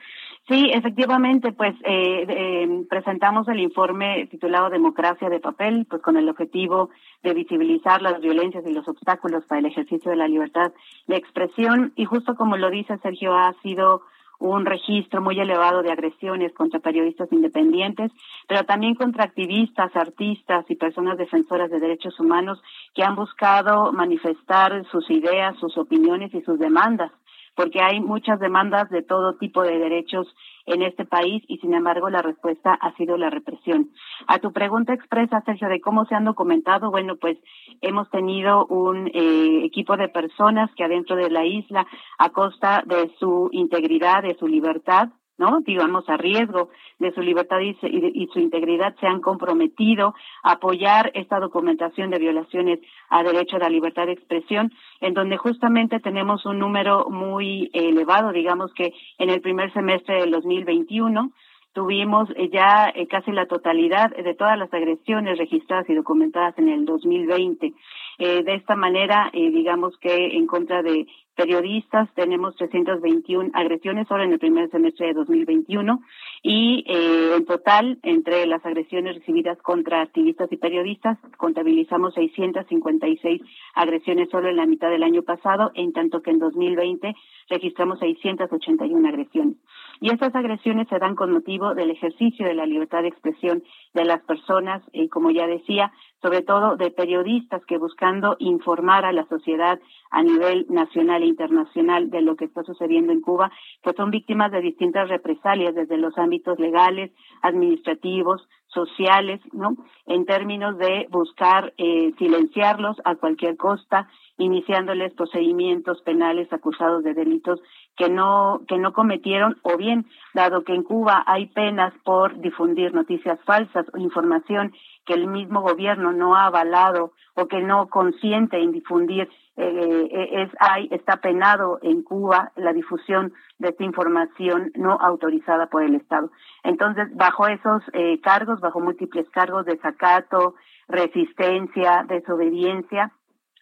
[0.47, 6.29] Sí, efectivamente, pues eh, eh, presentamos el informe titulado Democracia de Papel, pues con el
[6.29, 6.89] objetivo
[7.21, 10.71] de visibilizar las violencias y los obstáculos para el ejercicio de la libertad
[11.07, 11.91] de expresión.
[11.97, 14.03] Y justo como lo dice Sergio, ha sido
[14.39, 18.11] un registro muy elevado de agresiones contra periodistas independientes,
[18.47, 22.61] pero también contra activistas, artistas y personas defensoras de derechos humanos
[22.93, 27.11] que han buscado manifestar sus ideas, sus opiniones y sus demandas,
[27.57, 30.27] porque hay muchas demandas de todo tipo de derechos
[30.67, 33.89] en este país y sin embargo la respuesta ha sido la represión.
[34.27, 37.39] A tu pregunta expresa, Sergio, de cómo se han documentado, bueno, pues
[37.81, 41.87] hemos tenido un eh, equipo de personas que adentro de la isla,
[42.19, 45.61] a costa de su integridad, de su libertad, ¿no?
[45.61, 46.69] Digamos, a riesgo
[46.99, 52.79] de su libertad y, su integridad, se han comprometido a apoyar esta documentación de violaciones
[53.09, 58.31] a derecho a la libertad de expresión, en donde justamente tenemos un número muy elevado,
[58.31, 61.31] digamos que en el primer semestre del 2021
[61.77, 66.69] tuvimos eh, ya eh, casi la totalidad de todas las agresiones registradas y documentadas en
[66.69, 67.71] el 2020.
[68.17, 71.05] Eh, de esta manera, digamos que en contra de
[71.37, 76.01] periodistas, tenemos 321 agresiones solo en el primer semestre de 2021
[76.41, 83.41] y eh, en total, entre las agresiones recibidas contra activistas y periodistas, contabilizamos 656
[83.75, 87.13] agresiones solo en la mitad del año pasado, en tanto que en 2020
[87.49, 89.57] registramos 681 agresiones.
[90.01, 94.05] Y estas agresiones se dan con motivo del ejercicio de la libertad de expresión de
[94.05, 95.91] las personas, y como ya decía,
[96.21, 99.79] sobre todo de periodistas que buscando informar a la sociedad
[100.09, 103.51] a nivel nacional e internacional de lo que está sucediendo en Cuba,
[103.83, 107.11] pues son víctimas de distintas represalias desde los ámbitos legales,
[107.41, 109.75] administrativos, sociales, ¿no?
[110.05, 117.59] En términos de buscar eh, silenciarlos a cualquier costa, iniciándoles procedimientos penales acusados de delitos
[117.95, 122.93] que no que no cometieron o bien dado que en Cuba hay penas por difundir
[122.93, 124.73] noticias falsas o información
[125.07, 130.43] que el mismo gobierno no ha avalado o que no consiente en difundir eh, eh,
[130.43, 135.95] es hay está penado en Cuba la difusión de esta información no autorizada por el
[135.95, 136.29] Estado.
[136.63, 140.53] Entonces, bajo esos eh, cargos, bajo múltiples cargos de sacato,
[140.87, 143.11] resistencia, desobediencia,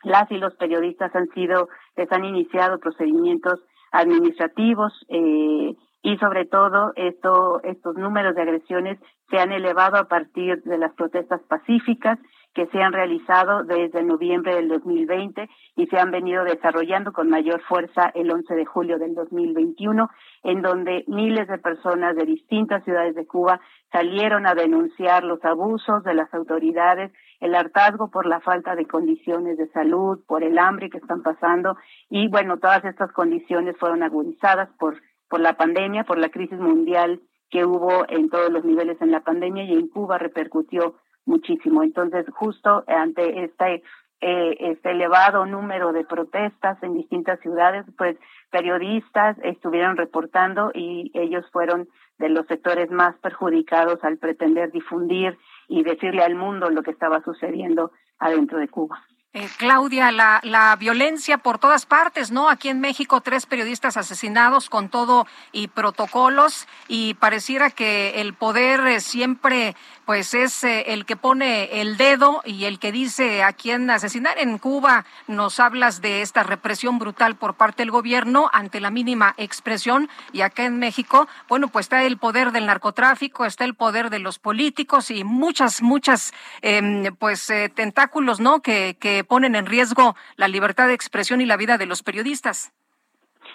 [0.04, 3.62] las y los periodistas han sido, les han iniciado procedimientos
[3.92, 5.76] administrativos eh,
[6.06, 9.00] y sobre todo esto, estos números de agresiones
[9.32, 12.20] se han elevado a partir de las protestas pacíficas
[12.54, 17.60] que se han realizado desde noviembre del 2020 y se han venido desarrollando con mayor
[17.64, 20.08] fuerza el 11 de julio del 2021,
[20.44, 23.60] en donde miles de personas de distintas ciudades de Cuba
[23.92, 29.58] salieron a denunciar los abusos de las autoridades, el hartazgo por la falta de condiciones
[29.58, 31.78] de salud, por el hambre que están pasando
[32.12, 37.22] y bueno, todas estas condiciones fueron agudizadas por por la pandemia, por la crisis mundial
[37.50, 40.96] que hubo en todos los niveles en la pandemia y en Cuba repercutió
[41.26, 41.84] muchísimo.
[41.84, 43.84] Entonces, justo ante este,
[44.22, 48.18] eh, este elevado número de protestas en distintas ciudades, pues
[48.52, 51.88] periodistas estuvieron reportando y ellos fueron
[52.18, 55.38] de los sectores más perjudicados al pretender difundir
[55.68, 59.04] y decirle al mundo lo que estaba sucediendo adentro de Cuba.
[59.38, 62.50] Eh, Claudia, la, la, violencia por todas partes, ¿no?
[62.50, 68.88] Aquí en México, tres periodistas asesinados con todo y protocolos y pareciera que el poder
[68.88, 69.76] eh, siempre
[70.06, 74.38] pues es eh, el que pone el dedo y el que dice a quién asesinar.
[74.38, 79.34] En Cuba nos hablas de esta represión brutal por parte del gobierno ante la mínima
[79.38, 84.10] expresión y acá en México, bueno, pues está el poder del narcotráfico, está el poder
[84.10, 88.62] de los políticos y muchas, muchas, em, pues tentáculos, ¿no?
[88.62, 92.74] Que, que ponen en riesgo la libertad de expresión y la vida de los periodistas.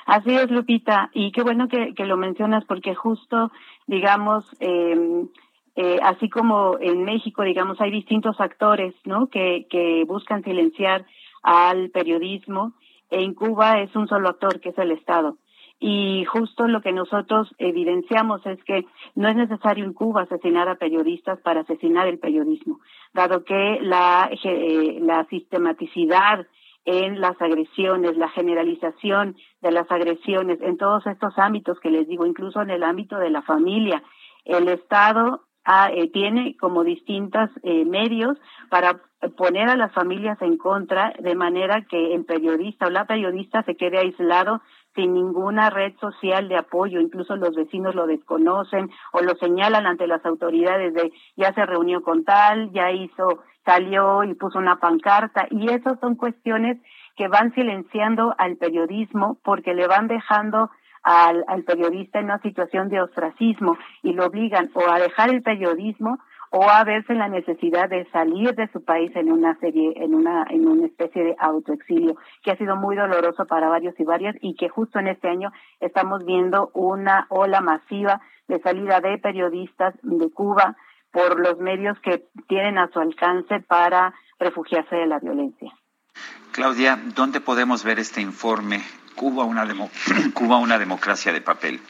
[0.06, 3.50] Así es, Lupita, y qué bueno que, lo mencionas porque justo,
[3.86, 5.28] digamos, em,
[5.76, 9.28] eh, así como en México, digamos, hay distintos actores, ¿no?
[9.28, 11.06] Que, que buscan silenciar
[11.42, 12.72] al periodismo.
[13.10, 15.36] En Cuba es un solo actor, que es el Estado.
[15.82, 18.84] Y justo lo que nosotros evidenciamos es que
[19.14, 22.80] no es necesario en Cuba asesinar a periodistas para asesinar el periodismo,
[23.14, 26.46] dado que la, eh, la sistematicidad
[26.84, 32.26] en las agresiones, la generalización de las agresiones en todos estos ámbitos que les digo,
[32.26, 34.02] incluso en el ámbito de la familia,
[34.44, 38.36] el Estado ah, eh, tiene como distintos eh, medios
[38.68, 39.00] para
[39.36, 43.76] poner a las familias en contra de manera que el periodista o la periodista se
[43.76, 44.62] quede aislado
[44.94, 50.06] sin ninguna red social de apoyo, incluso los vecinos lo desconocen o lo señalan ante
[50.06, 55.46] las autoridades de ya se reunió con tal, ya hizo, salió y puso una pancarta
[55.50, 56.78] y esas son cuestiones
[57.16, 60.70] que van silenciando al periodismo porque le van dejando
[61.02, 65.42] al, al periodista en una situación de ostracismo y lo obligan o a dejar el
[65.42, 66.18] periodismo
[66.50, 70.44] o a verse la necesidad de salir de su país en una serie, en una,
[70.50, 74.54] en una especie de autoexilio, que ha sido muy doloroso para varios y varias y
[74.56, 80.30] que justo en este año estamos viendo una ola masiva de salida de periodistas de
[80.30, 80.76] Cuba
[81.12, 85.72] por los medios que tienen a su alcance para refugiarse de la violencia.
[86.52, 88.80] Claudia, ¿dónde podemos ver este informe?
[89.14, 89.64] Cuba una,
[90.34, 91.80] Cuba una democracia de papel.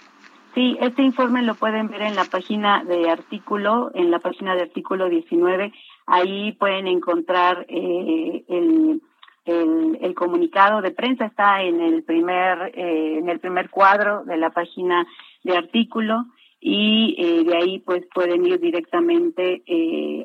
[0.55, 4.63] Sí, este informe lo pueden ver en la página de artículo, en la página de
[4.63, 5.73] artículo 19.
[6.07, 9.01] Ahí pueden encontrar eh, el,
[9.45, 11.27] el, comunicado de prensa.
[11.27, 15.07] Está en el primer eh, en el primer cuadro de la página
[15.45, 16.25] de artículo
[16.59, 19.63] y eh, de ahí pues pueden ir directamente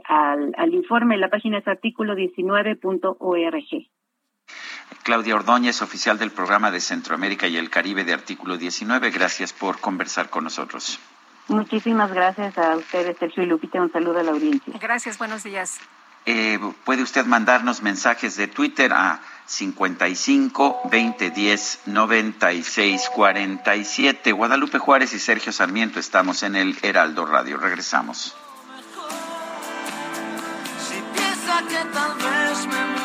[0.06, 1.18] al, al informe.
[1.18, 3.95] La página es artículo 19.org.
[5.04, 9.12] Claudia Ordóñez, oficial del programa de Centroamérica y el Caribe de Artículo 19.
[9.12, 11.00] Gracias por conversar con nosotros.
[11.48, 13.80] Muchísimas gracias a ustedes, Sergio y Lupita.
[13.80, 14.74] Un saludo a la audiencia.
[14.80, 15.80] Gracias, buenos días.
[16.26, 24.32] Eh, puede usted mandarnos mensajes de Twitter a 55 2010 96 47.
[24.32, 27.58] Guadalupe Juárez y Sergio Sarmiento estamos en el Heraldo Radio.
[27.58, 28.36] Regresamos.
[30.80, 33.05] Si piensa que tal vez me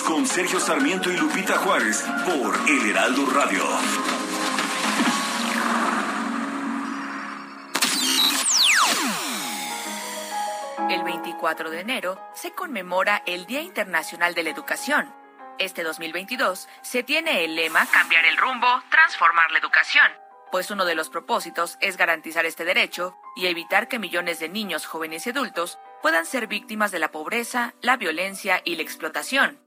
[0.00, 3.62] Con Sergio Sarmiento y Lupita Juárez por El Heraldo Radio.
[10.88, 15.12] El 24 de enero se conmemora el Día Internacional de la Educación.
[15.58, 20.10] Este 2022 se tiene el lema Cambiar el rumbo, transformar la educación,
[20.50, 24.86] pues uno de los propósitos es garantizar este derecho y evitar que millones de niños,
[24.86, 29.61] jóvenes y adultos puedan ser víctimas de la pobreza, la violencia y la explotación.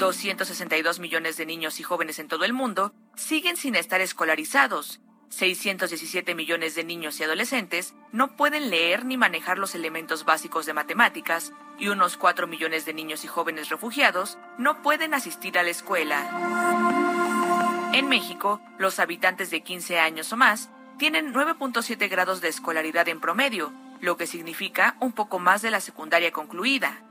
[0.00, 5.00] 262 millones de niños y jóvenes en todo el mundo siguen sin estar escolarizados.
[5.28, 10.72] 617 millones de niños y adolescentes no pueden leer ni manejar los elementos básicos de
[10.72, 15.70] matemáticas y unos 4 millones de niños y jóvenes refugiados no pueden asistir a la
[15.70, 17.90] escuela.
[17.92, 23.20] En México, los habitantes de 15 años o más tienen 9.7 grados de escolaridad en
[23.20, 27.02] promedio, lo que significa un poco más de la secundaria concluida.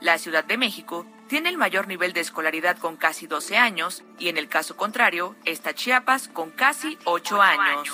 [0.00, 4.28] La Ciudad de México tiene el mayor nivel de escolaridad con casi 12 años y
[4.28, 7.88] en el caso contrario está Chiapas con casi 8 años.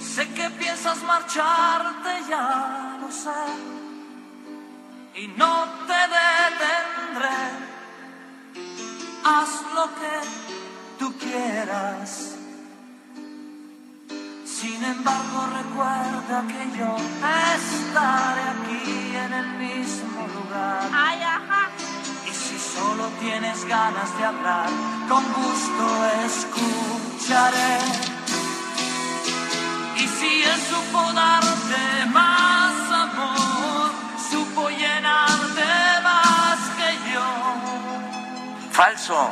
[0.00, 3.30] Sé que piensas marcharte, ya lo sé,
[5.14, 7.28] y no te detendré.
[9.24, 12.35] Haz lo que tú quieras.
[14.64, 16.96] Embargo recuerda que yo
[17.56, 20.88] estaré aquí en el mismo lugar.
[20.92, 21.70] Ay, ajá.
[22.26, 24.68] Y si solo tienes ganas de hablar,
[25.08, 27.78] con gusto escucharé.
[29.96, 33.90] Y si él supo darte más amor,
[34.30, 35.68] supo llenarte
[36.02, 37.26] más que yo.
[38.70, 39.30] Falso.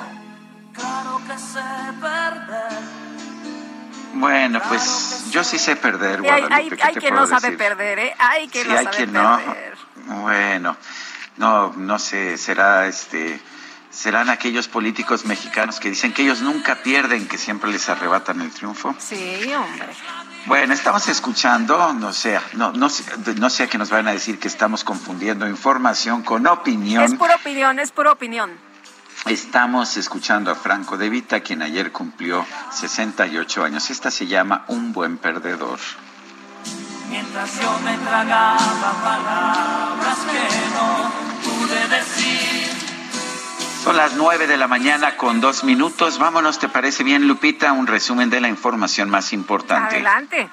[0.75, 1.63] Claro que sé
[2.01, 3.14] perder
[4.15, 6.55] bueno, pues yo sí sé perder, Guadalupe.
[6.55, 8.15] Hay, hay, quien no sabe perder, ¿eh?
[8.19, 9.75] Hay quien no sabe perder.
[10.07, 10.77] Bueno,
[11.37, 13.41] no, no sé, será este
[13.95, 18.51] serán aquellos políticos mexicanos que dicen que ellos nunca pierden, que siempre les arrebatan el
[18.51, 18.95] triunfo.
[18.99, 19.87] Sí, hombre.
[20.47, 22.89] Bueno, estamos escuchando, no sé, no, no,
[23.37, 27.05] no sé que nos van a decir que estamos confundiendo información con opinión.
[27.05, 28.51] Es pura opinión, es pura opinión.
[29.27, 33.89] Estamos escuchando a Franco De Vita, quien ayer cumplió 68 años.
[33.89, 35.79] Esta se llama Un buen perdedor.
[37.09, 41.11] Mientras yo me tragaba palabras que no
[41.43, 42.69] pude decir.
[43.83, 46.19] Son las 9 de la mañana con dos minutos.
[46.19, 47.73] Vámonos, ¿te parece bien, Lupita?
[47.73, 49.97] Un resumen de la información más importante.
[49.97, 50.51] Adelante.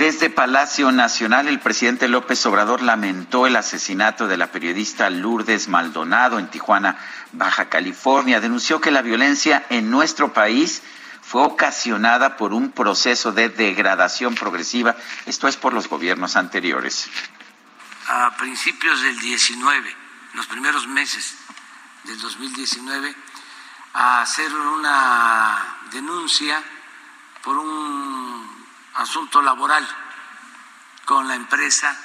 [0.00, 6.38] Desde Palacio Nacional, el presidente López Obrador lamentó el asesinato de la periodista Lourdes Maldonado
[6.38, 6.96] en Tijuana,
[7.32, 8.40] Baja California.
[8.40, 10.82] Denunció que la violencia en nuestro país
[11.20, 14.96] fue ocasionada por un proceso de degradación progresiva.
[15.26, 17.10] Esto es por los gobiernos anteriores.
[18.08, 19.96] A principios del 19,
[20.32, 21.34] los primeros meses
[22.04, 23.14] del 2019,
[23.92, 26.64] a hacer una denuncia
[27.42, 28.29] por un
[29.00, 29.86] asunto laboral
[31.06, 31.96] con la empresa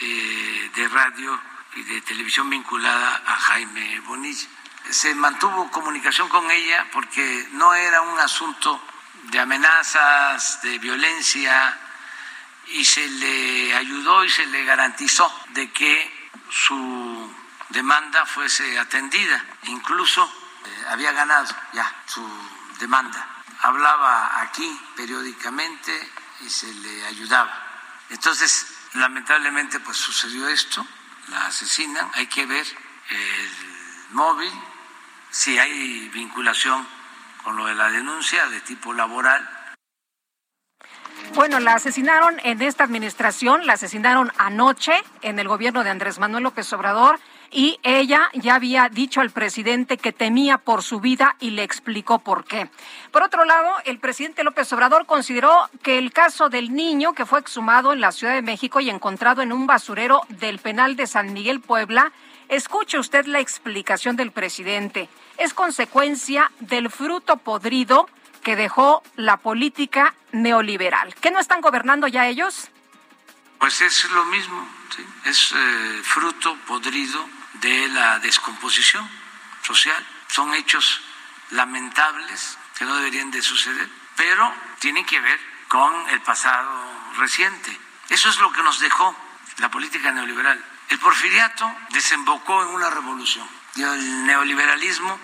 [0.00, 1.40] eh, de radio
[1.76, 4.46] y de televisión vinculada a Jaime Bonilla.
[4.90, 8.82] Se mantuvo comunicación con ella porque no era un asunto
[9.24, 11.78] de amenazas, de violencia,
[12.68, 17.34] y se le ayudó y se le garantizó de que su
[17.70, 19.42] demanda fuese atendida.
[19.64, 20.24] Incluso
[20.64, 22.22] eh, había ganado ya su
[22.78, 23.33] demanda
[23.64, 25.90] hablaba aquí periódicamente
[26.40, 27.52] y se le ayudaba.
[28.10, 30.86] Entonces, lamentablemente, pues sucedió esto,
[31.28, 32.66] la asesinan, hay que ver
[33.10, 33.50] el
[34.10, 34.52] móvil,
[35.30, 36.86] si hay vinculación
[37.42, 39.48] con lo de la denuncia de tipo laboral.
[41.34, 46.44] Bueno, la asesinaron en esta administración, la asesinaron anoche en el gobierno de Andrés Manuel
[46.44, 47.18] López Obrador
[47.54, 52.18] y ella ya había dicho al presidente que temía por su vida y le explicó
[52.18, 52.68] por qué.
[53.12, 57.38] Por otro lado, el presidente López Obrador consideró que el caso del niño que fue
[57.38, 61.32] exhumado en la Ciudad de México y encontrado en un basurero del penal de San
[61.32, 62.10] Miguel Puebla,
[62.48, 65.08] escuche usted la explicación del presidente,
[65.38, 68.08] es consecuencia del fruto podrido
[68.42, 71.14] que dejó la política neoliberal.
[71.14, 72.68] ¿Qué no están gobernando ya ellos?
[73.60, 74.68] Pues es lo mismo,
[75.24, 79.08] es eh, fruto podrido de la descomposición
[79.62, 80.06] social.
[80.28, 81.00] Son hechos
[81.50, 86.70] lamentables que no deberían de suceder, pero tienen que ver con el pasado
[87.16, 87.76] reciente.
[88.10, 89.16] Eso es lo que nos dejó
[89.58, 90.62] la política neoliberal.
[90.90, 95.18] El porfiriato desembocó en una revolución y el neoliberalismo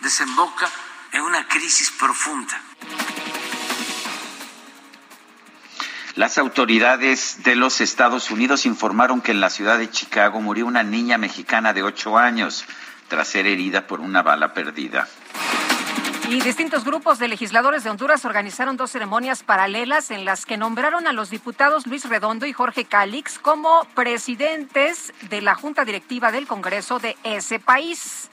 [0.00, 0.68] desemboca
[1.12, 2.60] en una crisis profunda.
[6.16, 10.84] Las autoridades de los Estados Unidos informaron que en la ciudad de Chicago murió una
[10.84, 12.64] niña mexicana de ocho años
[13.08, 15.08] tras ser herida por una bala perdida.
[16.28, 21.08] Y distintos grupos de legisladores de Honduras organizaron dos ceremonias paralelas en las que nombraron
[21.08, 26.46] a los diputados Luis Redondo y Jorge Calix como presidentes de la Junta Directiva del
[26.46, 28.30] Congreso de ese país.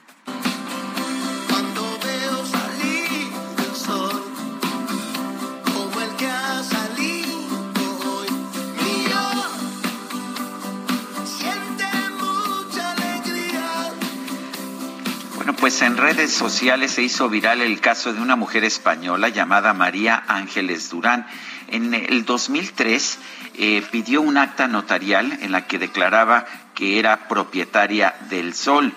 [15.50, 20.22] Pues en redes sociales se hizo viral el caso de una mujer española llamada María
[20.28, 21.26] Ángeles Durán.
[21.68, 23.18] En el 2003
[23.54, 28.92] eh, pidió un acta notarial en la que declaraba que era propietaria del sol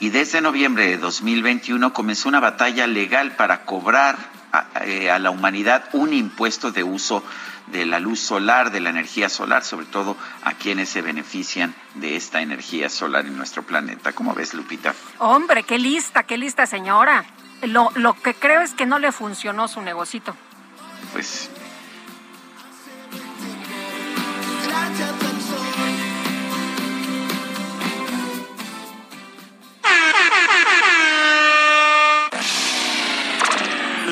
[0.00, 4.16] y desde noviembre de 2021 comenzó una batalla legal para cobrar
[4.50, 7.22] a, eh, a la humanidad un impuesto de uso
[7.66, 12.16] de la luz solar, de la energía solar, sobre todo a quienes se benefician de
[12.16, 14.12] esta energía solar en nuestro planeta.
[14.12, 14.94] ¿Cómo ves, Lupita?
[15.18, 17.24] Hombre, qué lista, qué lista, señora.
[17.62, 20.36] Lo, lo que creo es que no le funcionó su negocito.
[21.12, 21.50] Pues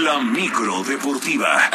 [0.02, 1.70] La micro Micro Deportiva.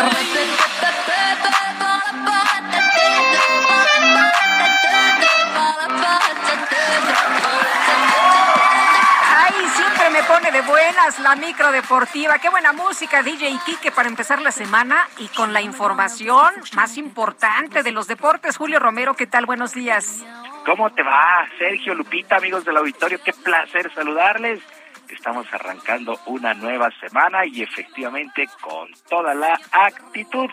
[10.52, 12.38] De buenas la micro deportiva.
[12.38, 17.82] Qué buena música, DJ Kike, para empezar la semana y con la información más importante
[17.82, 18.56] de los deportes.
[18.56, 19.48] Julio Romero, ¿qué tal?
[19.48, 20.24] Buenos días.
[20.64, 23.20] ¿Cómo te va, Sergio Lupita, amigos del auditorio?
[23.24, 24.62] Qué placer saludarles.
[25.10, 30.50] Estamos arrancando una nueva semana y efectivamente con toda la actitud.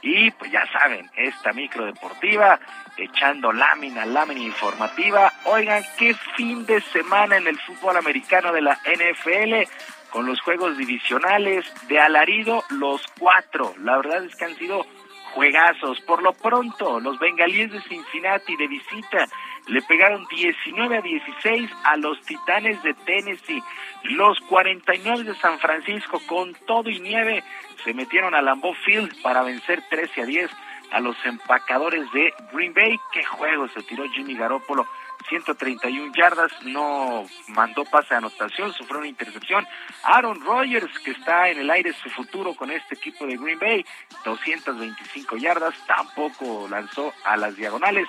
[0.00, 2.58] Y pues ya saben, esta micro deportiva
[2.96, 5.32] echando lámina, lámina informativa.
[5.44, 9.70] Oigan, qué fin de semana en el fútbol americano de la NFL
[10.10, 13.74] con los juegos divisionales de alarido, los cuatro.
[13.80, 14.86] La verdad es que han sido
[15.34, 16.00] juegazos.
[16.02, 19.26] Por lo pronto, los bengalíes de Cincinnati de visita
[19.66, 23.62] le pegaron 19 a 16 a los Titanes de Tennessee.
[24.04, 27.42] Los 49 de San Francisco con todo y nieve
[27.82, 30.50] se metieron a Lambeau Field para vencer 13 a 10
[30.94, 32.98] a los empacadores de Green Bay.
[33.12, 34.86] Qué juego se tiró Jimmy Garoppolo.
[35.28, 39.66] 131 yardas, no mandó pase de anotación, sufrió una intercepción.
[40.02, 43.84] Aaron Rodgers, que está en el aire su futuro con este equipo de Green Bay,
[44.24, 48.06] 225 yardas, tampoco lanzó a las diagonales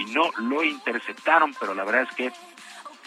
[0.00, 2.32] y no lo interceptaron, pero la verdad es que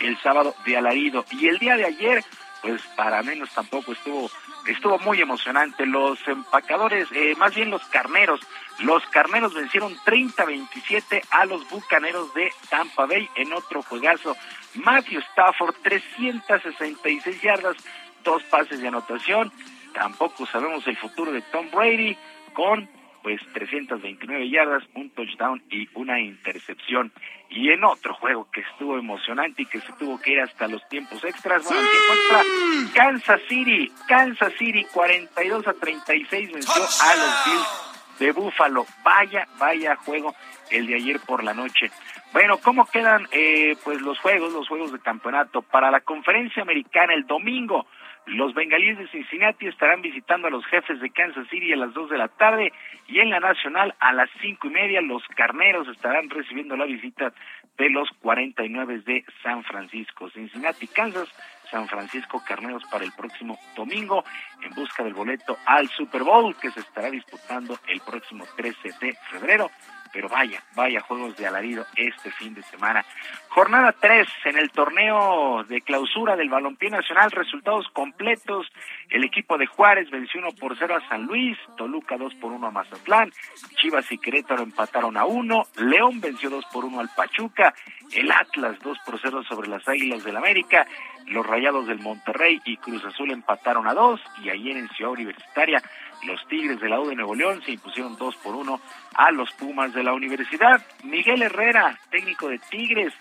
[0.05, 2.23] el sábado de alarido y el día de ayer,
[2.63, 4.31] pues para menos tampoco estuvo
[4.67, 5.85] estuvo muy emocionante.
[5.85, 8.41] Los empacadores, eh, más bien los carneros,
[8.79, 14.35] los carneros vencieron 30-27 a los bucaneros de Tampa Bay en otro juegazo.
[14.75, 17.77] Matthew Stafford, 366 yardas,
[18.23, 19.51] dos pases de anotación.
[19.93, 22.17] Tampoco sabemos el futuro de Tom Brady
[22.53, 22.89] con
[23.23, 27.11] pues 329 yardas, un touchdown y una intercepción.
[27.49, 30.87] Y en otro juego que estuvo emocionante y que se tuvo que ir hasta los
[30.87, 37.91] tiempos extras, bueno, tiempo Kansas City, Kansas City 42 a 36 venció a los Bills
[38.19, 38.85] de Buffalo.
[39.03, 40.33] Vaya, vaya juego
[40.69, 41.91] el de ayer por la noche.
[42.31, 47.13] Bueno, ¿cómo quedan eh, pues los juegos, los juegos de campeonato para la conferencia americana
[47.13, 47.85] el domingo?
[48.27, 52.09] Los bengalíes de Cincinnati estarán visitando a los jefes de Kansas City a las 2
[52.11, 52.71] de la tarde
[53.07, 57.33] y en la nacional a las cinco y media los carneros estarán recibiendo la visita
[57.77, 60.29] de los 49 de San Francisco.
[60.29, 61.29] Cincinnati, Kansas,
[61.71, 64.23] San Francisco Carneros para el próximo domingo
[64.61, 69.13] en busca del boleto al Super Bowl que se estará disputando el próximo 13 de
[69.31, 69.71] febrero
[70.11, 73.05] pero vaya, vaya juegos de alarido este fin de semana.
[73.49, 78.67] Jornada 3 en el torneo de clausura del Balompié Nacional, resultados completos.
[79.09, 82.67] El equipo de Juárez venció 1 por 0 a San Luis, Toluca 2 por 1
[82.67, 83.31] a Mazatlán,
[83.75, 87.73] Chivas y Querétaro empataron a 1, León venció 2 por 1 al Pachuca,
[88.13, 90.87] el Atlas 2 por 0 sobre las Águilas del América,
[91.31, 95.81] los Rayados del Monterrey y Cruz Azul empataron a 2 y ayer en Ciudad Universitaria
[96.23, 98.79] los Tigres de la U de Nuevo León se impusieron 2 por 1
[99.15, 100.81] a los Pumas de la Universidad.
[101.03, 103.13] Miguel Herrera, técnico de Tigres,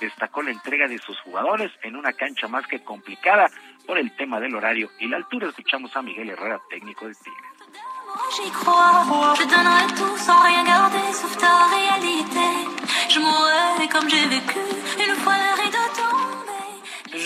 [0.00, 3.48] destacó la entrega de sus jugadores en una cancha más que complicada
[3.86, 5.48] por el tema del horario y la altura.
[5.48, 7.48] Escuchamos a Miguel Herrera, técnico de Tigres.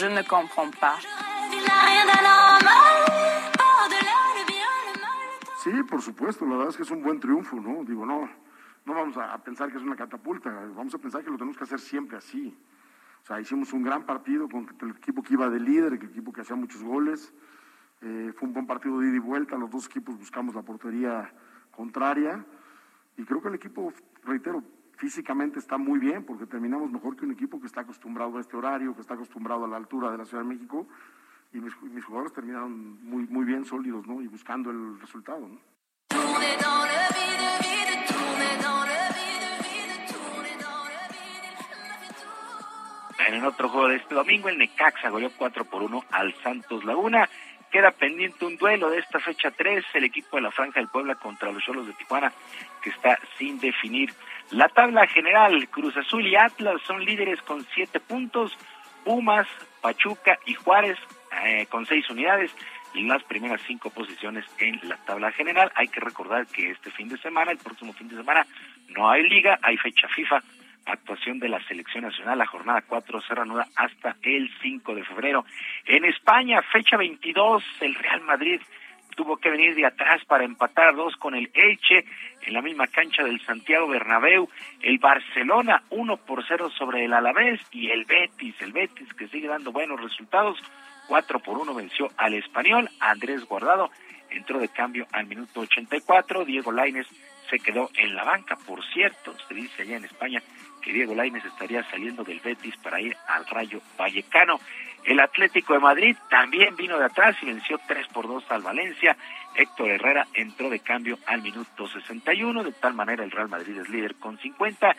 [0.00, 1.06] Ne comprends pas.
[5.62, 7.84] Sí, por supuesto, la verdad es que es un buen triunfo, ¿no?
[7.84, 8.28] Digo, no,
[8.84, 11.64] no vamos a, pensar que es una catapulta, vamos a pensar que lo tenemos que
[11.64, 12.56] hacer siempre así.
[13.22, 16.32] O sea, hicimos un gran partido con el equipo que iba de líder, el equipo
[16.32, 17.32] que hacía muchos goles.
[18.00, 21.32] Eh, fue un buen partido de ida y vuelta, los dos equipos buscamos la portería
[21.70, 22.44] contraria.
[23.16, 23.92] Y creo que el equipo,
[24.24, 24.64] reitero,
[24.96, 28.56] físicamente está muy bien, porque terminamos mejor que un equipo que está acostumbrado a este
[28.56, 30.86] horario, que está acostumbrado a la altura de la Ciudad de México
[31.52, 34.22] y mis, jugadores terminaron muy, muy bien sólidos ¿no?
[34.22, 35.46] y buscando el resultado.
[35.48, 35.58] ¿no?
[43.28, 47.28] En otro juego de este domingo, el Necaxa goleó 4 por 1 al Santos Laguna.
[47.70, 51.14] Queda pendiente un duelo de esta fecha 3, el equipo de la Franja del Puebla
[51.14, 52.32] contra los Cholos de Tijuana,
[52.82, 54.12] que está sin definir.
[54.50, 58.56] La tabla general, Cruz Azul y Atlas son líderes con 7 puntos,
[59.04, 59.46] Pumas,
[59.80, 60.98] Pachuca y Juárez
[61.44, 62.54] eh, con seis unidades
[62.94, 65.72] y las primeras cinco posiciones en la tabla general.
[65.74, 68.46] Hay que recordar que este fin de semana, el próximo fin de semana,
[68.88, 70.42] no hay liga, hay fecha FIFA,
[70.84, 75.44] actuación de la selección nacional, la jornada 4 se reanuda hasta el 5 de febrero.
[75.86, 78.60] En España, fecha 22, el Real Madrid
[79.14, 82.04] tuvo que venir de atrás para empatar dos con el Elche
[82.42, 84.48] en la misma cancha del Santiago Bernabéu.
[84.80, 89.48] El Barcelona 1 por 0 sobre el Alavés y el Betis, el Betis que sigue
[89.48, 90.58] dando buenos resultados
[91.08, 92.88] 4 por 1 venció al español.
[93.00, 93.90] Andrés Guardado
[94.30, 96.44] entró de cambio al minuto 84.
[96.44, 97.06] Diego Laines
[97.50, 98.56] se quedó en la banca.
[98.56, 100.42] Por cierto, se dice allá en España
[100.80, 104.58] que Diego Laines estaría saliendo del Betis para ir al Rayo Vallecano.
[105.04, 109.16] El Atlético de Madrid también vino de atrás y venció 3 por 2 al Valencia.
[109.56, 113.88] Héctor Herrera entró de cambio al minuto 61, de tal manera el Real Madrid es
[113.88, 114.94] líder con 50,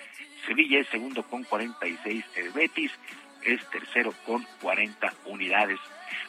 [0.46, 2.92] Sevilla es segundo con 46, el Betis
[3.44, 5.80] es tercero con 40 unidades.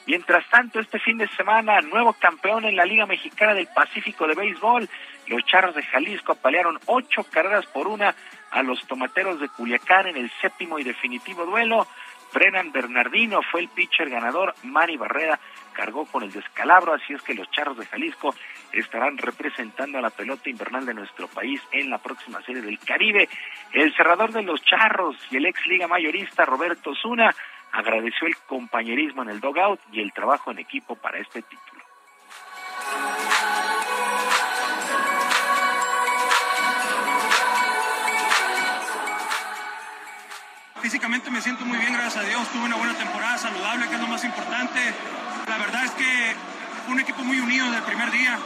[0.07, 4.35] Mientras tanto, este fin de semana, nuevo campeón en la Liga Mexicana del Pacífico de
[4.35, 4.89] Béisbol,
[5.29, 8.15] los Charros de Jalisco apalearon ocho carreras por una
[8.51, 11.87] a los Tomateros de Culiacán en el séptimo y definitivo duelo.
[12.33, 15.39] Brennan Bernardino fue el pitcher ganador, Mari Barrera
[15.73, 18.35] cargó con el descalabro, así es que los Charros de Jalisco
[18.73, 23.29] estarán representando a la pelota invernal de nuestro país en la próxima serie del Caribe.
[23.73, 27.35] El cerrador de los Charros y el ex liga mayorista Roberto Zuna
[27.73, 31.74] agradeció el compañerismo en el dogout y el trabajo en equipo para este título.
[40.95, 42.49] Físicamente me siento muy bien, gracias a Dios.
[42.51, 44.95] Tuve una buena temporada saludable, que es lo más importante.
[45.49, 46.37] La verdad es que
[46.85, 48.39] fue un equipo muy unido desde el primer día.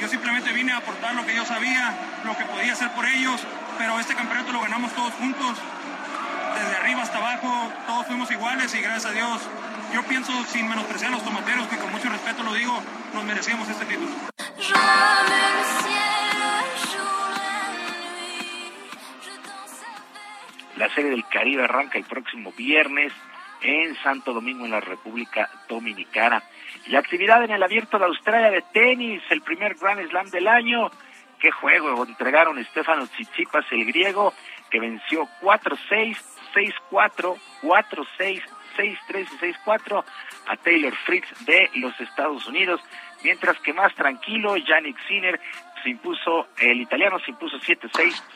[0.00, 1.94] Yo simplemente vine a aportar lo que yo sabía,
[2.24, 3.42] lo que podía hacer por ellos,
[3.76, 5.58] pero este campeonato lo ganamos todos juntos.
[6.54, 9.42] Desde arriba hasta abajo, todos fuimos iguales y gracias a Dios,
[9.92, 12.82] yo pienso sin menospreciar a los tomateros, que con mucho respeto lo digo,
[13.12, 14.12] nos merecíamos este título.
[20.76, 23.12] La serie del Caribe arranca el próximo viernes
[23.62, 26.42] en Santo Domingo, en la República Dominicana.
[26.86, 30.90] Y actividad en el Abierto de Australia de tenis, el primer Grand Slam del año.
[31.40, 34.32] Qué juego entregaron Estefano Tsitsipas, el griego,
[34.70, 36.16] que venció 4-6,
[36.54, 38.42] 6-4, 4-6,
[38.76, 40.04] 6-3 y 6-4
[40.48, 42.80] a Taylor Fritz de los Estados Unidos,
[43.22, 45.40] mientras que más tranquilo, Yannick Sinner
[45.86, 47.90] se impuso, el italiano se impuso 7-6,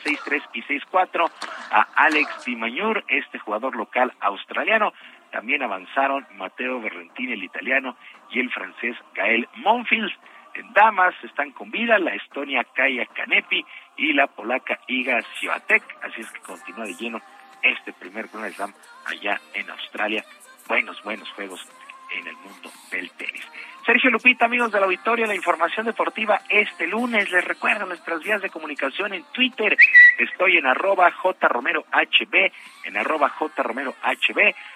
[0.05, 1.29] 6-3 y 6-4
[1.71, 4.93] a Alex Di Magnur, este jugador local australiano.
[5.31, 7.97] También avanzaron Matteo Berrentini, el italiano,
[8.29, 10.13] y el francés Gael Monfils.
[10.53, 13.65] En damas están con vida la estonia Kaya Kanepi
[13.97, 17.21] y la polaca Iga Swiatek, así es que continúa de lleno
[17.63, 18.73] este primer Grand Slam
[19.07, 20.23] allá en Australia.
[20.69, 21.67] Buenos, buenos juegos
[22.11, 23.45] en el mundo del tenis.
[23.85, 27.31] Sergio Lupita, amigos del auditorio, la información deportiva este lunes.
[27.31, 29.75] Les recuerdo nuestras vías de comunicación en Twitter.
[30.19, 31.85] Estoy en arroba jromerohb,
[32.83, 33.95] en arroba jromerohb,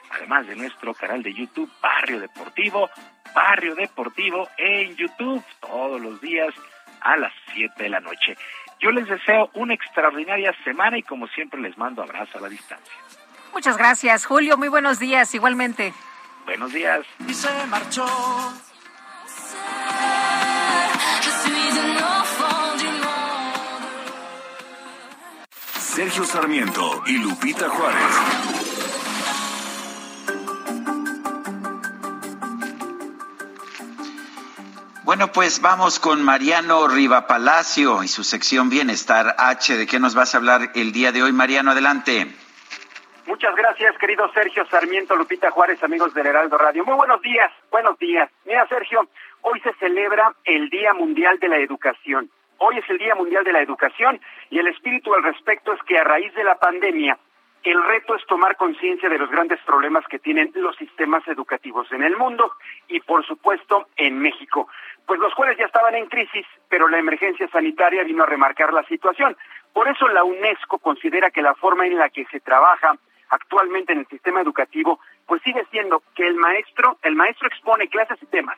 [0.09, 2.89] además de nuestro canal de YouTube Barrio Deportivo,
[3.35, 6.53] Barrio Deportivo en YouTube, todos los días
[7.01, 8.35] a las 7 de la noche.
[8.79, 12.93] Yo les deseo una extraordinaria semana y como siempre les mando abrazo a la distancia.
[13.53, 14.57] Muchas gracias, Julio.
[14.57, 15.93] Muy buenos días, igualmente.
[16.45, 17.05] Buenos días.
[17.27, 18.05] Y se marchó.
[25.95, 28.45] Sergio Sarmiento y Lupita Juárez.
[35.03, 39.77] Bueno, pues vamos con Mariano Riva Palacio y su sección Bienestar H.
[39.77, 41.71] ¿De qué nos vas a hablar el día de hoy, Mariano?
[41.71, 42.27] Adelante.
[43.25, 46.83] Muchas gracias, querido Sergio Sarmiento, Lupita Juárez, amigos del Heraldo Radio.
[46.85, 48.29] Muy buenos días, buenos días.
[48.45, 49.07] Mira, Sergio,
[49.45, 52.31] hoy se celebra el Día Mundial de la Educación.
[52.57, 54.19] Hoy es el Día Mundial de la Educación
[54.49, 57.19] y el espíritu al respecto es que a raíz de la pandemia,
[57.63, 62.01] el reto es tomar conciencia de los grandes problemas que tienen los sistemas educativos en
[62.03, 62.53] el mundo
[62.87, 64.67] y, por supuesto, en México.
[65.05, 68.83] Pues los cuales ya estaban en crisis, pero la emergencia sanitaria vino a remarcar la
[68.83, 69.37] situación.
[69.73, 72.97] Por eso la UNESCO considera que la forma en la que se trabaja
[73.29, 78.17] actualmente en el sistema educativo, pues sigue siendo que el maestro, el maestro expone clases
[78.21, 78.57] y temas,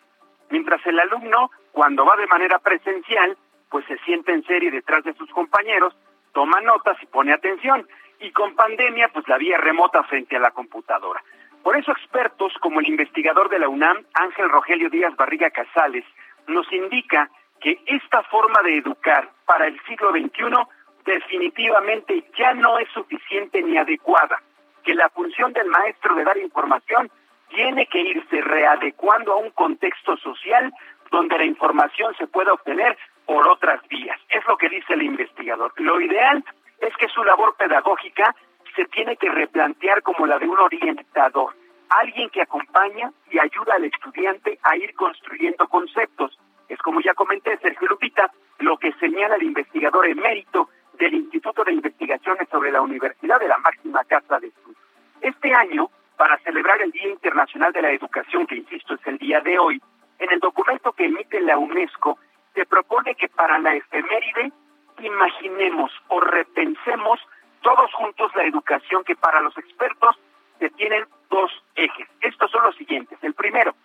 [0.50, 3.38] mientras el alumno, cuando va de manera presencial,
[3.70, 5.96] pues se siente en serie detrás de sus compañeros,
[6.34, 7.88] toma notas y pone atención,
[8.20, 11.22] y con pandemia, pues la vía remota frente a la computadora.
[11.64, 16.06] Por eso expertos como el investigador de la UNAM, Ángel Rogelio Díaz Barriga Casales,
[16.48, 17.30] nos indica
[17.60, 20.56] que esta forma de educar para el siglo XXI
[21.06, 24.42] definitivamente ya no es suficiente ni adecuada
[24.84, 27.12] que la función del maestro de dar información
[27.50, 30.74] tiene que irse readecuando a un contexto social
[31.12, 34.20] donde la información se pueda obtener por otras vías.
[34.30, 35.74] Es lo que dice el investigador.
[35.78, 36.44] Lo ideal
[36.80, 38.36] es que su labor pedagógica
[38.76, 41.56] se tiene que replantear como la de un orientador,
[41.90, 46.38] alguien que acompaña y ayuda al estudiante a ir construyendo conceptos.
[46.70, 50.70] Es como ya comenté, Sergio Lupita, lo que señala el investigador emérito
[51.00, 54.78] del Instituto de Investigaciones sobre la Universidad de la Máxima Casa de Estudios.
[55.22, 59.40] Este año, para celebrar el Día Internacional de la Educación, que insisto es el día
[59.42, 59.82] de hoy,
[60.20, 62.18] en el documento que emite la UNESCO
[62.56, 64.52] se propone que para la efeméride
[65.00, 67.20] imaginemos o repensemos
[67.62, 70.18] todos juntos la educación que para los expertos
[70.58, 72.08] se tienen dos ejes.
[72.22, 73.20] Estos son los siguientes.
[73.22, 73.76] El primero,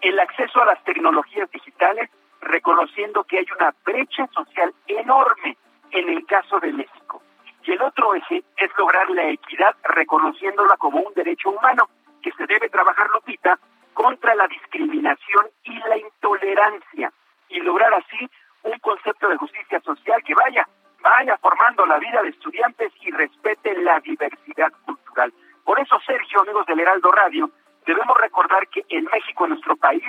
[0.00, 2.08] el acceso a las tecnologías digitales,
[2.40, 5.58] reconociendo que hay una brecha social enorme
[5.90, 7.22] en el caso de México.
[7.64, 11.88] Y el otro eje es lograr la equidad, reconociéndola como un derecho humano
[12.20, 13.58] que se debe trabajar, Lupita,
[13.94, 17.12] contra la discriminación y la intolerancia
[17.48, 18.28] y lograr así
[18.64, 20.66] un concepto de justicia social que vaya,
[21.02, 25.32] vaya formando la vida de estudiantes y respete la diversidad cultural.
[25.64, 27.50] Por eso, Sergio, amigos del Heraldo Radio,
[27.86, 30.04] debemos recordar que en México, en nuestro país,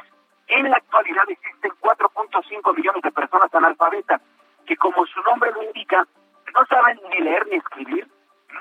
[0.48, 4.22] en la actualidad existen 4.5 millones de personas analfabetas
[4.66, 6.08] que, como su nombre lo indica,
[6.54, 8.08] no saben ni leer ni escribir,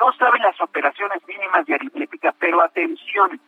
[0.01, 3.41] no saben las operaciones mínimas de aritmética, pero atención,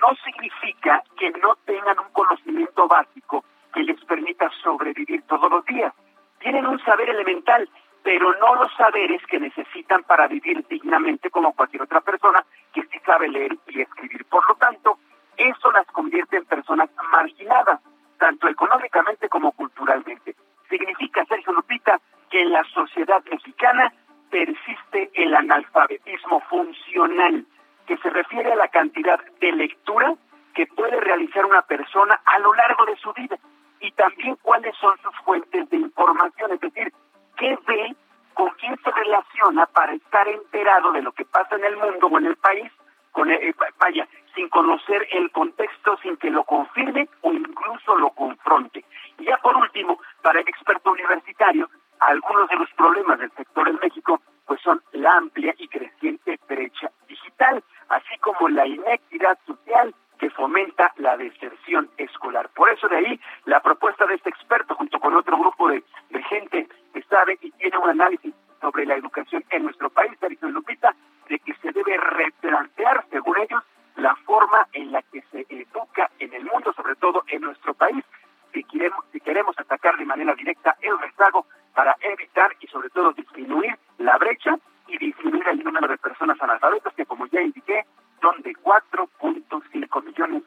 [0.00, 5.92] no significa que no tengan un conocimiento básico que les permita sobrevivir todos los días.
[6.40, 7.68] Tienen un saber elemental,
[8.02, 12.98] pero no los saberes que necesitan para vivir dignamente como cualquier otra persona que sí
[13.04, 14.24] sabe leer y escribir.
[14.26, 14.98] Por lo tanto,
[15.36, 17.80] eso las convierte en personas marginadas,
[18.18, 20.36] tanto económicamente como culturalmente.
[20.68, 22.00] Significa, Sergio Lupita,
[22.30, 23.92] que en la sociedad mexicana
[24.30, 27.44] persiste el analfabetismo funcional,
[27.86, 30.14] que se refiere a la cantidad de lectura
[30.54, 33.38] que puede realizar una persona a lo largo de su vida
[33.80, 36.92] y también cuáles son sus fuentes de información, es decir,
[37.36, 37.94] qué ve,
[38.34, 42.18] con quién se relaciona para estar enterado de lo que pasa en el mundo o
[42.18, 42.70] en el país,
[43.12, 48.84] con eh, vaya, sin conocer el contexto, sin que lo confirme o incluso lo confronte.
[49.18, 51.68] Y ya por último, para el experto universitario,
[52.00, 56.90] algunos de los problemas del sector en México pues son la amplia y creciente brecha
[57.06, 62.48] digital, así como la inequidad social que fomenta la deserción escolar.
[62.54, 65.84] Por eso de ahí la propuesta de este experto, junto con otro grupo de,
[66.28, 70.94] gente que sabe y tiene un análisis sobre la educación en nuestro país, Sergio Lupita,
[71.28, 73.62] de que se debe replantear, según ellos,
[73.96, 78.04] la forma en la que se educa en el mundo, sobre todo en nuestro país,
[78.52, 81.46] si queremos, si queremos atacar de manera directa el rezago
[81.78, 86.92] para evitar y sobre todo disminuir la brecha y disminuir el número de personas analfabetas
[86.94, 87.86] que, como ya indiqué,
[88.20, 90.42] son de 4.5 millones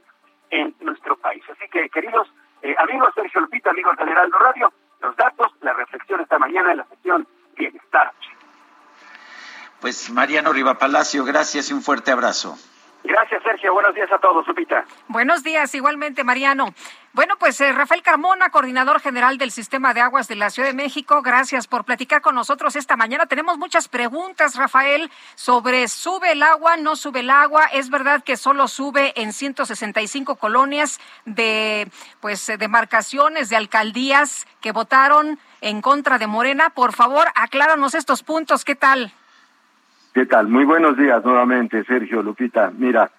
[0.50, 1.42] en nuestro país.
[1.50, 2.28] Así que, queridos
[2.62, 6.80] eh, amigos, Sergio Lupita, amigos del Heraldo Radio, los datos, la reflexión esta mañana en
[6.80, 7.26] la sesión
[7.56, 8.12] Bienestar.
[9.80, 12.58] Pues Mariano Riva Palacio, gracias y un fuerte abrazo.
[13.04, 13.74] Gracias, Sergio.
[13.74, 14.86] Buenos días a todos, Lupita.
[15.08, 16.74] Buenos días, igualmente, Mariano.
[17.14, 20.76] Bueno, pues eh, Rafael Carmona, coordinador general del Sistema de Aguas de la Ciudad de
[20.76, 23.26] México, gracias por platicar con nosotros esta mañana.
[23.26, 27.66] Tenemos muchas preguntas, Rafael, sobre sube el agua, no sube el agua.
[27.74, 31.92] Es verdad que solo sube en 165 colonias de
[32.22, 36.70] pues demarcaciones de alcaldías que votaron en contra de Morena.
[36.70, 38.64] Por favor, acláranos estos puntos.
[38.64, 39.14] ¿Qué tal?
[40.14, 40.50] ¿Qué tal?
[40.50, 42.70] Muy buenos días nuevamente, Sergio Lupita.
[42.78, 43.10] Mira,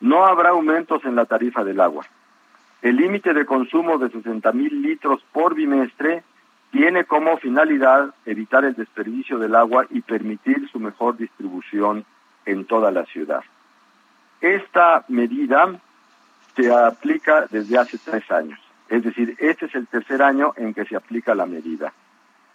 [0.00, 2.06] no habrá aumentos en la tarifa del agua.
[2.80, 6.22] El límite de consumo de 60 mil litros por bimestre
[6.70, 12.06] tiene como finalidad evitar el desperdicio del agua y permitir su mejor distribución
[12.46, 13.44] en toda la ciudad.
[14.40, 15.78] Esta medida
[16.56, 18.58] se aplica desde hace tres años,
[18.88, 21.92] es decir, este es el tercer año en que se aplica la medida.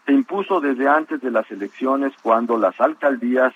[0.07, 3.53] Se impuso desde antes de las elecciones cuando las alcaldías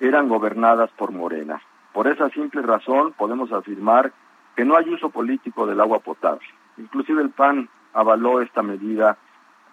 [0.00, 1.60] eran gobernadas por Morena.
[1.92, 4.12] Por esa simple razón podemos afirmar
[4.56, 6.46] que no hay uso político del agua potable.
[6.76, 9.16] Inclusive el PAN avaló esta medida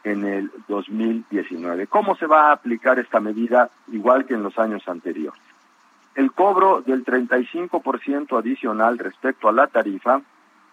[0.04, 1.88] en el 2019.
[1.88, 5.42] ¿Cómo se va a aplicar esta medida igual que en los años anteriores?
[6.14, 10.22] El cobro del 35% adicional respecto a la tarifa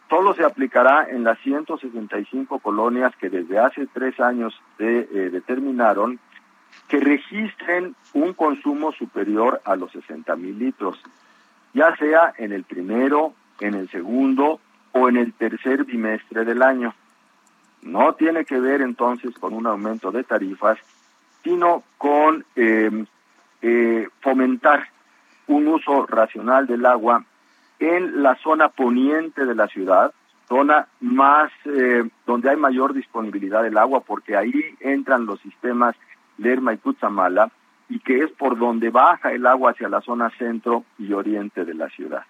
[0.09, 6.21] solo se aplicará en las 165 colonias que desde hace tres años de, eh, determinaron
[6.93, 11.03] que registren un consumo superior a los 60 mil litros,
[11.73, 14.61] ya sea en el primero, en el segundo
[14.93, 16.95] o en el tercer bimestre del año.
[17.81, 20.77] No tiene que ver entonces con un aumento de tarifas,
[21.43, 23.07] sino con em,
[23.63, 24.87] eh, fomentar
[25.47, 27.25] un uso racional del agua
[27.79, 30.13] en la zona poniente de la ciudad,
[30.47, 35.97] zona más eh, donde hay mayor disponibilidad del agua, porque ahí entran los sistemas
[36.39, 37.51] Lerma y Cutzamala,
[37.89, 41.75] y que es por donde baja el agua hacia la zona centro y oriente de
[41.75, 42.25] la ciudad.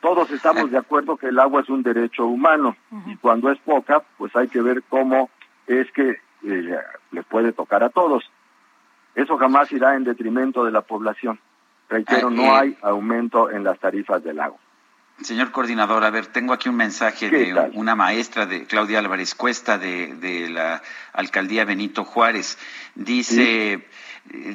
[0.00, 2.76] Todos estamos de acuerdo que el agua es un derecho humano
[3.06, 5.30] y cuando es poca, pues hay que ver cómo
[5.66, 6.78] es que eh,
[7.10, 8.30] le puede tocar a todos.
[9.14, 11.38] Eso jamás irá en detrimento de la población.
[11.88, 14.58] Reitero, no hay aumento en las tarifas del agua.
[15.22, 19.78] Señor coordinador, a ver, tengo aquí un mensaje de una maestra de Claudia Álvarez Cuesta
[19.78, 20.82] de, la
[21.12, 22.58] alcaldía Benito Juárez.
[22.96, 23.86] Dice,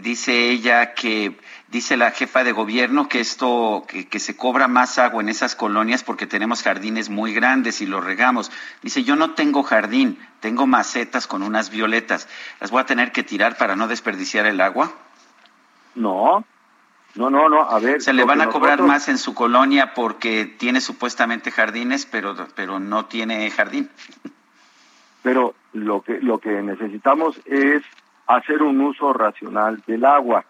[0.02, 1.38] dice ella que
[1.69, 5.56] dice la jefa de gobierno que esto, que, que, se cobra más agua en esas
[5.56, 8.52] colonias porque tenemos jardines muy grandes y los regamos.
[8.81, 12.27] Dice, yo no tengo jardín, tengo macetas con unas violetas.
[12.60, 14.94] ¿Las voy a tener que tirar para no desperdiciar el agua?
[15.95, 16.44] No,
[17.15, 18.02] no, no, no, a ver.
[18.02, 22.80] Se le van a cobrar más en su colonia porque tiene supuestamente jardines, pero, pero
[22.80, 23.90] no tiene jardín.
[25.23, 27.84] Pero lo que, lo que necesitamos es
[28.27, 30.45] hacer un uso racional del agua,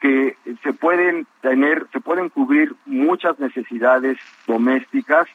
[0.00, 5.26] que se pueden tener, se pueden cubrir muchas necesidades domésticas,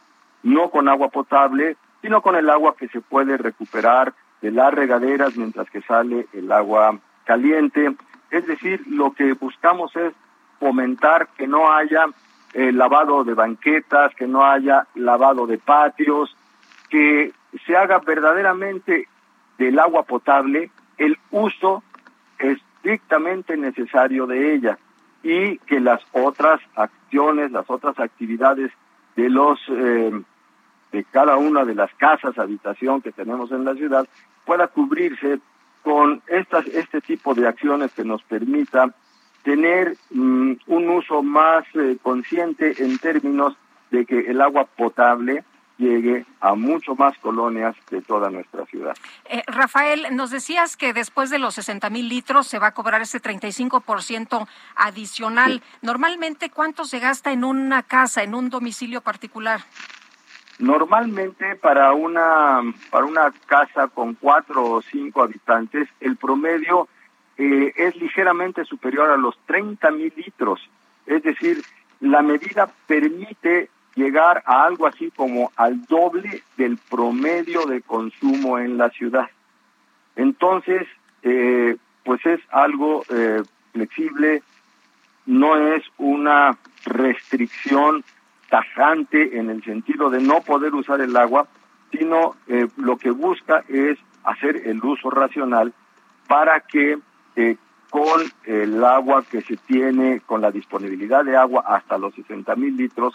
[0.41, 5.35] no con agua potable, sino con el agua que se puede recuperar de las regaderas
[5.35, 7.95] mientras que sale el agua caliente.
[8.31, 10.13] Es decir, lo que buscamos es
[10.63, 12.05] fomentar que no haya
[12.53, 16.37] eh, lavado de banquetas, que no haya lavado de patios,
[16.89, 17.33] que
[17.65, 19.09] se haga verdaderamente
[19.57, 21.83] del agua potable el uso
[22.39, 24.77] estrictamente necesario de ella
[25.21, 28.71] y que las otras acciones, las otras actividades
[29.17, 30.13] de los eh,
[30.93, 34.07] de cada una de las casas, habitación que tenemos en la ciudad
[34.45, 35.39] pueda cubrirse
[35.81, 38.93] con estas este tipo de acciones que nos permita
[39.43, 43.55] tener mm, un uso más eh, consciente en términos
[43.91, 45.43] de que el agua potable
[45.77, 48.95] llegue a mucho más colonias de toda nuestra ciudad.
[49.25, 53.01] Eh, Rafael, nos decías que después de los 60 mil litros se va a cobrar
[53.01, 55.61] ese 35% adicional.
[55.81, 59.61] Normalmente, ¿cuánto se gasta en una casa, en un domicilio particular?
[60.59, 62.61] Normalmente para una
[62.91, 66.87] para una casa con cuatro o cinco habitantes, el promedio
[67.37, 70.69] eh, es ligeramente superior a los 30 mil litros.
[71.05, 71.63] Es decir,
[71.99, 78.77] la medida permite llegar a algo así como al doble del promedio de consumo en
[78.77, 79.29] la ciudad.
[80.15, 80.87] Entonces,
[81.23, 83.41] eh, pues es algo eh,
[83.71, 84.43] flexible,
[85.25, 88.03] no es una restricción
[88.49, 91.47] tajante en el sentido de no poder usar el agua,
[91.91, 92.35] sino
[92.77, 95.73] lo que busca es hacer el uso racional
[96.27, 96.97] para que
[97.35, 97.57] eh,
[97.89, 102.75] con el agua que se tiene, con la disponibilidad de agua hasta los 60 mil
[102.75, 103.13] litros,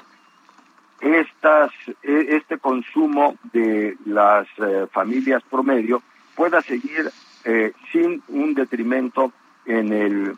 [1.01, 1.73] estas,
[2.03, 6.03] e, este consumo de las eh, familias promedio
[6.37, 7.11] pueda seguir
[7.45, 9.33] eh, sin un detrimento
[9.67, 10.37] en, el,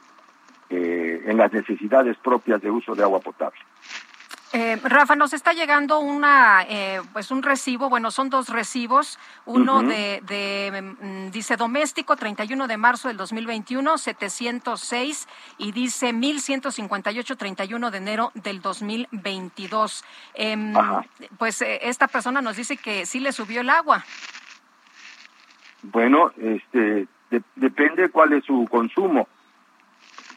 [0.70, 3.60] en las necesidades propias de uso de agua potable.
[4.52, 9.80] Eh, Rafa, nos está llegando una, eh, pues un recibo, bueno, son dos recibos, uno
[9.84, 17.98] de, mm, dice doméstico, 31 de marzo del 2021, 706, y dice 1158, 31 de
[17.98, 20.04] enero del 2022.
[20.34, 20.74] Em,
[21.38, 24.04] pues eh, esta persona nos dice que sí le subió el agua.
[25.82, 27.06] Bueno, este,
[27.54, 29.28] depende cuál es su consumo.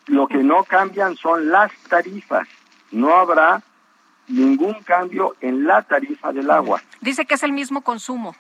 [0.06, 2.48] Lo que no cambian son las tarifas.
[2.92, 3.64] No habrá
[4.28, 6.82] ningún cambio en la tarifa del agua.
[7.02, 8.36] Dice que es el mismo consumo.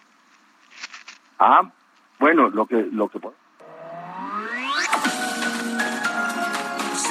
[1.39, 1.69] Ah,
[2.19, 3.19] bueno, lo que lo que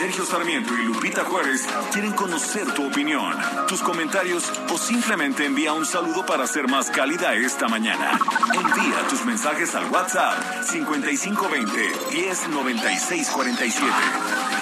[0.03, 3.37] Sergio Sarmiento y Lupita Juárez quieren conocer tu opinión,
[3.69, 8.19] tus comentarios o simplemente envía un saludo para ser más cálida esta mañana.
[8.53, 14.62] Envía tus mensajes al WhatsApp 5520 109647.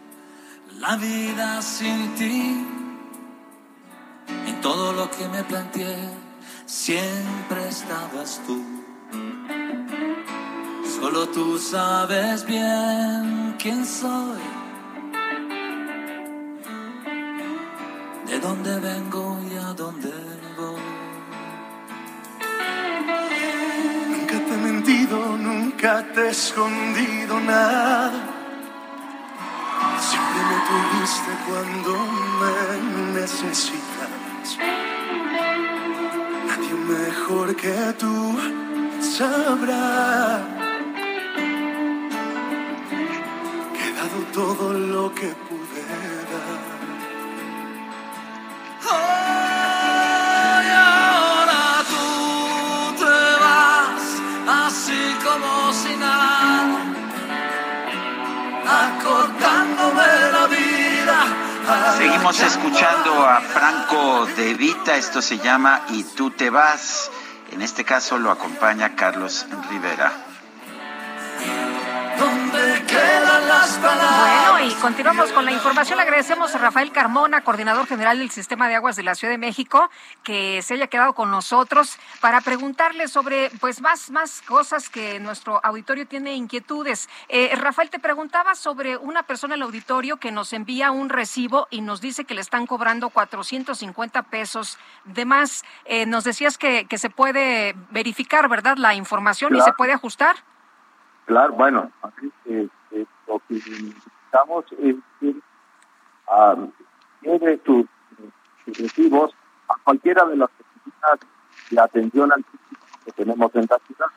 [0.79, 2.65] la vida sin ti.
[4.47, 6.09] En todo lo que me planteé,
[6.65, 8.63] siempre estabas tú.
[10.99, 14.41] Solo tú sabes bien quién soy,
[18.27, 20.13] de dónde vengo y a dónde
[20.57, 20.81] voy.
[24.11, 28.40] Nunca te he mentido, nunca te he escondido nada
[30.09, 31.91] Siempre me tuviste cuando
[32.39, 32.55] me
[33.19, 34.57] necesitas.
[36.47, 38.15] Nadie me mejor que tú
[38.99, 40.41] sabrá
[43.73, 45.83] que he dado todo lo que pude
[46.31, 46.71] dar.
[51.19, 52.05] Ahora tú
[53.01, 54.07] te vas
[54.65, 56.79] así como si nada,
[59.39, 59.80] vida.
[61.97, 67.09] Seguimos escuchando a Franco De Vita, esto se llama Y tú te vas.
[67.51, 70.30] En este caso lo acompaña Carlos Rivera.
[74.63, 75.97] Y continuamos con la información.
[75.97, 79.39] Le agradecemos a Rafael Carmona, coordinador general del Sistema de Aguas de la Ciudad de
[79.39, 79.89] México,
[80.23, 85.59] que se haya quedado con nosotros para preguntarle sobre pues más, más cosas que nuestro
[85.65, 87.09] auditorio tiene inquietudes.
[87.27, 91.67] Eh, Rafael, te preguntaba sobre una persona en el auditorio que nos envía un recibo
[91.71, 95.63] y nos dice que le están cobrando 450 pesos de más.
[95.85, 98.77] Eh, nos decías que, que se puede verificar, ¿verdad?
[98.77, 100.35] La información y se puede ajustar.
[101.25, 101.91] Claro, bueno,
[102.45, 102.67] eh,
[103.27, 103.55] lo que
[104.31, 105.35] necesitamos es que
[106.31, 106.71] um,
[107.21, 107.85] lleve tus,
[108.65, 109.33] tus recibos
[109.69, 111.19] a cualquiera de las oficinas
[111.69, 114.07] de atención al público que tenemos en la ciudad,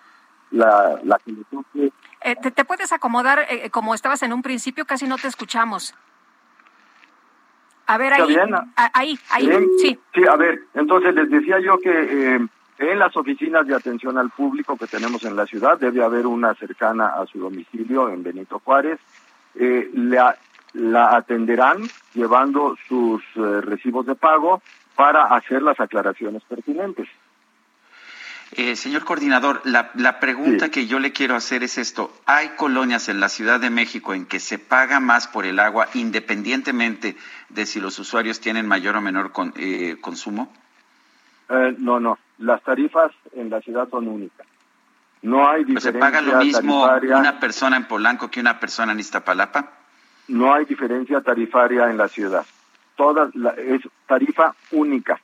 [0.50, 1.92] la, la que le toque.
[2.22, 4.84] Eh, te, te puedes acomodar eh, como estabas en un principio?
[4.84, 5.94] Casi no te escuchamos.
[7.86, 8.54] A ver, ¿Está ahí, bien?
[8.54, 9.98] a- ahí, ahí, sí.
[10.14, 11.90] Sí, a ver, entonces les decía yo que
[12.36, 12.46] eh,
[12.78, 16.54] en las oficinas de atención al público que tenemos en la ciudad debe haber una
[16.54, 18.98] cercana a su domicilio en Benito Juárez.
[19.56, 20.36] Eh, la,
[20.72, 21.82] la atenderán
[22.14, 24.62] llevando sus eh, recibos de pago
[24.96, 27.08] para hacer las aclaraciones pertinentes.
[28.56, 32.12] Eh, señor coordinador, la, la pregunta que yo le quiero hacer es esto.
[32.26, 35.88] ¿Hay colonias en la Ciudad de México en que se paga más por el agua
[35.94, 37.16] independientemente
[37.48, 40.52] de si los usuarios tienen mayor o menor con- eh, consumo?
[41.48, 44.46] Eh, no, no, las tarifas en la ciudad son únicas.
[45.24, 47.16] No hay Pues ¿Se diferencia paga lo mismo tarifaria.
[47.18, 49.70] una persona en Polanco que una persona en Iztapalapa?
[50.28, 52.44] no hay diferencia tarifaria en la ciudad.
[52.96, 55.20] Todas la- es tarifa única.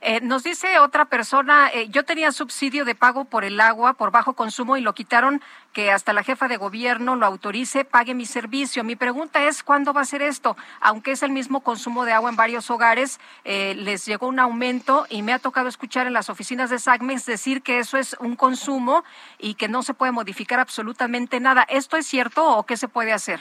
[0.00, 4.10] Eh, nos dice otra persona, eh, yo tenía subsidio de pago por el agua por
[4.12, 5.42] bajo consumo y lo quitaron,
[5.72, 8.84] que hasta la jefa de gobierno lo autorice, pague mi servicio.
[8.84, 10.56] Mi pregunta es, ¿cuándo va a ser esto?
[10.80, 15.06] Aunque es el mismo consumo de agua en varios hogares, eh, les llegó un aumento
[15.10, 18.36] y me ha tocado escuchar en las oficinas de SACMEX decir que eso es un
[18.36, 19.02] consumo
[19.38, 21.62] y que no se puede modificar absolutamente nada.
[21.62, 23.40] ¿Esto es cierto o qué se puede hacer?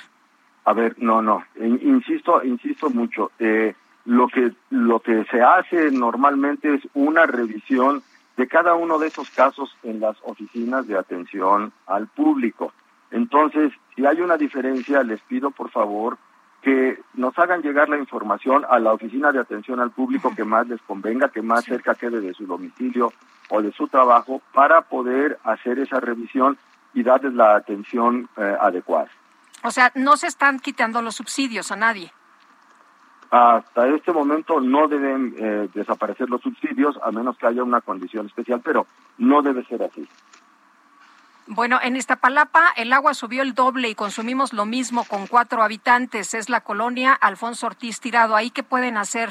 [0.65, 3.31] A ver, no, no, in- insisto, insisto mucho.
[3.39, 3.75] Eh,
[4.05, 8.03] lo que lo que se hace normalmente es una revisión
[8.37, 12.73] de cada uno de esos casos en las oficinas de atención al público.
[13.11, 16.17] Entonces, si hay una diferencia, les pido por favor
[16.61, 20.67] que nos hagan llegar la información a la oficina de atención al público que más
[20.67, 23.11] les convenga, que más cerca quede de su domicilio
[23.49, 26.57] o de su trabajo, para poder hacer esa revisión
[26.93, 29.09] y darles la atención eh, adecuada.
[29.63, 32.13] O sea, no se están quitando los subsidios a nadie.
[33.31, 38.25] Hasta este momento no deben eh, desaparecer los subsidios a menos que haya una condición
[38.25, 38.85] especial, pero
[39.17, 40.05] no debe ser así.
[41.47, 46.33] Bueno, en Iztapalapa el agua subió el doble y consumimos lo mismo con cuatro habitantes.
[46.33, 48.35] Es la colonia Alfonso Ortiz Tirado.
[48.35, 49.29] ¿Ahí qué pueden hacer?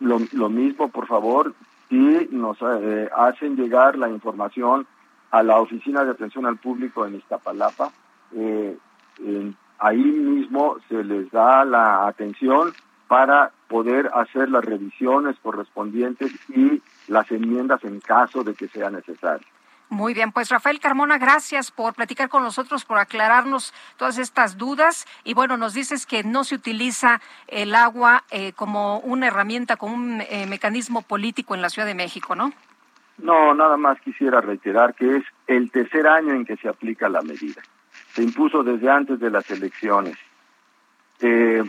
[0.00, 1.54] Lo, lo mismo, por favor,
[1.88, 4.86] si nos eh, hacen llegar la información
[5.30, 7.90] a la Oficina de Atención al Público en Iztapalapa,
[8.36, 8.76] eh,
[9.18, 12.72] en- ahí mismo se les da la atención
[13.08, 19.46] para poder hacer las revisiones correspondientes y las enmiendas en caso de que sea necesario.
[19.90, 25.06] Muy bien, pues Rafael Carmona, gracias por platicar con nosotros, por aclararnos todas estas dudas.
[25.24, 29.94] Y bueno, nos dices que no se utiliza el agua eh, como una herramienta, como
[29.94, 32.52] un eh, mecanismo político en la Ciudad de México, ¿no?
[33.18, 37.22] No, nada más quisiera reiterar que es el tercer año en que se aplica la
[37.22, 37.62] medida.
[38.14, 40.16] Se impuso desde antes de las elecciones,
[41.20, 41.62] eh,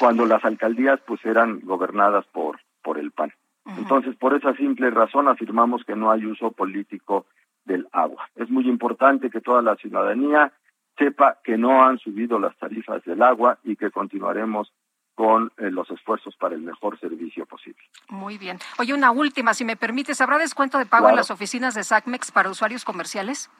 [0.00, 3.32] cuando las alcaldías pues eran gobernadas por por el PAN.
[3.76, 7.26] Entonces, por esa simple razón afirmamos que no hay uso político
[7.64, 8.28] del agua.
[8.34, 10.52] Es muy importante que toda la ciudadanía
[10.96, 14.72] sepa que no han subido las tarifas del agua y que continuaremos
[15.14, 17.82] con eh, los esfuerzos para el mejor servicio posible.
[18.08, 18.58] Muy bien.
[18.78, 22.32] Oye, una última, si me permites, ¿habrá descuento de pago en las oficinas de SACMEX
[22.32, 23.50] para usuarios comerciales?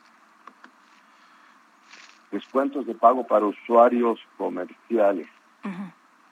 [2.30, 5.28] descuentos de pago para usuarios comerciales.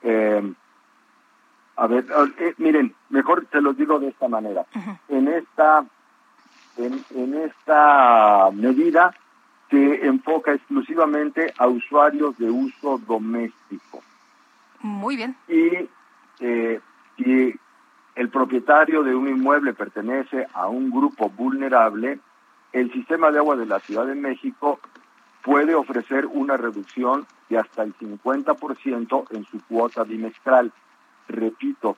[0.02, 0.52] Eh,
[1.76, 2.06] a ver,
[2.38, 4.64] eh, miren, mejor te los digo de esta manera.
[5.08, 5.84] En esta
[6.76, 9.14] en, en esta medida
[9.70, 14.02] se enfoca exclusivamente a usuarios de uso doméstico
[14.80, 15.36] Muy bien.
[15.48, 15.88] y
[16.40, 16.80] eh,
[17.16, 17.54] si
[18.14, 22.18] el propietario de un inmueble pertenece a un grupo vulnerable,
[22.72, 24.80] el sistema de agua de la Ciudad de México
[25.42, 30.72] puede ofrecer una reducción de hasta el 50% en su cuota bimestral.
[31.28, 31.96] Repito,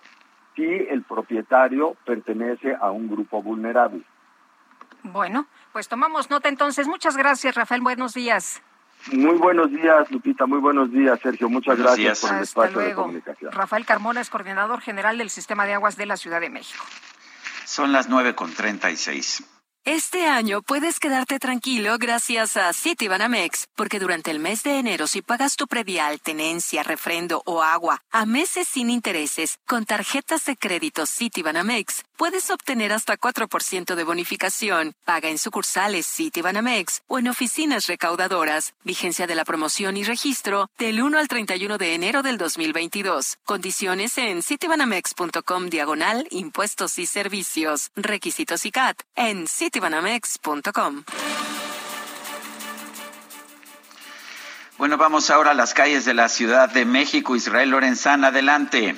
[0.54, 4.02] si el propietario pertenece a un grupo vulnerable.
[5.02, 6.86] Bueno, pues tomamos nota entonces.
[6.86, 7.80] Muchas gracias, Rafael.
[7.80, 8.62] Buenos días.
[9.12, 10.46] Muy buenos días, Lupita.
[10.46, 11.48] Muy buenos días, Sergio.
[11.48, 13.52] Muchas gracias por el espacio de comunicación.
[13.52, 16.84] Rafael Carmona es coordinador general del Sistema de Aguas de la Ciudad de México.
[17.64, 19.60] Son las 9.36.
[19.86, 25.23] Este año puedes quedarte tranquilo gracias a Citibanamex, porque durante el mes de enero si
[25.23, 31.07] pagas tu predial, tenencia, refrendo o agua a meses sin intereses con tarjetas de crédito
[31.07, 34.93] Citibanamex, puedes obtener hasta 4% de bonificación.
[35.07, 38.74] Paga en sucursales Citibanamex o en oficinas recaudadoras.
[38.85, 43.39] Vigencia de la promoción y registro del 1 al 31 de enero del 2022.
[43.47, 47.90] Condiciones en citibanamex.com diagonal impuestos y servicios.
[47.97, 51.05] Requisitos y CAT en citibanamex.com.
[54.78, 57.36] Bueno, vamos ahora a las calles de la Ciudad de México.
[57.36, 58.97] Israel Lorenzán, adelante.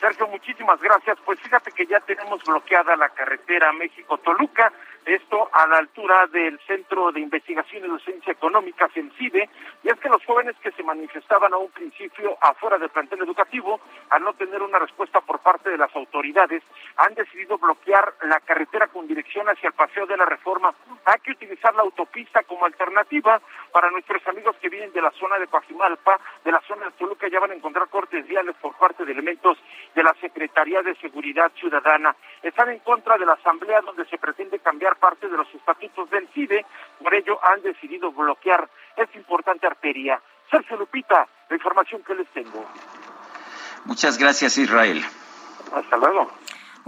[0.00, 1.18] Sergio, muchísimas gracias.
[1.24, 4.72] Pues fíjate que ya tenemos bloqueada la carretera México-Toluca
[5.06, 9.48] esto a la altura del Centro de Investigación y Docencia Económica, CENCIDE,
[9.84, 13.80] y es que los jóvenes que se manifestaban a un principio afuera del plantel educativo,
[14.10, 16.64] al no tener una respuesta por parte de las autoridades,
[16.96, 20.74] han decidido bloquear la carretera con dirección hacia el Paseo de la Reforma.
[21.04, 25.38] Hay que utilizar la autopista como alternativa para nuestros amigos que vienen de la zona
[25.38, 29.04] de Coajimalpa, de la zona de Toluca, ya van a encontrar cortes viales por parte
[29.04, 29.56] de elementos
[29.94, 32.16] de la Secretaría de Seguridad Ciudadana.
[32.42, 36.28] Están en contra de la asamblea donde se pretende cambiar parte de los estatutos del
[36.28, 36.64] CIDE,
[37.02, 40.20] por ello han decidido bloquear esta importante arteria.
[40.50, 42.64] Sergio Lupita, la información que les tengo.
[43.84, 45.02] Muchas gracias, Israel.
[45.72, 46.30] Hasta luego.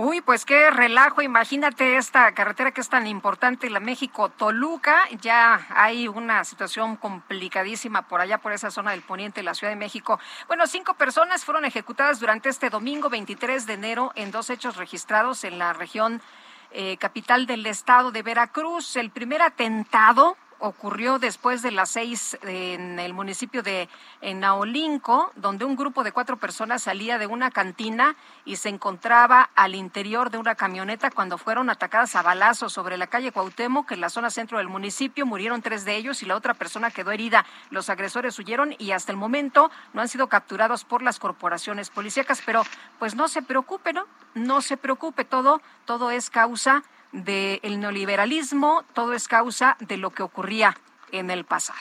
[0.01, 1.23] Uy, pues qué relajo.
[1.23, 4.97] Imagínate esta carretera que es tan importante, la México-Toluca.
[5.21, 9.73] Ya hay una situación complicadísima por allá, por esa zona del poniente de la Ciudad
[9.73, 10.21] de México.
[10.47, 15.43] Bueno, cinco personas fueron ejecutadas durante este domingo 23 de enero en dos hechos registrados
[15.43, 16.23] en la región
[16.71, 18.97] eh, capital del estado de Veracruz.
[18.97, 23.89] El primer atentado ocurrió después de las seis en el municipio de
[24.23, 29.75] Naolinco, donde un grupo de cuatro personas salía de una cantina y se encontraba al
[29.75, 34.01] interior de una camioneta cuando fueron atacadas a balazos sobre la calle Cuauhtémoc, que en
[34.01, 35.27] la zona centro del municipio.
[35.27, 37.45] Murieron tres de ellos y la otra persona quedó herida.
[37.71, 42.43] Los agresores huyeron y hasta el momento no han sido capturados por las corporaciones policíacas,
[42.45, 42.63] pero
[42.99, 44.07] pues no se preocupe, ¿no?
[44.35, 46.83] No se preocupe, todo, todo es causa
[47.13, 50.77] del neoliberalismo, todo es causa de lo que ocurría
[51.13, 51.81] en el pasado.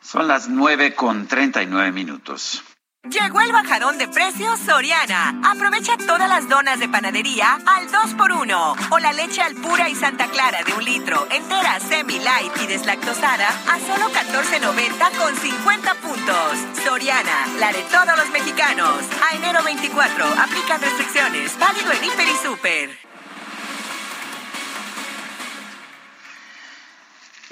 [0.00, 2.64] Son las nueve con treinta y nueve minutos.
[3.08, 5.40] Llegó el bajadón de precios Soriana.
[5.42, 10.26] Aprovecha todas las donas de panadería al 2x1 o la leche al pura y Santa
[10.26, 16.84] Clara de un litro, entera, semi light y deslactosada a solo 14.90 con 50 puntos.
[16.84, 19.02] Soriana, la de todos los mexicanos.
[19.30, 21.58] A enero 24, aplican restricciones.
[21.58, 23.09] Válido en Hiper y Super.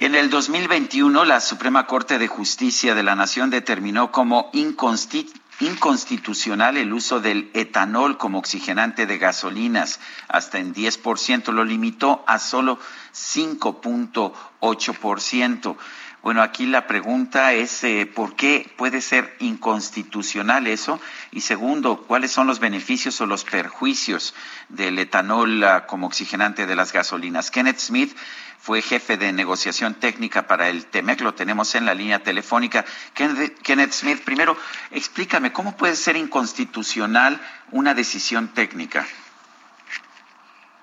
[0.00, 6.92] En el 2021, la Suprema Corte de Justicia de la Nación determinó como inconstitucional el
[6.92, 9.98] uso del etanol como oxigenante de gasolinas.
[10.28, 12.78] Hasta en 10% lo limitó a solo
[13.12, 15.76] 5.8%.
[16.22, 21.00] Bueno, aquí la pregunta es eh, por qué puede ser inconstitucional eso
[21.32, 24.34] y segundo, cuáles son los beneficios o los perjuicios
[24.68, 27.50] del etanol ah, como oxigenante de las gasolinas.
[27.50, 28.14] Kenneth Smith
[28.58, 32.84] fue jefe de negociación técnica para el TEMEC, lo tenemos en la línea telefónica.
[33.14, 34.56] Kenneth Smith, primero
[34.90, 39.06] explícame, ¿cómo puede ser inconstitucional una decisión técnica?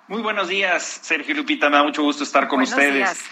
[0.07, 3.23] Muy buenos días, Sergio Lupita, me da mucho gusto estar con ustedes.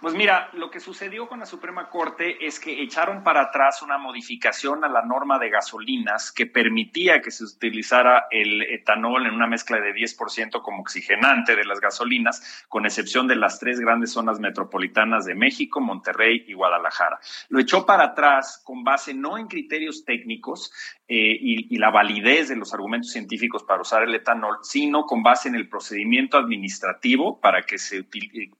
[0.00, 3.98] Pues mira, lo que sucedió con la Suprema Corte es que echaron para atrás una
[3.98, 9.46] modificación a la norma de gasolinas que permitía que se utilizara el etanol en una
[9.46, 14.40] mezcla de 10% como oxigenante de las gasolinas, con excepción de las tres grandes zonas
[14.40, 17.20] metropolitanas de México, Monterrey y Guadalajara.
[17.50, 20.72] Lo echó para atrás con base no en criterios técnicos
[21.10, 25.48] eh, y, la validez de los argumentos científicos para usar el etanol, sino con base
[25.48, 28.04] en el procedimiento administrativo para que se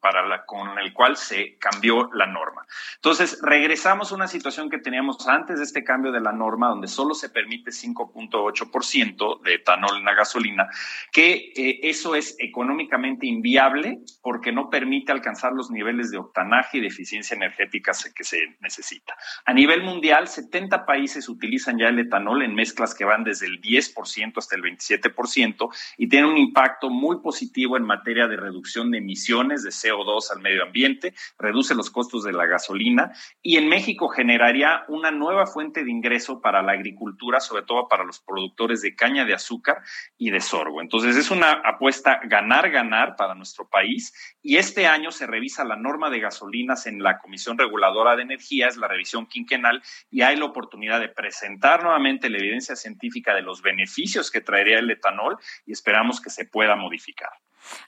[0.01, 2.67] para la, con el cual se se cambió la norma.
[2.97, 6.89] Entonces, regresamos a una situación que teníamos antes de este cambio de la norma, donde
[6.89, 10.69] solo se permite 5.8% de etanol en la gasolina,
[11.13, 16.81] que eh, eso es económicamente inviable porque no permite alcanzar los niveles de octanaje y
[16.81, 19.15] de eficiencia energética que se necesita.
[19.45, 23.61] A nivel mundial, 70 países utilizan ya el etanol en mezclas que van desde el
[23.61, 28.99] 10% hasta el 27% y tiene un impacto muy positivo en materia de reducción de
[28.99, 33.13] emisiones de CO2 al medio ambiente, reduce los costos de la gasolina
[33.43, 38.05] y en México generaría una nueva fuente de ingreso para la agricultura, sobre todo para
[38.05, 39.83] los productores de caña de azúcar
[40.17, 40.81] y de sorgo.
[40.81, 46.11] Entonces es una apuesta ganar-ganar para nuestro país y este año se revisa la norma
[46.11, 50.47] de gasolinas en la Comisión Reguladora de Energía, es la revisión quinquenal y hay la
[50.47, 55.37] oportunidad de presentar nuevamente la evidencia científica de los beneficios que traería el etanol
[55.67, 57.31] y esperamos que se pueda modificar.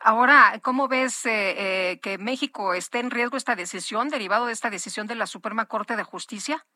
[0.01, 4.71] Ahora, ¿cómo ves eh, eh, que México esté en riesgo esta decisión, derivado de esta
[4.71, 6.67] decisión de la Suprema Corte de Justicia?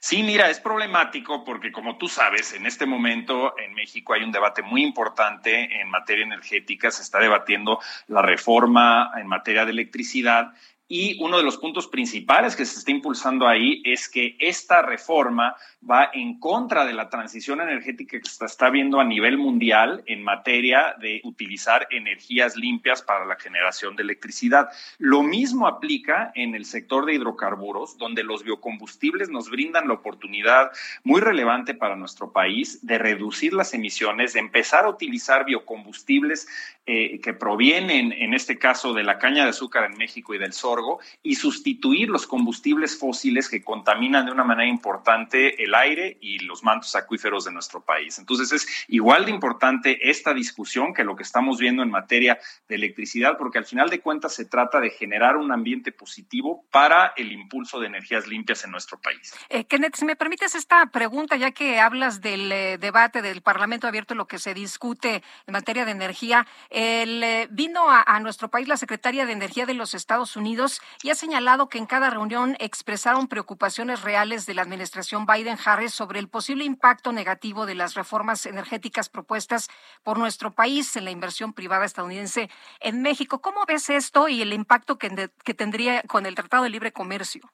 [0.00, 4.30] Sí, mira, es problemático porque como tú sabes, en este momento en México hay un
[4.30, 10.52] debate muy importante en materia energética, se está debatiendo la reforma en materia de electricidad
[10.86, 15.56] y uno de los puntos principales que se está impulsando ahí es que esta reforma
[15.88, 20.22] va en contra de la transición energética que se está viendo a nivel mundial en
[20.22, 24.68] materia de utilizar energías limpias para la generación de electricidad.
[24.98, 30.70] Lo mismo aplica en el sector de hidrocarburos, donde los biocombustibles nos brindan la oportunidad
[31.02, 36.46] muy relevante para nuestro país de reducir las emisiones, de empezar a utilizar biocombustibles
[36.86, 40.52] eh, que provienen, en este caso, de la caña de azúcar en México y del
[40.52, 40.74] sol
[41.22, 46.62] y sustituir los combustibles fósiles que contaminan de una manera importante el aire y los
[46.62, 48.18] mantos acuíferos de nuestro país.
[48.18, 52.38] Entonces es igual de importante esta discusión que lo que estamos viendo en materia
[52.68, 57.12] de electricidad, porque al final de cuentas se trata de generar un ambiente positivo para
[57.16, 59.34] el impulso de energías limpias en nuestro país.
[59.48, 63.86] Eh, Kenneth, si me permites esta pregunta, ya que hablas del eh, debate del Parlamento
[63.86, 66.46] abierto, lo que se discute en materia de energía,
[66.76, 71.14] eh, vino a nuestro país la secretaria de Energía de los Estados Unidos y ha
[71.14, 76.64] señalado que en cada reunión expresaron preocupaciones reales de la administración Biden-Harris sobre el posible
[76.64, 79.68] impacto negativo de las reformas energéticas propuestas
[80.02, 83.40] por nuestro país en la inversión privada estadounidense en México.
[83.40, 87.52] ¿Cómo ves esto y el impacto que tendría con el Tratado de Libre Comercio?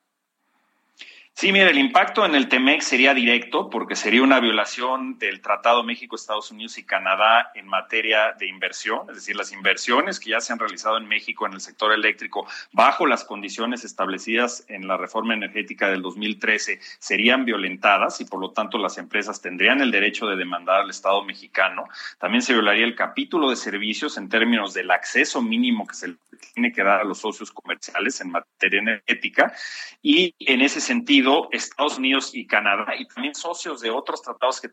[1.33, 5.83] Sí, mire, el impacto en el TEMEC sería directo porque sería una violación del Tratado
[5.83, 10.41] México, Estados Unidos y Canadá en materia de inversión, es decir, las inversiones que ya
[10.43, 14.99] se han realizado en México en el sector eléctrico bajo las condiciones establecidas en la
[14.99, 20.27] reforma energética del 2013 serían violentadas y por lo tanto las empresas tendrían el derecho
[20.27, 21.85] de demandar al Estado mexicano.
[22.19, 26.17] También se violaría el capítulo de servicios en términos del acceso mínimo que se
[26.53, 29.55] tiene que dar a los socios comerciales en materia energética
[30.03, 34.71] y en ese sentido Estados Unidos y Canadá y también socios de otros tratados que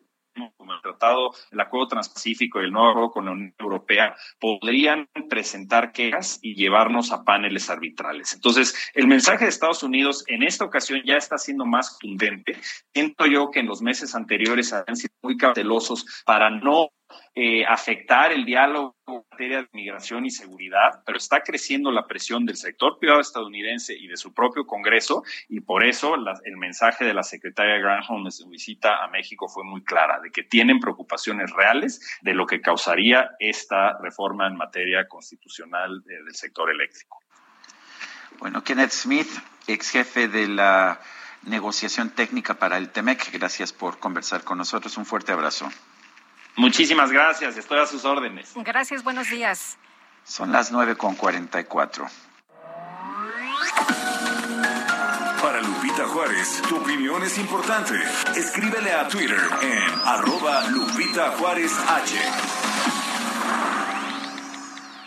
[0.58, 5.10] como el Tratado, el Acuerdo Transpacífico y el nuevo acuerdo con la Unión Europea, podrían
[5.30, 8.34] presentar quejas y llevarnos a paneles arbitrales.
[8.34, 12.58] Entonces, el mensaje de Estados Unidos en esta ocasión ya está siendo más contundente.
[12.94, 16.90] Siento yo que en los meses anteriores han sido muy cautelosos para no
[17.36, 22.46] eh, afectar el diálogo en materia de migración y seguridad, pero está creciendo la presión
[22.46, 27.14] del sector privado estadounidense y de su propio Congreso, y por eso el mensaje de
[27.14, 31.52] la secretaria Granholm en su visita a México fue muy clara, de que tienen preocupaciones
[31.52, 37.20] reales de lo que causaría esta reforma en materia constitucional eh, del sector eléctrico.
[38.40, 39.30] Bueno, Kenneth Smith,
[39.68, 41.00] ex jefe de la
[41.44, 44.98] negociación técnica para el TEMEC, gracias por conversar con nosotros.
[44.98, 45.70] Un fuerte abrazo.
[46.58, 48.52] Muchísimas gracias, estoy a sus órdenes.
[48.56, 49.78] Gracias, buenos días.
[50.24, 52.08] Son las nueve con cuarenta y cuatro.
[55.42, 57.94] Para Lupita Juárez, tu opinión es importante.
[58.36, 62.16] Escríbele a Twitter en arroba Lupita Juárez H.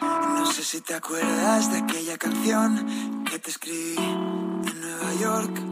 [0.00, 5.69] No sé si te acuerdas de aquella canción que te escribí en Nueva York.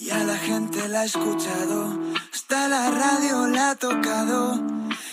[0.00, 1.98] Y a la gente la ha escuchado,
[2.32, 4.54] hasta la radio la ha tocado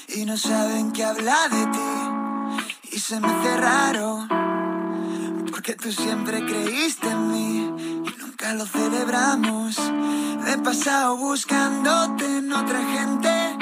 [0.10, 2.96] y no saben qué habla de ti.
[2.96, 4.28] Y se me hace raro,
[5.50, 7.58] porque tú siempre creíste en mí
[8.06, 9.76] y nunca lo celebramos.
[10.48, 13.58] he pasado buscándote en otra gente.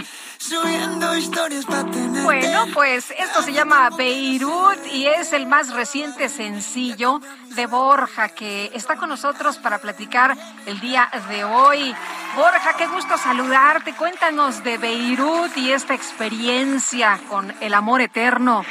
[2.23, 7.19] Bueno, pues esto se llama Beirut y es el más reciente sencillo
[7.55, 11.95] de Borja que está con nosotros para platicar el día de hoy.
[12.35, 13.93] Borja, qué gusto saludarte.
[13.93, 18.63] Cuéntanos de Beirut y esta experiencia con el amor eterno.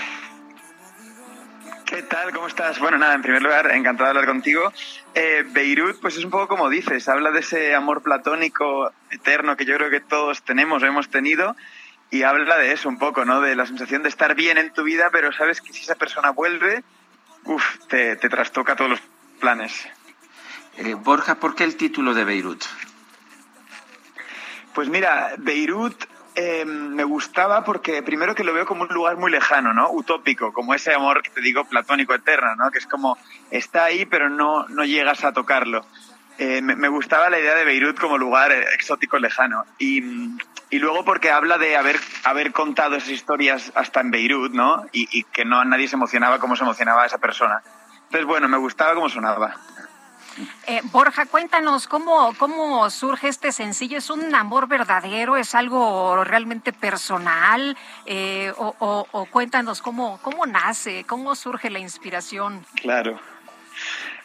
[1.93, 2.33] ¿Qué tal?
[2.33, 2.79] ¿Cómo estás?
[2.79, 4.73] Bueno, nada, en primer lugar, encantado de hablar contigo.
[5.13, 9.67] Eh, Beirut, pues es un poco como dices, habla de ese amor platónico eterno que
[9.67, 11.55] yo creo que todos tenemos o hemos tenido
[12.11, 13.43] y habla de eso un poco, ¿no?
[13.43, 16.31] De la sensación de estar bien en tu vida, pero sabes que si esa persona
[16.31, 16.83] vuelve,
[17.45, 19.01] uff, te, trastoca todos los
[19.39, 19.87] planes.
[20.79, 22.65] Eh, Borja, ¿por qué el título de Beirut?
[24.73, 29.31] Pues mira, Beirut eh, me gustaba porque primero que lo veo como un lugar muy
[29.31, 29.91] lejano, ¿no?
[29.91, 32.71] Utópico, como ese amor que te digo platónico eterno, ¿no?
[32.71, 33.19] Que es como
[33.51, 35.85] está ahí pero no, no llegas a tocarlo.
[36.39, 40.03] Eh, me, gustaba la idea de Beirut como lugar exótico lejano y,
[40.71, 44.87] y, luego porque habla de haber, haber contado esas historias hasta en Beirut, ¿no?
[44.93, 47.63] Y, y que no nadie se emocionaba como se emocionaba esa persona.
[48.05, 49.55] Entonces, bueno, me gustaba cómo sonaba.
[50.67, 53.99] Eh, Borja, cuéntanos cómo, cómo surge este sencillo.
[53.99, 55.37] ¿Es un amor verdadero?
[55.37, 57.77] ¿Es algo realmente personal?
[58.07, 62.65] Eh, o, cuéntanos cómo, cómo nace, cómo surge la inspiración.
[62.77, 63.21] Claro.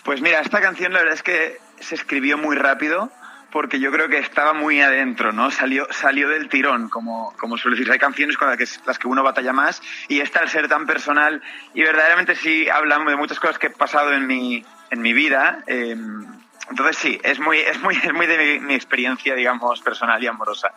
[0.03, 3.11] Pues mira, esta canción la verdad es que se escribió muy rápido
[3.52, 5.52] porque yo creo que estaba muy adentro, ¿no?
[5.52, 7.92] Salió, salió del tirón, como, como suele decir.
[7.92, 10.86] Hay canciones con las que, las que uno batalla más y esta al ser tan
[10.86, 11.42] personal
[11.74, 15.64] y verdaderamente sí hablamos de muchas cosas que he pasado en mi, en mi vida.
[15.67, 16.25] Em,
[16.69, 20.74] entonces sí, es muy, es muy, es muy de mi, experiencia, digamos, personal y amorosa.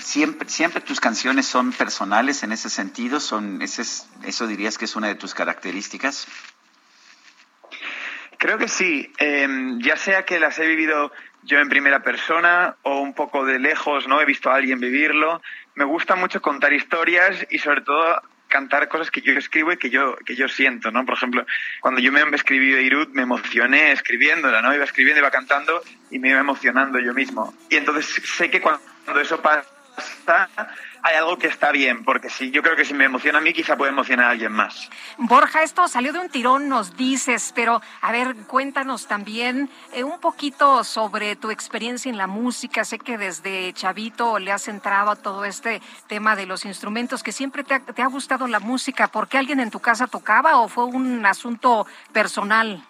[0.00, 3.82] siempre, siempre tus canciones son personales en ese sentido, son, ese
[4.24, 6.26] eso dirías que es una de tus características.
[8.38, 11.10] Creo que sí, em, ya sea que las he vivido
[11.42, 14.20] yo en primera persona o un poco de lejos, ¿no?
[14.20, 15.40] He visto a alguien vivirlo.
[15.74, 19.90] Me gusta mucho contar historias y sobre todo cantar cosas que yo escribo y que
[19.90, 21.04] yo, que yo siento, ¿no?
[21.04, 21.46] Por ejemplo,
[21.80, 24.74] cuando yo me escribí Beirut, me emocioné escribiéndola, ¿no?
[24.74, 27.54] Iba escribiendo, iba cantando y me iba emocionando yo mismo.
[27.70, 30.58] Y entonces sé que cuando eso pasa,
[31.06, 33.52] hay algo que está bien, porque si yo creo que si me emociona a mí,
[33.52, 34.90] quizá puede emocionar a alguien más.
[35.18, 40.18] Borja, esto salió de un tirón, nos dices, pero a ver, cuéntanos también eh, un
[40.18, 42.84] poquito sobre tu experiencia en la música.
[42.84, 47.30] Sé que desde chavito le has entrado a todo este tema de los instrumentos, que
[47.30, 49.06] siempre te ha, te ha gustado la música.
[49.06, 52.82] ¿Por qué alguien en tu casa tocaba o fue un asunto personal?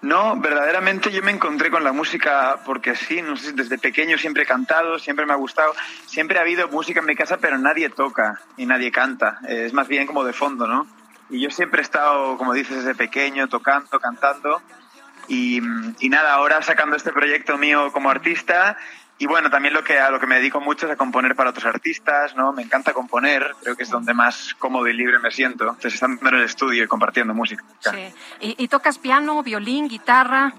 [0.00, 4.44] No, verdaderamente yo me encontré con la música porque sí, no sé, desde pequeño siempre
[4.44, 5.74] he cantado, siempre me ha gustado,
[6.06, 9.88] siempre ha habido música en mi casa, pero nadie toca y nadie canta, es más
[9.88, 10.86] bien como de fondo, ¿no?
[11.30, 14.62] Y yo siempre he estado, como dices, desde pequeño, tocando, cantando
[15.26, 15.60] y,
[15.98, 18.76] y nada, ahora sacando este proyecto mío como artista
[19.20, 21.50] y bueno, también lo que a lo que me dedico mucho es a componer para
[21.50, 22.52] otros artistas, ¿no?
[22.52, 25.64] Me encanta componer, creo que es donde más cómodo y libre me siento.
[25.64, 27.64] Entonces estando en el estudio y compartiendo música.
[27.80, 28.14] Sí.
[28.40, 30.54] ¿Y, tocas piano, violín, guitarra?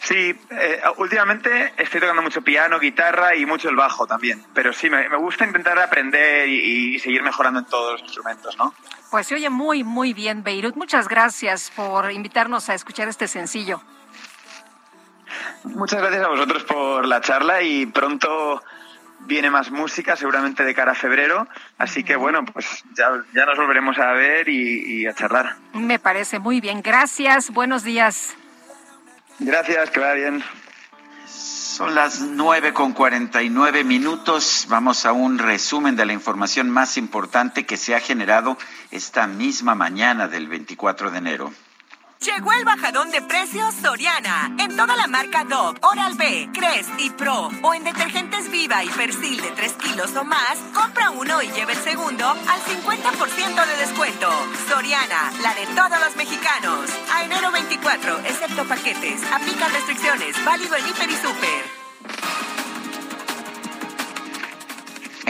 [0.00, 4.44] Sí, eh, últimamente estoy tocando mucho piano, guitarra y mucho el bajo también.
[4.52, 8.74] Pero sí, me, gusta intentar aprender y, y, seguir mejorando en todos los instrumentos, ¿no?
[9.12, 10.74] Pues se oye muy, muy bien, Beirut.
[10.74, 13.80] Muchas gracias por invitarnos a escuchar este sencillo.
[15.64, 18.62] Muchas gracias a vosotros por la charla y pronto
[19.20, 21.46] viene más música, seguramente de cara a febrero.
[21.78, 25.56] Así que bueno, pues ya, ya nos volveremos a ver y, a charlar.
[25.74, 26.82] Me parece muy bien.
[26.82, 27.50] Gracias.
[27.50, 28.34] Buenos días.
[29.38, 30.44] Gracias, que vaya bien.
[31.26, 34.66] Son las nueve con cuarenta y nueve minutos.
[34.68, 38.58] Vamos a un resumen de la información más importante que se ha generado
[38.90, 41.52] esta misma mañana del 24 de enero.
[42.22, 44.54] Llegó el bajadón de precios Soriana.
[44.58, 47.48] En toda la marca Dove, Oral-B, Crest y Pro.
[47.62, 51.72] O en detergentes Viva y Persil de 3 kilos o más, compra uno y lleve
[51.72, 54.28] el segundo al 50% de descuento.
[54.68, 56.90] Soriana, la de todos los mexicanos.
[57.10, 59.22] A enero 24, excepto paquetes.
[59.32, 60.44] Aplica restricciones.
[60.44, 62.49] Válido en Hiper y Super.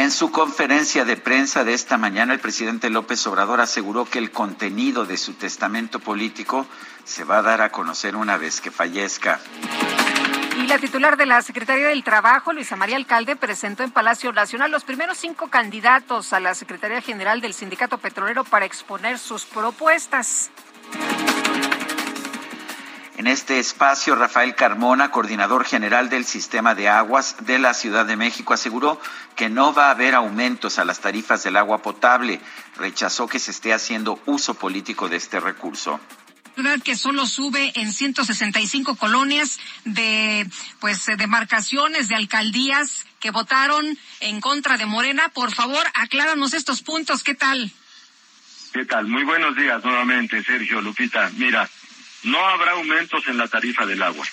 [0.01, 4.31] En su conferencia de prensa de esta mañana, el presidente López Obrador aseguró que el
[4.31, 6.67] contenido de su testamento político
[7.05, 9.41] se va a dar a conocer una vez que fallezca.
[10.57, 14.71] Y la titular de la Secretaría del Trabajo, Luisa María Alcalde, presentó en Palacio Nacional
[14.71, 20.51] los primeros cinco candidatos a la Secretaría General del Sindicato Petrolero para exponer sus propuestas.
[23.21, 28.17] En este espacio, Rafael Carmona, coordinador general del Sistema de Aguas de la Ciudad de
[28.17, 28.99] México, aseguró
[29.37, 32.41] que no va a haber aumentos a las tarifas del agua potable.
[32.79, 36.01] Rechazó que se esté haciendo uso político de este recurso
[36.83, 40.47] que solo sube en 165 colonias de
[40.79, 45.29] pues demarcaciones de alcaldías que votaron en contra de Morena.
[45.29, 47.71] Por favor, acláranos estos puntos, ¿qué tal?
[48.73, 49.09] ¿Qué tal?
[49.09, 51.31] Muy buenos días nuevamente, Sergio Lupita.
[51.37, 51.69] Mira,
[52.25, 54.27] no habrá aumentos en la tarifa del agua.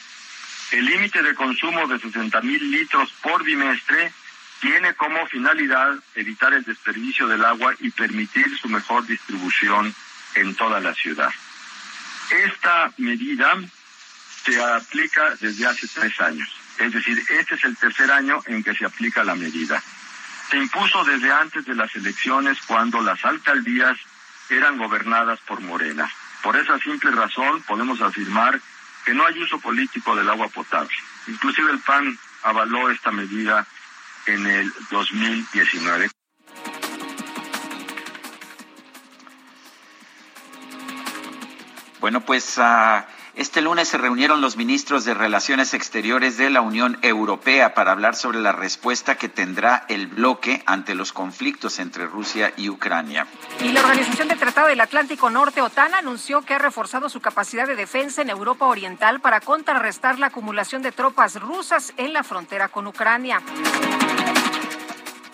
[0.71, 4.11] El límite de consumo de 60 mil litros por bimestre
[4.59, 9.93] tiene como finalidad evitar el desperdicio del agua y permitir su mejor distribución
[10.35, 11.31] en toda la ciudad.
[12.29, 13.53] Esta medida
[14.43, 16.49] se aplica desde hace tres años,
[16.79, 19.81] es decir, este es el tercer año en que se aplica la medida.
[20.49, 23.97] Se impuso desde antes de las elecciones cuando las alcaldías
[24.49, 26.09] eran gobernadas por Morena.
[26.43, 28.59] Por esa simple razón podemos afirmar
[29.05, 30.95] que no hay uso político del agua potable.
[31.27, 33.65] Inclusive el PAN avaló esta medida
[34.25, 36.09] en el 2019.
[41.99, 43.01] Bueno, pues uh,
[43.37, 48.15] este lunes se reunieron los ministros de Relaciones Exteriores de la Unión Europea para hablar
[48.15, 53.27] sobre la respuesta que tendrá el bloque ante los conflictos entre Rusia y Ucrania.
[53.61, 57.67] Y la Organización del Tratado del Atlántico Norte, OTAN, anunció que ha reforzado su capacidad
[57.67, 62.69] de defensa en Europa Oriental para contrarrestar la acumulación de tropas rusas en la frontera
[62.69, 63.43] con Ucrania.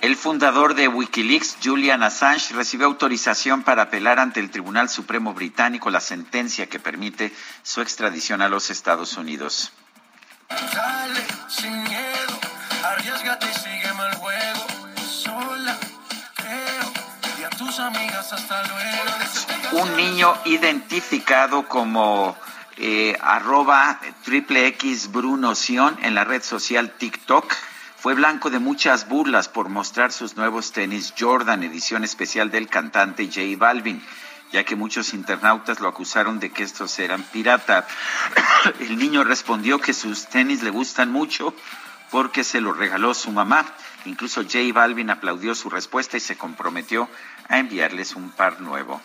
[0.03, 5.89] El fundador de Wikileaks, Julian Assange, recibió autorización para apelar ante el Tribunal Supremo Británico
[5.89, 9.71] la sentencia que permite su extradición a los Estados Unidos.
[19.71, 22.35] Un niño identificado como
[22.75, 27.55] eh, arroba triple X Bruno Sion en la red social TikTok
[28.03, 33.27] fue blanco de muchas burlas por mostrar sus nuevos tenis Jordan, edición especial del cantante
[33.27, 34.03] J Balvin,
[34.51, 37.87] ya que muchos internautas lo acusaron de que estos eran pirata.
[38.81, 41.55] El niño respondió que sus tenis le gustan mucho
[42.11, 43.65] porque se los regaló su mamá.
[44.03, 47.07] Incluso J Balvin aplaudió su respuesta y se comprometió
[47.47, 49.01] a enviarles un par nuevo.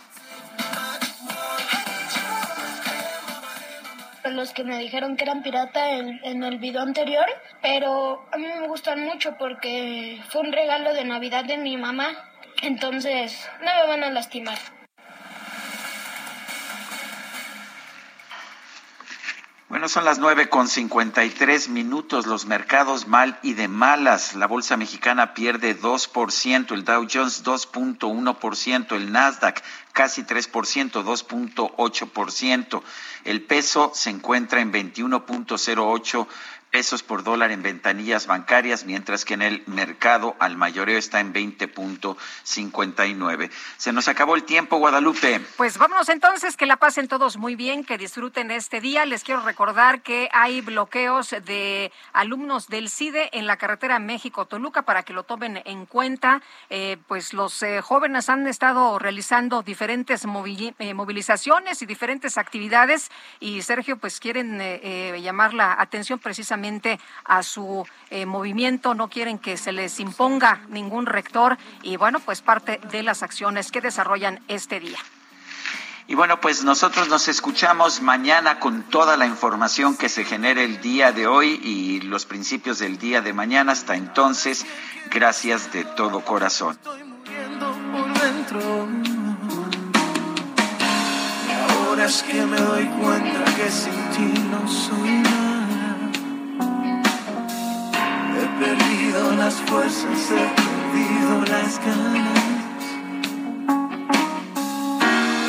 [4.30, 7.26] Los que me dijeron que eran pirata en, en, el video anterior,
[7.62, 12.30] pero a mí me gustan mucho porque fue un regalo de Navidad de mi mamá,
[12.62, 14.58] entonces no me van a lastimar.
[19.68, 22.24] Bueno, son las nueve con cincuenta y tres minutos.
[22.26, 24.34] Los mercados mal y de malas.
[24.34, 28.96] La bolsa mexicana pierde dos por ciento, el Dow Jones dos punto uno por ciento,
[28.96, 32.82] el Nasdaq casi tres por ciento, dos punto ocho por ciento.
[33.24, 36.26] El peso se encuentra en veintiuno punto cero ocho
[36.70, 41.32] pesos por dólar en ventanillas bancarias, mientras que en el mercado al mayoreo está en
[41.32, 43.50] 20.59.
[43.76, 45.40] Se nos acabó el tiempo, Guadalupe.
[45.56, 49.06] Pues vámonos entonces, que la pasen todos muy bien, que disfruten este día.
[49.06, 55.02] Les quiero recordar que hay bloqueos de alumnos del CIDE en la carretera México-Toluca para
[55.02, 56.42] que lo tomen en cuenta.
[56.70, 63.62] Eh, pues los eh, jóvenes han estado realizando diferentes eh, movilizaciones y diferentes actividades y
[63.62, 64.58] Sergio, pues quieren
[65.22, 66.57] llamar la atención precisamente
[67.24, 72.40] a su eh, movimiento, no quieren que se les imponga ningún rector y bueno, pues
[72.40, 74.98] parte de las acciones que desarrollan este día.
[76.08, 80.80] Y bueno, pues nosotros nos escuchamos mañana con toda la información que se genere el
[80.80, 83.72] día de hoy y los principios del día de mañana.
[83.72, 84.64] Hasta entonces,
[85.10, 86.78] gracias de todo corazón.
[91.98, 95.37] ahora es que me doy cuenta que sin ti no soy
[98.46, 98.58] nada.
[98.58, 102.44] perdido las fuerzas, he perdido las ganas.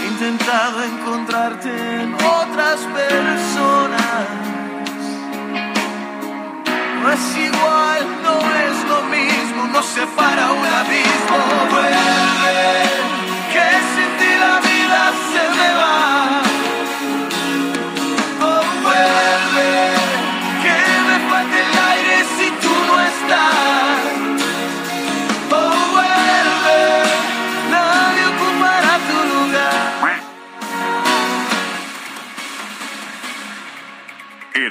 [0.01, 4.27] He intentado encontrarte en otras personas.
[7.01, 11.37] No es igual, no es lo mismo, no separa un abismo.
[11.71, 13.18] Vuelve,